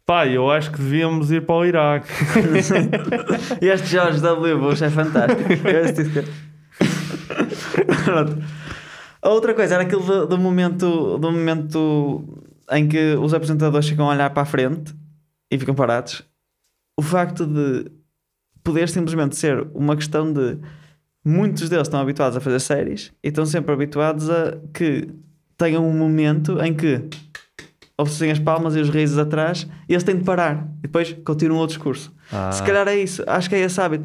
Pai, 0.08 0.34
eu 0.34 0.50
acho 0.50 0.72
que 0.72 0.78
devíamos 0.78 1.30
ir 1.30 1.44
para 1.44 1.54
o 1.54 1.66
Iraque. 1.66 2.08
Este 3.60 3.88
George 3.88 4.22
W. 4.22 4.58
Bush 4.58 4.80
é 4.80 4.88
fantástico. 4.88 5.42
A 9.20 9.28
outra 9.28 9.52
coisa 9.52 9.74
era 9.74 9.82
aquilo 9.82 10.02
do, 10.02 10.26
do 10.26 10.38
momento, 10.38 11.18
do 11.18 11.30
momento 11.30 12.24
em 12.70 12.88
que 12.88 13.16
os 13.16 13.34
apresentadores 13.34 13.86
ficam 13.86 14.08
a 14.08 14.14
olhar 14.14 14.30
para 14.30 14.44
a 14.44 14.46
frente 14.46 14.94
e 15.50 15.58
ficam 15.58 15.74
parados. 15.74 16.22
O 16.98 17.02
facto 17.02 17.44
de 17.46 17.90
poder 18.64 18.88
simplesmente 18.88 19.36
ser 19.36 19.68
uma 19.74 19.94
questão 19.94 20.32
de 20.32 20.56
muitos 21.22 21.68
deles 21.68 21.86
estão 21.86 22.00
habituados 22.00 22.34
a 22.34 22.40
fazer 22.40 22.60
séries 22.60 23.12
e 23.22 23.28
estão 23.28 23.44
sempre 23.44 23.74
habituados 23.74 24.30
a 24.30 24.56
que 24.72 25.06
tenham 25.58 25.86
um 25.86 25.92
momento 25.92 26.58
em 26.62 26.72
que 26.72 27.06
ouvem 27.98 28.30
as 28.30 28.38
palmas 28.38 28.76
e 28.76 28.80
os 28.80 28.88
risos 28.88 29.18
atrás 29.18 29.66
e 29.88 29.92
eles 29.92 30.04
têm 30.04 30.16
de 30.16 30.24
parar 30.24 30.68
e 30.78 30.82
depois 30.82 31.14
continuam 31.24 31.62
o 31.62 31.66
discurso. 31.66 32.14
Ah. 32.32 32.52
Se 32.52 32.62
calhar 32.62 32.86
é 32.86 32.96
isso, 32.96 33.22
acho 33.26 33.48
que 33.48 33.56
é 33.56 33.60
esse 33.60 33.80
hábito. 33.80 34.04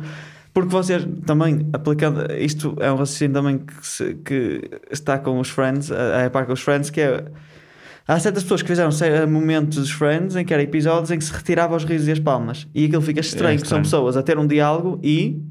Porque 0.53 0.69
vocês 0.69 1.07
também, 1.25 1.67
aplicando, 1.73 2.31
isto 2.33 2.75
é 2.79 2.91
um 2.91 2.95
raciocínio 2.95 3.33
também 3.33 3.57
que, 3.59 3.87
se- 3.87 4.13
que 4.23 4.69
está 4.91 5.17
com 5.17 5.39
os 5.39 5.49
Friends, 5.49 5.91
a, 5.91 6.25
a 6.25 6.29
par 6.29 6.45
com 6.45 6.53
os 6.53 6.61
Friends, 6.61 6.89
que 6.91 7.01
é. 7.01 7.25
Há 8.07 8.19
certas 8.19 8.43
pessoas 8.43 8.61
que 8.61 8.67
fizeram 8.67 8.91
se- 8.91 9.25
momentos 9.25 9.77
dos 9.77 9.89
Friends 9.91 10.35
em 10.35 10.43
que 10.45 10.53
era 10.53 10.61
episódios 10.61 11.09
em 11.09 11.17
que 11.17 11.23
se 11.23 11.31
retirava 11.33 11.75
os 11.75 11.83
risos 11.85 12.07
e 12.07 12.11
as 12.11 12.19
palmas. 12.19 12.67
E 12.73 12.85
aquilo 12.85 13.01
fica 13.01 13.19
estranho, 13.19 13.59
que 13.59 13.67
são 13.67 13.79
estranho. 13.81 13.83
pessoas 13.83 14.17
a 14.17 14.21
ter 14.23 14.37
um 14.37 14.45
diálogo 14.45 14.99
e. 15.03 15.41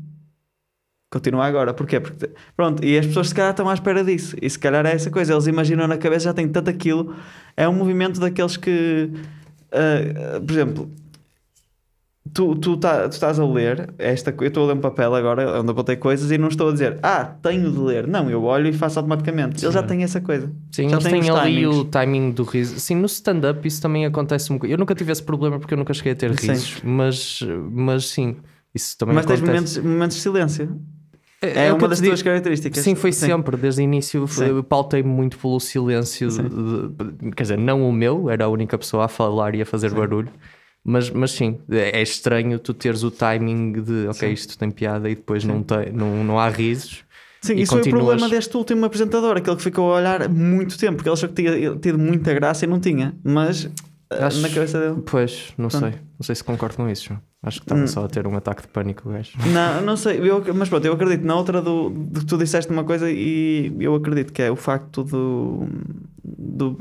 Continua 1.12 1.44
agora. 1.44 1.74
Porquê? 1.74 2.00
Porque, 2.00 2.30
pronto, 2.56 2.82
e 2.82 2.98
as 2.98 3.04
pessoas 3.04 3.28
se 3.28 3.34
calhar 3.34 3.50
estão 3.50 3.68
à 3.68 3.74
espera 3.74 4.02
disso. 4.02 4.34
E 4.40 4.48
se 4.48 4.58
calhar 4.58 4.86
é 4.86 4.92
essa 4.92 5.10
coisa. 5.10 5.34
Eles 5.34 5.46
imaginam 5.46 5.86
na 5.86 5.98
cabeça, 5.98 6.24
já 6.24 6.32
têm 6.32 6.48
tanto 6.48 6.70
aquilo. 6.70 7.14
É 7.54 7.68
um 7.68 7.74
movimento 7.74 8.18
daqueles 8.18 8.56
que. 8.56 9.10
ah, 9.70 10.40
por 10.40 10.50
exemplo, 10.50 10.90
tu, 12.32 12.54
tu, 12.56 12.78
tá, 12.78 13.08
tu 13.08 13.12
estás 13.12 13.38
a 13.38 13.44
ler 13.44 13.92
esta 13.98 14.34
eu 14.40 14.46
estou 14.46 14.64
a 14.64 14.66
ler 14.68 14.72
um 14.74 14.80
papel 14.80 15.14
agora 15.14 15.60
onde 15.60 15.70
apontei 15.70 15.96
coisas 15.96 16.30
e 16.30 16.38
não 16.38 16.48
estou 16.48 16.70
a 16.70 16.72
dizer 16.72 16.98
ah, 17.02 17.24
tenho 17.24 17.70
de 17.70 17.78
ler, 17.78 18.06
não, 18.06 18.30
eu 18.30 18.42
olho 18.44 18.68
e 18.68 18.72
faço 18.72 18.98
automaticamente 18.98 19.62
eles 19.62 19.74
já 19.74 19.82
têm 19.82 20.02
essa 20.02 20.20
coisa 20.20 20.50
Sim, 20.70 20.88
já 20.88 20.96
eles 20.96 21.04
têm 21.04 21.20
têm 21.20 21.30
ali 21.30 21.66
o 21.66 21.84
timing 21.84 22.30
do 22.30 22.44
riso. 22.44 22.78
Sim, 22.80 22.96
no 22.96 23.06
stand-up 23.06 23.66
isso 23.66 23.82
também 23.82 24.06
acontece 24.06 24.52
um. 24.52 24.58
Eu 24.64 24.78
nunca 24.78 24.94
tive 24.94 25.12
esse 25.12 25.22
problema 25.22 25.58
porque 25.58 25.74
eu 25.74 25.78
nunca 25.78 25.92
cheguei 25.92 26.12
a 26.12 26.16
ter 26.16 26.38
Sim. 26.38 26.52
risos, 26.52 26.80
mas, 26.82 27.40
mas 27.70 28.08
sim, 28.08 28.36
isso 28.74 28.96
também 28.96 29.14
mas 29.14 29.26
tens 29.26 29.42
acontece. 29.42 29.78
momentos, 29.78 29.78
momentos 29.78 30.16
de 30.16 30.22
silêncio 30.22 30.80
é, 31.42 31.66
É 31.66 31.68
que 31.68 31.72
uma 31.78 31.88
das 31.88 32.00
tuas 32.00 32.22
características 32.22 32.82
Sim, 32.82 32.94
foi 32.94 33.12
sempre, 33.12 33.56
desde 33.56 33.80
o 33.80 33.84
início. 33.84 34.26
Sim. 34.28 34.44
Eu 34.46 34.62
pautei 34.64 35.02
muito 35.02 35.36
pelo 35.38 35.58
silêncio. 35.60 36.28
de- 36.28 37.30
quer 37.32 37.42
dizer, 37.42 37.58
não 37.58 37.86
o 37.88 37.92
meu, 37.92 38.30
era 38.30 38.44
a 38.44 38.48
única 38.48 38.78
pessoa 38.78 39.04
a 39.04 39.08
falar 39.08 39.54
e 39.54 39.62
a 39.62 39.66
fazer 39.66 39.90
barulho. 39.92 40.30
Mas, 40.84 41.10
mas 41.10 41.30
sim, 41.32 41.58
é 41.70 42.00
é 42.00 42.02
estranho 42.02 42.58
tu 42.58 42.74
teres 42.74 43.02
o 43.04 43.10
timing 43.10 43.72
de 43.82 44.08
ok, 44.08 44.28
Sim. 44.28 44.32
isto 44.34 44.58
tem 44.58 44.68
piada 44.70 45.08
e 45.08 45.14
depois 45.14 45.44
não, 45.44 45.62
tem, 45.62 45.92
não, 45.92 46.24
não 46.24 46.38
há 46.40 46.48
risos. 46.48 47.04
Sim, 47.40 47.54
isso 47.56 47.72
foi 47.72 47.80
o 47.80 47.84
continuas- 47.84 48.06
problema 48.08 48.28
deste 48.28 48.56
último 48.56 48.84
apresentador, 48.86 49.36
aquele 49.36 49.56
que 49.56 49.62
ficou 49.62 49.92
a 49.92 49.98
olhar 49.98 50.28
muito 50.28 50.76
tempo, 50.78 50.96
porque 50.96 51.08
ele 51.08 51.14
achou 51.14 51.28
que 51.28 51.36
tinha 51.36 51.76
tido 51.76 51.98
muita 51.98 52.32
graça 52.34 52.64
e 52.64 52.68
não 52.68 52.80
tinha, 52.80 53.14
mas 53.22 53.68
ah, 54.10 54.26
Acho- 54.26 54.40
na 54.40 54.48
cabeça 54.48 54.78
dele. 54.80 55.02
Pois, 55.06 55.52
não 55.56 55.70
sei. 55.70 55.90
Não 55.90 56.22
sei 56.22 56.34
se 56.34 56.42
concordo 56.44 56.76
com 56.76 56.88
isso. 56.88 57.06
João. 57.08 57.20
Acho 57.42 57.58
que 57.60 57.64
estava 57.64 57.80
Hum. 57.82 57.86
só 57.88 58.04
a 58.04 58.08
ter 58.08 58.24
um 58.26 58.36
ataque 58.36 58.62
de 58.62 58.68
pânico, 58.68 59.08
o 59.08 59.12
gajo. 59.12 59.32
Não, 59.52 59.80
não 59.82 59.96
sei, 59.96 60.18
eu, 60.20 60.44
mas 60.54 60.68
pronto, 60.68 60.84
eu 60.86 60.92
acredito 60.92 61.24
na 61.26 61.34
outra 61.34 61.60
do, 61.60 61.90
do 61.90 62.20
que 62.20 62.26
tu 62.26 62.38
disseste 62.38 62.70
uma 62.70 62.84
coisa 62.84 63.10
e 63.10 63.74
eu 63.80 63.94
acredito 63.96 64.32
que 64.32 64.40
é 64.42 64.50
o 64.50 64.54
facto 64.56 65.02
do, 65.02 65.66
do 66.24 66.78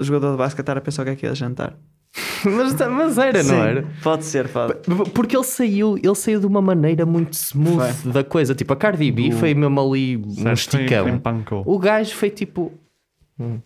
jogador 0.00 0.30
de 0.32 0.38
basquete 0.38 0.60
estar 0.60 0.78
a 0.78 0.80
pensar 0.80 1.02
o 1.02 1.04
que 1.04 1.10
é 1.10 1.16
que 1.16 1.26
ia 1.26 1.34
jantar. 1.34 1.76
mas, 2.44 2.74
mas 2.74 3.18
era, 3.18 3.42
Sim, 3.44 3.52
não 3.52 3.62
era? 3.62 3.86
Pode 4.02 4.24
ser, 4.24 4.48
pode. 4.48 4.74
Porque 5.12 5.36
ele 5.36 5.44
saiu, 5.44 5.98
ele 5.98 6.14
saiu 6.14 6.40
de 6.40 6.46
uma 6.46 6.62
maneira 6.62 7.04
muito 7.04 7.34
smooth 7.34 7.92
Foi. 7.92 8.12
da 8.12 8.24
coisa. 8.24 8.54
Tipo, 8.54 8.72
a 8.72 8.76
Cardi 8.76 9.10
B 9.12 9.30
foi 9.32 9.52
mesmo 9.54 9.78
ali 9.78 10.16
um 10.16 10.30
Certo, 10.30 10.42
foi- 10.44 10.52
esticão. 10.54 11.02
foi 11.04 11.12
empancou. 11.12 11.62
O 11.66 11.78
gajo 11.78 12.14
foi 12.14 12.30
tipo. 12.30 12.72
hum. 13.38 13.58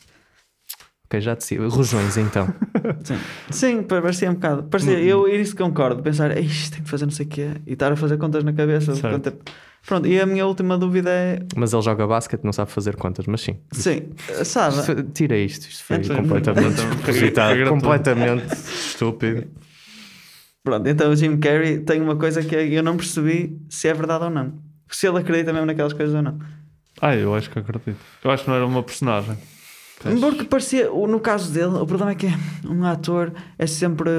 Ok, 1.13 1.21
já 1.21 1.37
te 1.37 1.45
sigo. 1.45 1.69
Rojões 1.69 2.17
então. 2.17 2.49
Sim, 3.05 3.19
Sim 3.51 3.83
parecia 3.83 4.31
um 4.31 4.35
bocado. 4.35 4.63
Parecia, 4.65 4.99
eu 4.99 5.29
isso 5.29 5.55
concordo, 5.55 6.03
pensar, 6.03 6.37
isto 6.39 6.73
tem 6.75 6.83
que 6.83 6.89
fazer 6.89 7.05
não 7.05 7.13
sei 7.13 7.27
o 7.27 7.29
quê 7.29 7.51
e 7.67 7.75
estar 7.75 7.93
a 7.93 7.97
fazer 7.97 8.17
contas 8.17 8.43
na 8.43 8.53
cabeça. 8.55 8.95
Certo. 8.95 9.35
Pronto, 9.87 10.07
e 10.07 10.19
a 10.19 10.25
minha 10.25 10.47
última 10.47 10.79
dúvida 10.79 11.11
é: 11.11 11.41
Mas 11.55 11.73
ele 11.75 11.83
joga 11.83 12.07
basquete, 12.07 12.45
não 12.45 12.53
sabe 12.53 12.71
fazer 12.71 12.97
contas, 12.97 13.27
mas 13.27 13.43
sim. 13.43 13.59
sim, 13.73 14.11
sabe? 14.45 14.79
Isto- 14.79 15.03
Tira 15.13 15.37
isto, 15.37 15.69
isto 15.69 15.85
foi 15.85 16.03
Sim. 16.03 16.15
completamente 16.15 16.75
despropositado, 16.77 17.57
gratuito. 17.57 17.69
completamente 17.69 18.55
estúpido. 18.55 19.45
Pronto, 20.65 20.89
então 20.89 21.11
o 21.11 21.17
Jim 21.17 21.37
Carrey 21.39 21.81
tem 21.81 22.01
uma 22.01 22.17
coisa 22.17 22.43
que 22.43 22.55
eu 22.55 22.83
não 22.83 22.97
percebi 22.97 23.59
se 23.69 23.89
é 23.89 23.93
verdade 23.93 24.25
ou 24.25 24.31
não. 24.31 24.55
Se 24.89 25.07
ele 25.09 25.19
acredita 25.19 25.53
mesmo 25.53 25.67
naquelas 25.67 25.93
coisas 25.93 26.15
ou 26.15 26.23
não. 26.23 26.39
Ah, 27.01 27.17
eu 27.17 27.35
acho 27.35 27.51
que 27.51 27.59
acredito. 27.59 27.97
Eu 28.23 28.31
acho 28.31 28.45
que 28.45 28.49
não 28.51 28.57
era 28.57 28.65
uma 28.67 28.83
personagem. 28.83 29.37
Porque 30.21 30.45
parecia, 30.45 30.89
no 30.91 31.21
caso 31.21 31.53
dele, 31.53 31.75
o 31.79 31.87
problema 31.87 32.13
é 32.13 32.15
que 32.15 32.27
um 32.69 32.85
ator 32.85 33.33
é 33.59 33.67
sempre. 33.67 34.11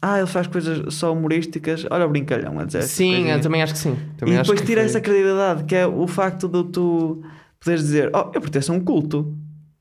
Ah, 0.00 0.18
ele 0.18 0.26
faz 0.26 0.46
coisas 0.46 0.94
só 0.94 1.12
humorísticas. 1.12 1.86
Olha 1.90 2.04
o 2.06 2.08
brincalhão 2.10 2.58
a 2.58 2.64
dizer. 2.64 2.82
Sim, 2.82 3.26
eu 3.28 3.40
também 3.40 3.62
acho 3.62 3.72
que 3.72 3.78
sim. 3.78 3.96
Também 4.18 4.34
e 4.34 4.38
depois 4.38 4.60
tira 4.60 4.82
essa 4.82 5.00
credibilidade, 5.00 5.64
que 5.64 5.74
é 5.74 5.86
o 5.86 6.06
facto 6.06 6.46
de 6.48 6.62
tu 6.70 7.22
poderes 7.58 7.82
dizer: 7.82 8.10
Oh, 8.14 8.30
eu 8.34 8.40
pertenço 8.40 8.72
a 8.72 8.74
um 8.74 8.80
culto. 8.80 9.34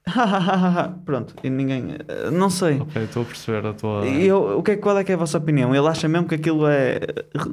Pronto, 1.06 1.34
e 1.44 1.50
ninguém. 1.50 1.96
eh, 2.08 2.30
Não 2.32 2.50
sei. 2.50 2.80
Ok, 2.80 3.04
estou 3.04 3.24
a 3.24 3.26
perceber 3.26 3.66
a 3.68 3.74
tua. 3.74 4.06
E 4.06 4.26
eu, 4.26 4.58
o 4.60 4.64
que 4.64 4.72
é, 4.72 4.76
qual 4.78 4.98
é 4.98 5.04
que 5.04 5.12
é 5.12 5.16
a 5.16 5.18
vossa 5.18 5.38
opinião? 5.38 5.74
Ele 5.76 5.88
acha 5.88 6.08
mesmo 6.08 6.28
que 6.28 6.36
aquilo 6.36 6.68
é 6.68 7.00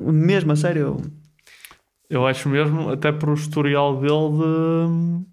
mesmo 0.00 0.52
a 0.52 0.56
sério? 0.56 0.96
Eu 2.08 2.26
acho 2.26 2.48
mesmo, 2.48 2.90
até 2.90 3.12
por 3.12 3.28
o 3.30 3.34
historial 3.34 3.96
dele 4.00 4.10
de. 4.38 5.30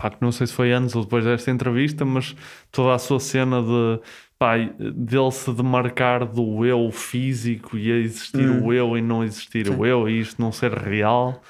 Pá, 0.00 0.08
que 0.10 0.16
não 0.20 0.32
sei 0.32 0.46
se 0.46 0.52
foi 0.54 0.72
antes 0.72 0.94
ou 0.96 1.02
depois 1.02 1.24
desta 1.24 1.50
entrevista, 1.50 2.04
mas 2.04 2.34
toda 2.72 2.94
a 2.94 2.98
sua 2.98 3.20
cena 3.20 3.60
de. 3.62 4.00
Pá, 4.38 4.56
dele 4.56 5.30
se 5.30 5.52
demarcar 5.52 6.24
do 6.24 6.64
eu 6.64 6.90
físico 6.90 7.76
e 7.76 7.92
a 7.92 7.96
existir 7.96 8.48
Hum. 8.48 8.64
o 8.64 8.72
eu 8.72 8.96
e 8.96 9.02
não 9.02 9.22
existir 9.22 9.68
o 9.68 9.84
eu 9.84 10.08
e 10.08 10.18
isto 10.20 10.40
não 10.40 10.50
ser 10.50 10.72
real. 10.72 11.42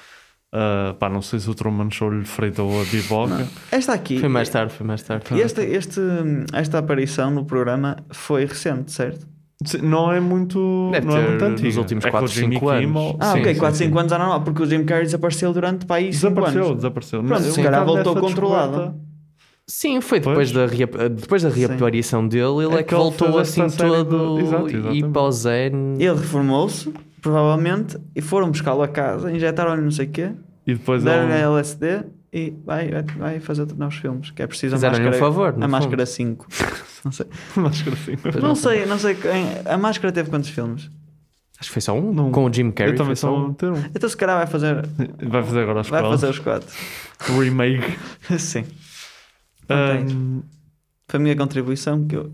Ah, 0.51 0.93
pá, 0.99 1.07
não 1.09 1.21
sei 1.21 1.39
se 1.39 1.49
o 1.49 1.55
Truman 1.55 1.89
Show 1.89 2.09
lhe 2.11 2.25
freitou 2.25 2.81
a 2.81 2.83
biboca. 2.83 3.47
Esta 3.71 3.93
aqui. 3.93 4.19
Foi 4.19 4.27
mais 4.27 4.49
tarde, 4.49 4.73
foi 4.73 4.85
mais 4.85 5.01
tarde. 5.01 5.39
Este, 5.39 5.61
este, 5.61 6.01
esta 6.51 6.79
aparição 6.79 7.31
no 7.31 7.45
programa 7.45 7.95
foi 8.11 8.43
recente, 8.43 8.91
certo? 8.91 9.25
Sim, 9.63 9.77
Não 9.83 10.11
é 10.11 10.19
muito. 10.19 10.89
Deve 10.91 11.05
não 11.07 11.17
é 11.17 11.27
muito 11.29 11.45
nos 11.45 11.51
antiga. 11.61 11.79
últimos 11.79 12.05
é 12.05 12.09
que 12.09 12.15
o 12.15 12.19
4, 12.19 12.27
Jimmy 12.35 12.55
5 12.55 12.69
anos. 12.69 12.85
Kimmel- 12.85 13.17
Ah, 13.19 13.31
Sim, 13.33 13.39
ok, 13.39 13.53
sim, 13.53 13.59
4, 13.59 13.77
sim. 13.77 13.85
5 13.85 13.99
anos 13.99 14.11
é 14.11 14.17
normal, 14.17 14.41
porque 14.41 14.63
o 14.63 14.65
Jim 14.65 14.83
Carrey 14.85 15.05
desapareceu 15.05 15.53
durante 15.53 15.85
para 15.85 15.95
aí 15.97 16.13
5 16.13 16.29
Desapareceu, 16.33 16.63
anos. 16.65 16.75
desapareceu. 16.77 17.23
Pronto, 17.23 17.31
Não, 17.33 17.51
se 17.51 17.59
eu 17.59 17.63
calhar 17.65 17.81
estava 17.81 17.85
voltou 18.03 18.15
controlado. 18.21 18.71
descoberta. 18.71 19.11
Sim, 19.67 20.01
foi 20.01 20.19
depois 20.19 20.51
da, 20.51 20.65
reap- 20.65 20.97
depois 21.15 21.43
da 21.43 21.49
reaparição 21.49 22.27
dele, 22.27 22.65
ele 22.65 22.75
é, 22.75 22.79
É 22.79 22.83
que 22.83 22.93
voltou 22.95 23.37
assim 23.39 23.67
todo 23.67 24.35
de- 24.37 24.43
Exato, 24.43 24.67
e 24.69 24.73
exatamente. 24.75 25.09
para 25.09 25.21
o 25.21 25.31
zen. 25.31 25.71
Ele 25.99 26.09
reformou-se, 26.09 26.93
provavelmente, 27.21 27.97
e 28.15 28.21
foram 28.21 28.49
buscá-lo 28.49 28.81
a 28.81 28.87
casa, 28.87 29.31
injetaram-lhe 29.31 29.81
não 29.81 29.91
sei 29.91 30.07
o 30.07 30.09
quê, 30.09 30.31
E 30.67 30.73
depois 30.73 31.03
deram-lhe 31.03 31.33
ele- 31.33 31.43
LSD 31.43 32.03
e 32.33 32.53
vai, 32.65 32.89
vai, 32.89 33.03
vai 33.17 33.39
fazer 33.39 33.65
novos 33.77 33.95
filmes, 33.95 34.31
que 34.31 34.41
é 34.41 34.47
preciso 34.47 34.75
a 34.75 34.77
Fizeram-lhe 34.77 35.03
um 35.03 35.05
máscara, 35.05 35.25
favor, 35.31 35.55
a 35.63 35.67
máscara 35.67 36.05
fundo. 36.05 36.05
5. 36.07 36.47
Não 37.03 37.11
sei. 37.11 37.25
Máscara 37.55 37.95
cinco. 37.95 38.39
Não 38.41 38.55
sei, 38.55 38.85
não 38.85 38.97
sei. 38.99 39.17
A 39.65 39.77
máscara 39.77 40.11
teve 40.11 40.29
quantos 40.29 40.49
filmes? 40.49 40.89
Acho 41.59 41.69
que 41.69 41.73
foi 41.73 41.81
só 41.81 41.93
um. 41.97 42.31
Com 42.31 42.45
o 42.45 42.53
Jim 42.53 42.71
Carrey. 42.71 42.93
Eu 42.93 42.97
também 42.97 43.15
só 43.15 43.35
um. 43.35 43.49
um. 43.49 43.55
Então 43.95 44.09
se 44.09 44.17
calhar 44.17 44.37
vai 44.37 44.47
fazer. 44.47 44.85
Vai 45.27 45.43
fazer 45.43 45.59
agora 45.61 45.81
os 45.81 45.89
Vai 45.89 46.01
quatro. 46.01 46.17
fazer 46.19 46.31
os 46.31 46.39
quatro. 46.39 46.67
Remake. 47.39 47.97
Sim. 48.39 48.65
Ahm, 49.69 50.41
Foi 51.07 51.19
a 51.19 51.23
minha 51.23 51.35
contribuição 51.35 52.05
que 52.07 52.15
eu. 52.15 52.31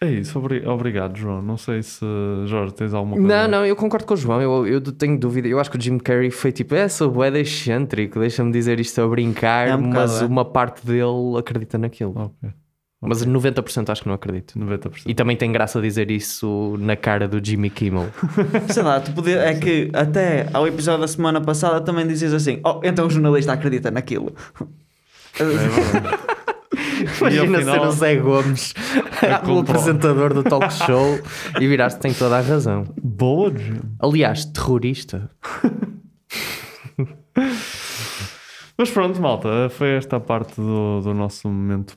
é 0.00 0.10
isso, 0.10 0.38
obri- 0.38 0.66
obrigado, 0.66 1.16
João. 1.16 1.42
Não 1.42 1.56
sei 1.56 1.82
se, 1.82 2.04
Jorge, 2.46 2.72
tens 2.74 2.94
alguma 2.94 3.16
coisa. 3.16 3.28
Não, 3.28 3.48
não, 3.58 3.66
eu 3.66 3.74
concordo 3.76 4.06
com 4.06 4.14
o 4.14 4.16
João. 4.16 4.40
Eu, 4.40 4.66
eu 4.66 4.80
tenho 4.80 5.18
dúvida. 5.18 5.48
Eu 5.48 5.58
acho 5.58 5.70
que 5.70 5.76
o 5.76 5.80
Jim 5.80 5.98
Carrey 5.98 6.30
foi 6.30 6.52
tipo, 6.52 6.74
é, 6.74 6.88
sou 6.88 7.10
bué 7.10 7.30
de 7.30 7.40
excêntrico, 7.40 8.18
deixa-me 8.20 8.52
dizer 8.52 8.78
isto 8.80 9.00
a 9.02 9.08
brincar, 9.08 9.68
É 9.68 9.74
um 9.74 9.88
bocado, 9.88 9.94
mas 10.12 10.22
é. 10.22 10.26
uma 10.26 10.44
parte 10.44 10.86
dele 10.86 11.36
acredita 11.38 11.76
naquilo. 11.78 12.12
Ok. 12.16 12.50
Mas 13.02 13.24
90% 13.24 13.88
acho 13.88 14.02
que 14.02 14.08
não 14.08 14.14
acredito. 14.14 14.58
90%. 14.58 15.04
E 15.06 15.14
também 15.14 15.34
tem 15.34 15.50
graça 15.50 15.80
dizer 15.80 16.10
isso 16.10 16.76
na 16.78 16.94
cara 16.96 17.26
do 17.26 17.42
Jimmy 17.42 17.70
Kimmel. 17.70 18.10
Sei 18.68 18.82
lá, 18.82 19.00
tu 19.00 19.12
podia, 19.12 19.38
é 19.38 19.54
que 19.54 19.90
até 19.94 20.48
ao 20.52 20.66
episódio 20.66 21.00
da 21.00 21.08
semana 21.08 21.40
passada 21.40 21.80
também 21.80 22.06
dizias 22.06 22.34
assim: 22.34 22.60
Oh, 22.62 22.80
então 22.84 23.06
o 23.06 23.10
jornalista 23.10 23.52
acredita 23.54 23.90
naquilo. 23.90 24.34
Imagina 27.20 27.56
ao 27.58 27.62
final- 27.62 27.74
ser 27.80 27.86
o 27.88 27.92
Zé 27.92 28.16
Gomes, 28.16 28.74
É 29.22 29.34
o 29.50 29.58
apresentador 29.60 30.34
do 30.34 30.42
talk 30.42 30.70
show, 30.72 31.18
e 31.58 31.66
viraste 31.66 31.98
tem 32.00 32.12
toda 32.12 32.36
a 32.38 32.42
razão. 32.42 32.84
Boa. 33.02 33.50
Aliás, 33.98 34.44
terrorista. 34.44 35.30
Mas 38.76 38.90
pronto, 38.90 39.20
malta, 39.20 39.68
foi 39.70 39.90
esta 39.96 40.16
a 40.16 40.20
parte 40.20 40.56
do, 40.56 41.00
do 41.00 41.14
nosso 41.14 41.48
momento 41.48 41.96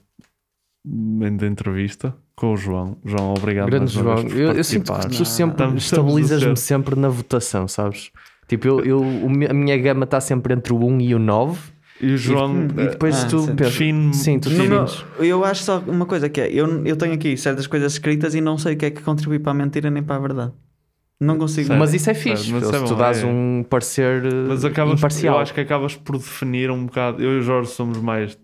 de 0.85 1.45
entrevista 1.45 2.13
com 2.35 2.53
o 2.53 2.57
João. 2.57 2.97
João, 3.05 3.33
obrigado. 3.37 3.67
Grande 3.69 3.91
João, 3.91 4.19
eu, 4.27 4.51
eu 4.53 4.63
sinto 4.63 4.91
que 4.93 5.07
tu 5.17 5.25
sempre 5.25 5.65
estabilizas-me 5.77 6.57
sempre 6.57 6.95
na 6.99 7.07
votação, 7.09 7.67
sabes? 7.67 8.11
Tipo, 8.47 8.67
eu, 8.67 8.79
eu, 8.83 9.03
a 9.49 9.53
minha 9.53 9.77
gama 9.77 10.03
está 10.03 10.19
sempre 10.19 10.53
entre 10.53 10.73
o 10.73 10.85
1 10.85 11.01
e 11.01 11.15
o 11.15 11.19
9. 11.19 11.57
E 12.01 12.11
o 12.13 12.17
João, 12.17 12.63
e, 12.65 12.67
depois 12.89 13.23
Ah, 13.23 13.27
tu 13.27 13.39
sim. 13.41 13.55
pensas, 13.55 13.71
Define- 13.73 14.13
sim, 14.13 14.39
tu 14.39 14.49
meu- 14.49 14.85
eu 15.19 15.45
acho 15.45 15.63
só 15.63 15.79
uma 15.79 16.05
coisa 16.05 16.27
que 16.27 16.41
é: 16.41 16.51
eu, 16.51 16.85
eu 16.85 16.97
tenho 16.97 17.13
aqui 17.13 17.37
certas 17.37 17.65
coisas 17.65 17.93
escritas 17.93 18.35
e 18.35 18.41
não 18.41 18.57
sei 18.57 18.73
o 18.73 18.77
que 18.77 18.87
é 18.87 18.91
que 18.91 19.01
contribui 19.01 19.39
para 19.39 19.51
a 19.51 19.55
mentira 19.55 19.89
nem 19.89 20.03
para 20.03 20.17
a 20.17 20.19
verdade. 20.19 20.51
Não 21.21 21.37
consigo. 21.37 21.67
Certo. 21.67 21.79
Mas 21.79 21.93
isso 21.93 22.09
é 22.09 22.13
fixe, 22.13 22.51
mas 22.51 22.65
se 22.67 22.75
é 22.75 22.79
tu 22.79 22.89
bom, 22.89 22.95
dás 22.95 23.23
é. 23.23 23.25
um 23.25 23.63
parecer 23.69 24.23
Mas 24.49 24.65
acabas, 24.65 24.99
imparcial. 24.99 25.35
eu 25.35 25.41
acho 25.41 25.53
que 25.53 25.61
acabas 25.61 25.95
por 25.95 26.17
definir 26.17 26.69
um 26.69 26.85
bocado. 26.87 27.23
Eu 27.23 27.35
e 27.35 27.39
o 27.39 27.41
Jorge 27.41 27.69
somos 27.69 27.99
mais 27.99 28.37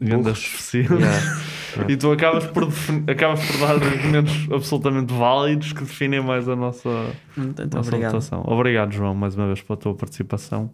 Burros. 0.00 0.38
específico. 0.38 0.94
Yeah. 0.94 1.20
E 1.88 1.96
tu 1.96 2.12
acabas 2.12 2.46
por, 2.46 2.68
acabas 3.08 3.44
por 3.46 3.58
dar 3.58 3.72
argumentos 3.74 4.48
absolutamente 4.52 5.12
válidos 5.12 5.72
que 5.72 5.80
definem 5.80 6.20
mais 6.22 6.48
a 6.48 6.56
nossa, 6.56 6.88
Muito 7.36 7.62
nossa 7.74 7.88
obrigado. 7.88 8.12
votação. 8.12 8.44
Obrigado, 8.46 8.92
João, 8.92 9.14
mais 9.14 9.34
uma 9.36 9.46
vez 9.46 9.60
pela 9.62 9.76
tua 9.76 9.94
participação. 9.94 10.70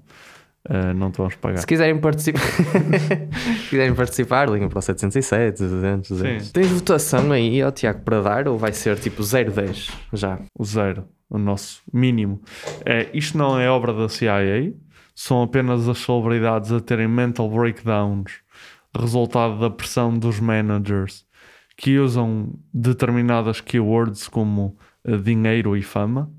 Uh, 0.68 0.92
não 0.94 1.10
te 1.10 1.16
vamos 1.16 1.36
pagar. 1.36 1.58
Se 1.58 1.66
quiserem 1.66 1.98
participar, 1.98 2.40
se 3.64 3.68
quiserem 3.70 3.94
participar, 3.94 4.48
liguem 4.48 4.68
para 4.68 4.78
o 4.78 4.82
707, 4.82 5.62
200, 5.62 6.10
200. 6.10 6.46
Sim. 6.46 6.52
Tens 6.52 6.68
votação 6.68 7.32
aí, 7.32 7.62
ó 7.62 7.70
Tiago, 7.70 8.00
para 8.02 8.20
dar 8.20 8.46
ou 8.46 8.58
vai 8.58 8.72
ser 8.72 8.98
tipo 8.98 9.22
010 9.22 9.90
já? 10.12 10.38
O 10.58 10.62
zero, 10.62 11.04
o 11.30 11.38
nosso 11.38 11.80
mínimo. 11.90 12.42
É, 12.84 13.08
isto 13.14 13.38
não 13.38 13.58
é 13.58 13.70
obra 13.70 13.94
da 13.94 14.06
CIA, 14.10 14.74
são 15.14 15.42
apenas 15.42 15.88
as 15.88 15.98
celebridades 15.98 16.70
a 16.72 16.78
terem 16.78 17.08
mental 17.08 17.48
breakdowns, 17.48 18.30
resultado 18.98 19.58
da 19.58 19.70
pressão 19.70 20.16
dos 20.18 20.40
managers 20.40 21.24
que 21.76 21.98
usam 21.98 22.52
determinadas 22.72 23.60
keywords 23.60 24.28
como 24.28 24.76
eh, 25.04 25.16
dinheiro 25.16 25.76
e 25.76 25.82
fama. 25.82 26.30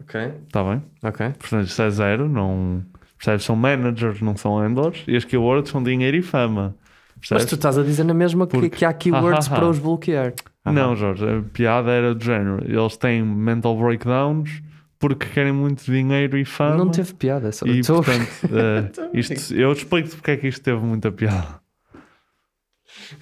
Ok. 0.00 0.20
Está 0.46 0.62
bem? 0.64 0.82
Ok. 1.02 1.30
Portanto, 1.38 1.66
isto 1.66 1.82
é 1.82 1.90
zero, 1.90 2.28
não. 2.28 2.84
Percebes? 3.16 3.44
São 3.44 3.56
managers, 3.56 4.20
não 4.20 4.36
são 4.36 4.58
handlers, 4.58 5.04
e 5.06 5.16
as 5.16 5.24
keywords 5.24 5.70
são 5.70 5.82
dinheiro 5.82 6.16
e 6.16 6.22
fama. 6.22 6.76
Mas 7.16 7.28
Percebes? 7.28 7.46
tu 7.46 7.54
estás 7.54 7.78
a 7.78 7.82
dizer 7.84 8.04
na 8.04 8.14
mesma 8.14 8.46
que, 8.46 8.68
que 8.68 8.84
há 8.84 8.92
keywords 8.92 9.46
Ah, 9.46 9.50
ah, 9.52 9.54
ah. 9.54 9.58
para 9.60 9.68
os 9.68 9.78
bloquear. 9.78 10.34
Não, 10.64 10.94
Jorge, 10.96 11.24
a 11.24 11.42
piada 11.52 11.90
era 11.90 12.14
do 12.14 12.24
género. 12.24 12.64
Eles 12.64 12.96
têm 12.96 13.22
mental 13.22 13.76
breakdowns 13.76 14.62
porque 15.02 15.26
querem 15.26 15.52
muito 15.52 15.84
dinheiro 15.84 16.38
e 16.38 16.44
fama. 16.44 16.76
Não 16.76 16.88
teve 16.90 17.12
piada, 17.14 17.50
só 17.50 17.66
E 17.66 17.80
estou- 17.80 18.04
portanto, 18.04 18.28
eh, 18.54 19.10
isto, 19.12 19.52
eu 19.52 19.72
explico-te 19.72 20.14
porque 20.14 20.30
é 20.30 20.36
que 20.36 20.46
isto 20.46 20.62
teve 20.62 20.80
muita 20.80 21.10
piada. 21.10 21.60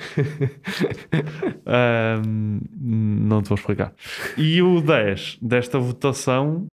Não 2.23 3.41
te 3.43 3.49
vou 3.49 3.57
explicar. 3.57 3.95
E 4.37 4.61
o 4.61 4.83
10 4.83 5.39
desta 5.41 5.79
votação. 5.79 6.67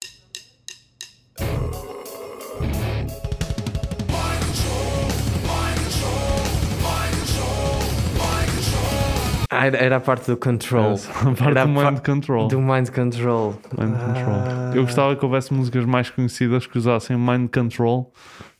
Ah, 9.59 9.65
era, 9.67 9.95
a 9.97 9.99
parte 9.99 10.27
do 10.29 10.37
control. 10.37 10.93
A 10.93 11.23
parte 11.25 11.41
Era 11.47 11.65
do 11.65 11.71
mind 11.71 11.99
control. 12.05 12.47
Do 12.47 12.61
mind 12.61 12.89
control. 12.89 13.51
Mind 13.77 13.97
control. 13.97 14.35
Ah. 14.35 14.71
Eu 14.75 14.83
gostava 14.83 15.15
que 15.15 15.25
houvesse 15.25 15.53
músicas 15.53 15.85
mais 15.85 16.09
conhecidas 16.09 16.67
que 16.67 16.77
usassem 16.77 17.17
mind 17.17 17.49
control, 17.51 18.13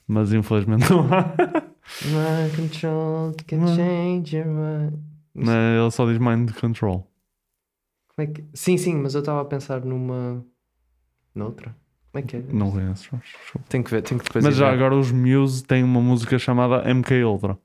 mas 0.07 0.33
infelizmente 0.33 0.89
não 0.89 1.01
há. 1.13 1.33
Mind 2.05 2.55
control 2.55 3.33
can 3.47 3.67
change 3.75 4.35
your 4.35 4.47
mind. 4.47 4.93
Não, 5.35 5.81
Ele 5.83 5.91
só 5.91 6.05
diz 6.07 6.17
mind 6.17 6.51
control. 6.59 7.07
É 8.17 8.25
que... 8.25 8.43
Sim, 8.53 8.77
sim, 8.77 8.95
mas 8.95 9.13
eu 9.13 9.19
estava 9.19 9.41
a 9.41 9.45
pensar 9.45 9.85
numa. 9.85 10.43
noutra. 11.35 11.75
Como 12.11 12.23
é 12.25 12.27
que 12.27 12.37
é? 12.37 12.43
Não 12.51 12.71
conheço. 12.71 13.09
Tem 13.69 13.83
que 13.83 13.91
ver, 13.91 14.01
tem 14.01 14.17
que 14.17 14.23
depois 14.23 14.43
Mas 14.43 14.55
já 14.55 14.69
ver. 14.69 14.73
agora 14.75 14.95
os 14.95 15.11
Muse 15.11 15.63
têm 15.63 15.83
uma 15.83 16.01
música 16.01 16.39
chamada 16.39 16.83
MK 16.91 17.23
Ultra. 17.23 17.59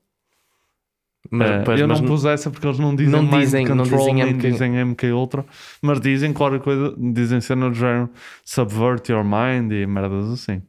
Mas- 1.31 1.49
Eh, 1.49 1.63
pois, 1.63 1.79
eu 1.79 1.87
não 1.87 2.03
pus 2.03 2.25
essa 2.25 2.51
porque 2.51 2.67
eles 2.67 2.79
não 2.79 2.95
dizem 2.95 3.11
não 3.11 3.23
Mind 3.23 3.39
dizem- 3.43 3.65
não 3.65 3.77
Control, 3.77 3.99
dizem 3.99 4.13
nem 4.15 4.33
MK. 4.33 4.51
dizem 4.51 4.75
MK 4.85 5.11
Ultra, 5.13 5.45
mas 5.81 5.99
dizem 6.01 6.33
qualquer 6.33 6.59
coisa, 6.59 6.93
dizem 6.97 7.39
cena 7.41 7.69
do 7.69 7.75
género 7.75 8.09
Subvert 8.43 9.07
Your 9.09 9.23
Mind 9.23 9.71
e 9.71 9.85
merdas 9.87 10.29
assim. 10.29 10.61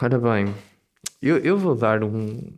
Ora 0.00 0.18
bem, 0.18 0.54
eu, 1.20 1.38
eu 1.38 1.58
vou 1.58 1.74
dar 1.74 2.02
um. 2.04 2.52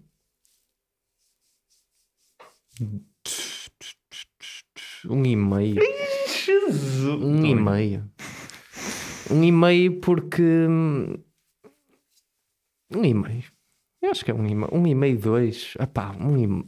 Um 5.09 5.25
e 5.25 5.37
meio. 5.37 5.81
Um 7.21 7.45
e 7.45 7.55
meio. 7.55 8.11
Um 9.31 9.43
e 9.45 9.53
meio 9.53 10.01
porque. 10.01 10.43
hum, 10.43 11.15
Um 12.95 13.05
e 13.05 13.15
meio. 13.15 13.54
Eu 14.05 14.11
acho 14.11 14.23
que 14.23 14.31
é 14.31 14.35
um 14.35 14.47
e 14.47 14.55
meio. 14.55 14.69
Um 14.71 14.87
e 14.87 14.95
meio, 14.95 15.19
dois. 15.19 15.75
Ah 15.79 15.87
pá, 15.87 16.15
um 16.21 16.37
e. 16.37 16.47
Um 16.47 16.65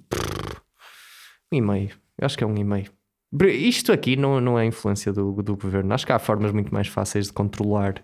e 1.53 1.61
meio. 1.61 1.91
Eu 2.19 2.25
acho 2.25 2.37
que 2.37 2.43
é 2.43 2.47
um 2.47 2.57
e 2.57 2.65
meio. 2.65 2.91
Isto 3.45 3.93
aqui 3.93 4.17
não, 4.17 4.41
não 4.41 4.59
é 4.59 4.65
influência 4.65 5.13
do, 5.13 5.43
do 5.43 5.55
governo. 5.55 5.93
Acho 5.93 6.07
que 6.07 6.13
há 6.13 6.19
formas 6.19 6.51
muito 6.53 6.73
mais 6.73 6.89
fáceis 6.89 7.27
de 7.27 7.35
controlar 7.35 8.03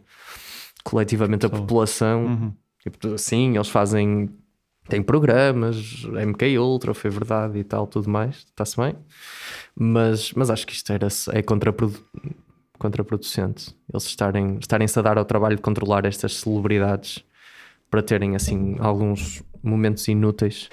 coletivamente 0.84 1.46
a 1.46 1.48
população. 1.50 2.26
Uhum. 2.26 2.52
Tipo, 2.80 3.16
sim, 3.16 3.54
eles 3.54 3.68
fazem. 3.68 4.28
Têm 4.88 5.00
programas, 5.00 6.04
MK 6.04 6.58
Ultra, 6.58 6.92
foi 6.92 7.08
verdade 7.08 7.56
e 7.56 7.62
tal, 7.62 7.86
tudo 7.86 8.10
mais, 8.10 8.38
está-se 8.38 8.76
bem. 8.76 8.96
Mas, 9.76 10.32
mas 10.32 10.50
acho 10.50 10.66
que 10.66 10.72
isto 10.72 10.92
era, 10.92 11.06
é 11.30 11.40
contraprodu- 11.40 12.04
contraproducente. 12.80 13.72
Eles 13.88 14.04
estarem, 14.06 14.58
estarem-se 14.60 14.98
a 14.98 15.02
dar 15.02 15.16
ao 15.16 15.24
trabalho 15.24 15.54
de 15.54 15.62
controlar 15.62 16.04
estas 16.04 16.34
celebridades 16.34 17.24
para 17.92 18.02
terem 18.02 18.34
assim 18.34 18.74
alguns 18.78 19.42
momentos 19.62 20.08
inúteis. 20.08 20.70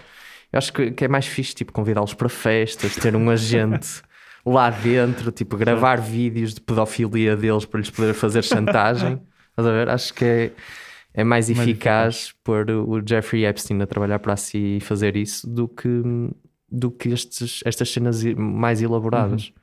Eu 0.54 0.58
acho 0.58 0.72
que, 0.72 0.92
que 0.92 1.04
é 1.04 1.08
mais 1.10 1.28
fixe 1.28 1.54
tipo, 1.54 1.74
convidá-los 1.74 2.14
para 2.14 2.30
festas, 2.30 2.96
ter 2.96 3.14
um 3.14 3.30
agente 3.30 4.02
lá 4.46 4.70
dentro, 4.70 5.30
tipo, 5.30 5.58
gravar 5.58 5.98
vídeos 5.98 6.54
de 6.54 6.62
pedofilia 6.62 7.36
deles 7.36 7.66
para 7.66 7.82
lhes 7.82 7.90
poder 7.90 8.14
fazer 8.14 8.42
chantagem. 8.42 9.22
Estás 9.52 9.68
a 9.68 9.72
ver? 9.72 9.90
Acho 9.90 10.14
que 10.14 10.24
é, 10.24 10.52
é 11.14 11.24
mais, 11.26 11.50
Mais 11.50 11.60
eficaz 11.60 12.34
pôr 12.42 12.72
o 12.72 13.06
Jeffrey 13.06 13.46
Epstein 13.46 13.82
a 13.82 13.86
trabalhar 13.86 14.20
para 14.20 14.38
si 14.38 14.78
e 14.78 14.80
fazer 14.80 15.18
isso 15.18 15.46
do 15.46 15.68
que, 15.68 16.02
do 16.72 16.90
que 16.90 17.10
estes, 17.10 17.60
estas 17.66 17.90
cenas 17.90 18.24
mais 18.34 18.82
elaboradas. 18.82 19.48
Uhum. 19.48 19.54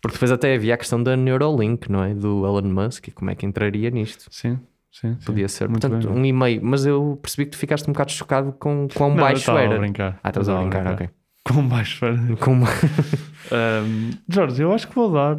Porque 0.00 0.14
depois 0.14 0.32
até 0.32 0.54
havia 0.54 0.72
a 0.72 0.78
questão 0.78 1.02
da 1.02 1.18
Neuralink, 1.18 1.92
não 1.92 2.02
é? 2.02 2.14
Do 2.14 2.46
Elon 2.46 2.62
Musk 2.62 3.08
e 3.08 3.10
como 3.10 3.30
é 3.30 3.34
que 3.34 3.44
entraria 3.44 3.90
nisto. 3.90 4.26
Sim, 4.30 4.58
sim. 5.00 5.14
Podia 5.26 5.48
ser. 5.48 5.68
Muito 5.68 5.88
Portanto, 5.88 6.08
bem. 6.12 6.16
um 6.22 6.24
e-mail. 6.24 6.60
Mas 6.62 6.86
eu 6.86 7.18
percebi 7.20 7.44
que 7.46 7.52
tu 7.52 7.58
ficaste 7.58 7.88
um 7.88 7.92
bocado 7.92 8.12
chocado 8.12 8.52
com 8.52 8.88
quão 8.94 9.10
Não, 9.10 9.16
eu 9.18 9.22
baixo 9.24 9.50
a 9.50 9.60
era. 9.60 9.78
brincar. 9.78 10.18
Ah, 10.22 10.28
estás 10.30 10.48
a 10.48 10.56
a 10.56 10.60
brincar, 10.60 10.84
brincar. 10.84 10.94
ok. 10.94 11.10
Com 11.44 11.68
baixo 11.68 12.04
era. 12.04 12.36
Com... 12.36 12.54
Um, 12.54 14.10
Jorge, 14.28 14.62
eu 14.62 14.72
acho 14.72 14.88
que 14.88 14.94
vou 14.94 15.12
dar. 15.12 15.36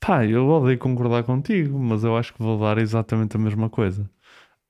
Pá, 0.00 0.24
eu 0.24 0.46
odeio 0.48 0.78
concordar 0.78 1.24
contigo, 1.24 1.78
mas 1.78 2.04
eu 2.04 2.16
acho 2.16 2.32
que 2.32 2.40
vou 2.42 2.58
dar 2.60 2.78
exatamente 2.78 3.36
a 3.36 3.40
mesma 3.40 3.68
coisa. 3.68 4.08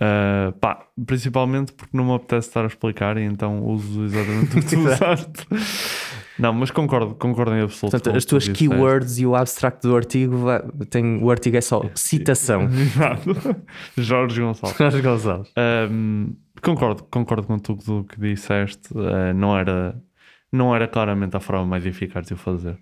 Uh, 0.01 0.53
pá, 0.61 0.87
principalmente 1.07 1.73
porque 1.73 1.97
não 1.97 2.05
me 2.05 2.15
apetece 2.15 2.47
estar 2.49 2.63
a 2.63 2.69
explicar 2.69 3.17
e 3.19 3.23
então 3.25 3.65
uso 3.67 4.05
exatamente 4.05 4.57
o 4.59 4.63
que 4.63 4.69
tu 4.69 4.79
usaste. 4.89 5.47
Não, 6.39 6.53
mas 6.53 6.71
concordo, 6.71 7.15
concordo 7.17 7.53
em 7.55 7.63
absoluto. 7.63 7.91
Portanto, 7.93 8.17
as 8.17 8.25
tuas 8.25 8.45
disseste. 8.45 8.69
keywords 8.69 9.19
e 9.19 9.27
o 9.27 9.35
abstract 9.35 9.83
do 9.83 9.97
artigo, 9.97 10.37
vai- 10.39 10.63
tem, 10.89 11.23
o 11.23 11.31
artigo 11.31 11.57
é 11.57 11.61
só 11.61 11.83
citação. 11.95 12.65
Exato. 12.71 13.35
Jorge 13.97 14.41
Gonçalves. 14.41 14.77
Jorge 14.79 15.01
Gonçalves. 15.03 15.53
Um, 15.91 16.35
concordo, 16.63 17.03
concordo 17.11 17.47
com 17.47 17.59
tudo 17.59 18.01
o 18.01 18.05
que 18.05 18.21
disseste. 18.21 18.93
Uh, 18.93 19.35
não, 19.35 19.57
era, 19.59 20.01
não 20.53 20.75
era 20.75 20.87
claramente 20.87 21.37
a 21.37 21.41
forma 21.41 21.67
mais 21.67 21.85
eficaz 21.85 22.27
de 22.27 22.35
o 22.35 22.37
fazer. 22.37 22.79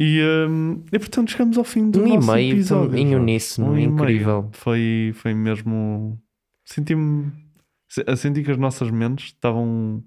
E, 0.00 0.20
um, 0.48 0.82
e 0.92 0.98
portanto 0.98 1.30
chegamos 1.30 1.56
ao 1.56 1.64
fim 1.64 1.88
do 1.90 2.02
Um 2.02 2.06
e 2.08 2.14
nosso 2.16 2.32
meio 2.32 2.52
episódio. 2.54 2.98
em 2.98 3.14
uníssono, 3.14 3.72
e 3.78 3.86
meio. 3.86 3.90
incrível. 3.92 4.48
Foi, 4.52 5.12
foi 5.14 5.32
mesmo. 5.32 6.18
Senti-me. 6.64 7.30
se- 7.88 8.04
Senti 8.16 8.42
que 8.42 8.50
as 8.50 8.56
nossas 8.58 8.90
mentes 8.90 9.26
estavam 9.26 10.02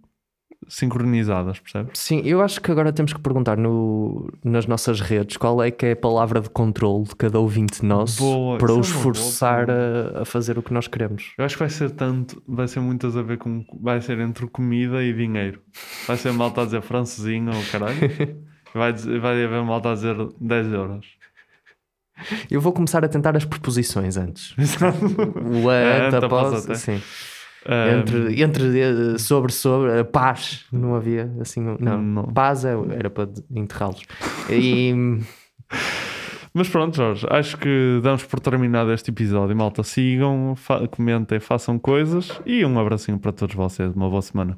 sincronizadas, 0.68 1.60
percebes? 1.60 2.00
Sim, 2.00 2.22
eu 2.26 2.42
acho 2.42 2.60
que 2.62 2.72
agora 2.72 2.92
temos 2.94 3.14
que 3.14 3.20
perguntar 3.20 3.58
no, 3.58 4.32
nas 4.44 4.66
nossas 4.66 5.00
redes 5.02 5.38
qual 5.38 5.62
é 5.64 5.70
que 5.72 5.86
é 5.86 5.92
a 5.92 5.96
palavra 5.96 6.42
de 6.42 6.50
controle 6.50 7.04
de 7.06 7.16
cada 7.16 7.40
ouvinte 7.40 7.84
nosso 7.86 8.22
Boa, 8.24 8.58
para 8.58 8.72
é 8.72 8.76
os 8.76 8.92
boa 8.92 9.04
forçar 9.04 9.68
a, 9.70 10.22
a 10.22 10.26
fazer 10.26 10.58
o 10.58 10.64
que 10.64 10.74
nós 10.74 10.88
queremos. 10.88 11.34
Eu 11.38 11.46
acho 11.46 11.56
que 11.56 11.60
vai 11.60 11.70
ser 11.70 11.92
tanto, 11.92 12.42
vai 12.48 12.68
ser 12.68 12.80
muitas 12.80 13.16
a 13.18 13.22
ver 13.22 13.38
com. 13.38 13.64
Vai 13.82 14.02
ser 14.02 14.20
entre 14.20 14.48
comida 14.48 15.04
e 15.04 15.14
dinheiro. 15.14 15.62
Vai 16.08 16.18
ser 16.18 16.32
malta 16.34 16.62
a 16.62 16.66
dizer 16.66 16.82
francesinho 16.82 17.52
ou 17.56 17.64
caralho. 17.72 17.96
Vai, 18.74 18.92
dizer- 18.92 19.22
vai 19.22 19.42
haver 19.42 19.64
malta 19.64 19.92
a 19.92 19.94
dizer 19.94 20.18
10 20.42 20.74
euros. 20.74 21.06
Eu 22.52 22.60
vou 22.60 22.74
começar 22.74 23.06
a 23.06 23.08
tentar 23.08 23.36
as 23.38 23.46
preposições 23.46 24.18
antes. 24.18 24.54
O 24.54 25.70
a, 25.70 26.08
Anta, 26.08 26.18
anta, 26.18 26.30
pós 26.30 26.50
pós, 26.52 26.64
até. 26.66 26.76
sim. 26.76 27.02
Um, 27.68 28.00
Entre, 28.00 28.42
entre 28.44 28.80
eh, 28.80 29.18
sobre, 29.18 29.52
sobre, 29.52 29.92
eh, 30.00 30.04
paz, 30.04 30.66
não 30.72 30.94
havia 30.96 31.32
assim, 31.42 31.62
não. 31.80 31.98
Não. 31.98 32.24
Paz 32.26 32.64
é- 32.64 32.76
era 32.98 33.10
para 33.10 33.28
enterrá-los. 33.50 34.04
E 34.50 34.94
Mas 36.54 36.70
pronto, 36.70 36.96
Jorge, 36.96 37.28
acho 37.30 37.58
que 37.58 38.00
damos 38.02 38.24
por 38.24 38.40
terminado 38.40 38.94
este 38.94 39.10
episódio. 39.12 39.54
Malta, 39.56 39.84
sigam, 39.84 40.54
fa- 40.56 40.88
comentem, 40.88 41.38
façam 41.40 41.78
coisas 41.78 42.32
e 42.46 42.64
um 42.64 42.80
abracinho 42.80 43.20
para 43.20 43.34
todos 43.34 43.56
vocês. 43.56 43.92
Uma 43.94 44.10
boa 44.10 44.22
semana. 44.22 44.58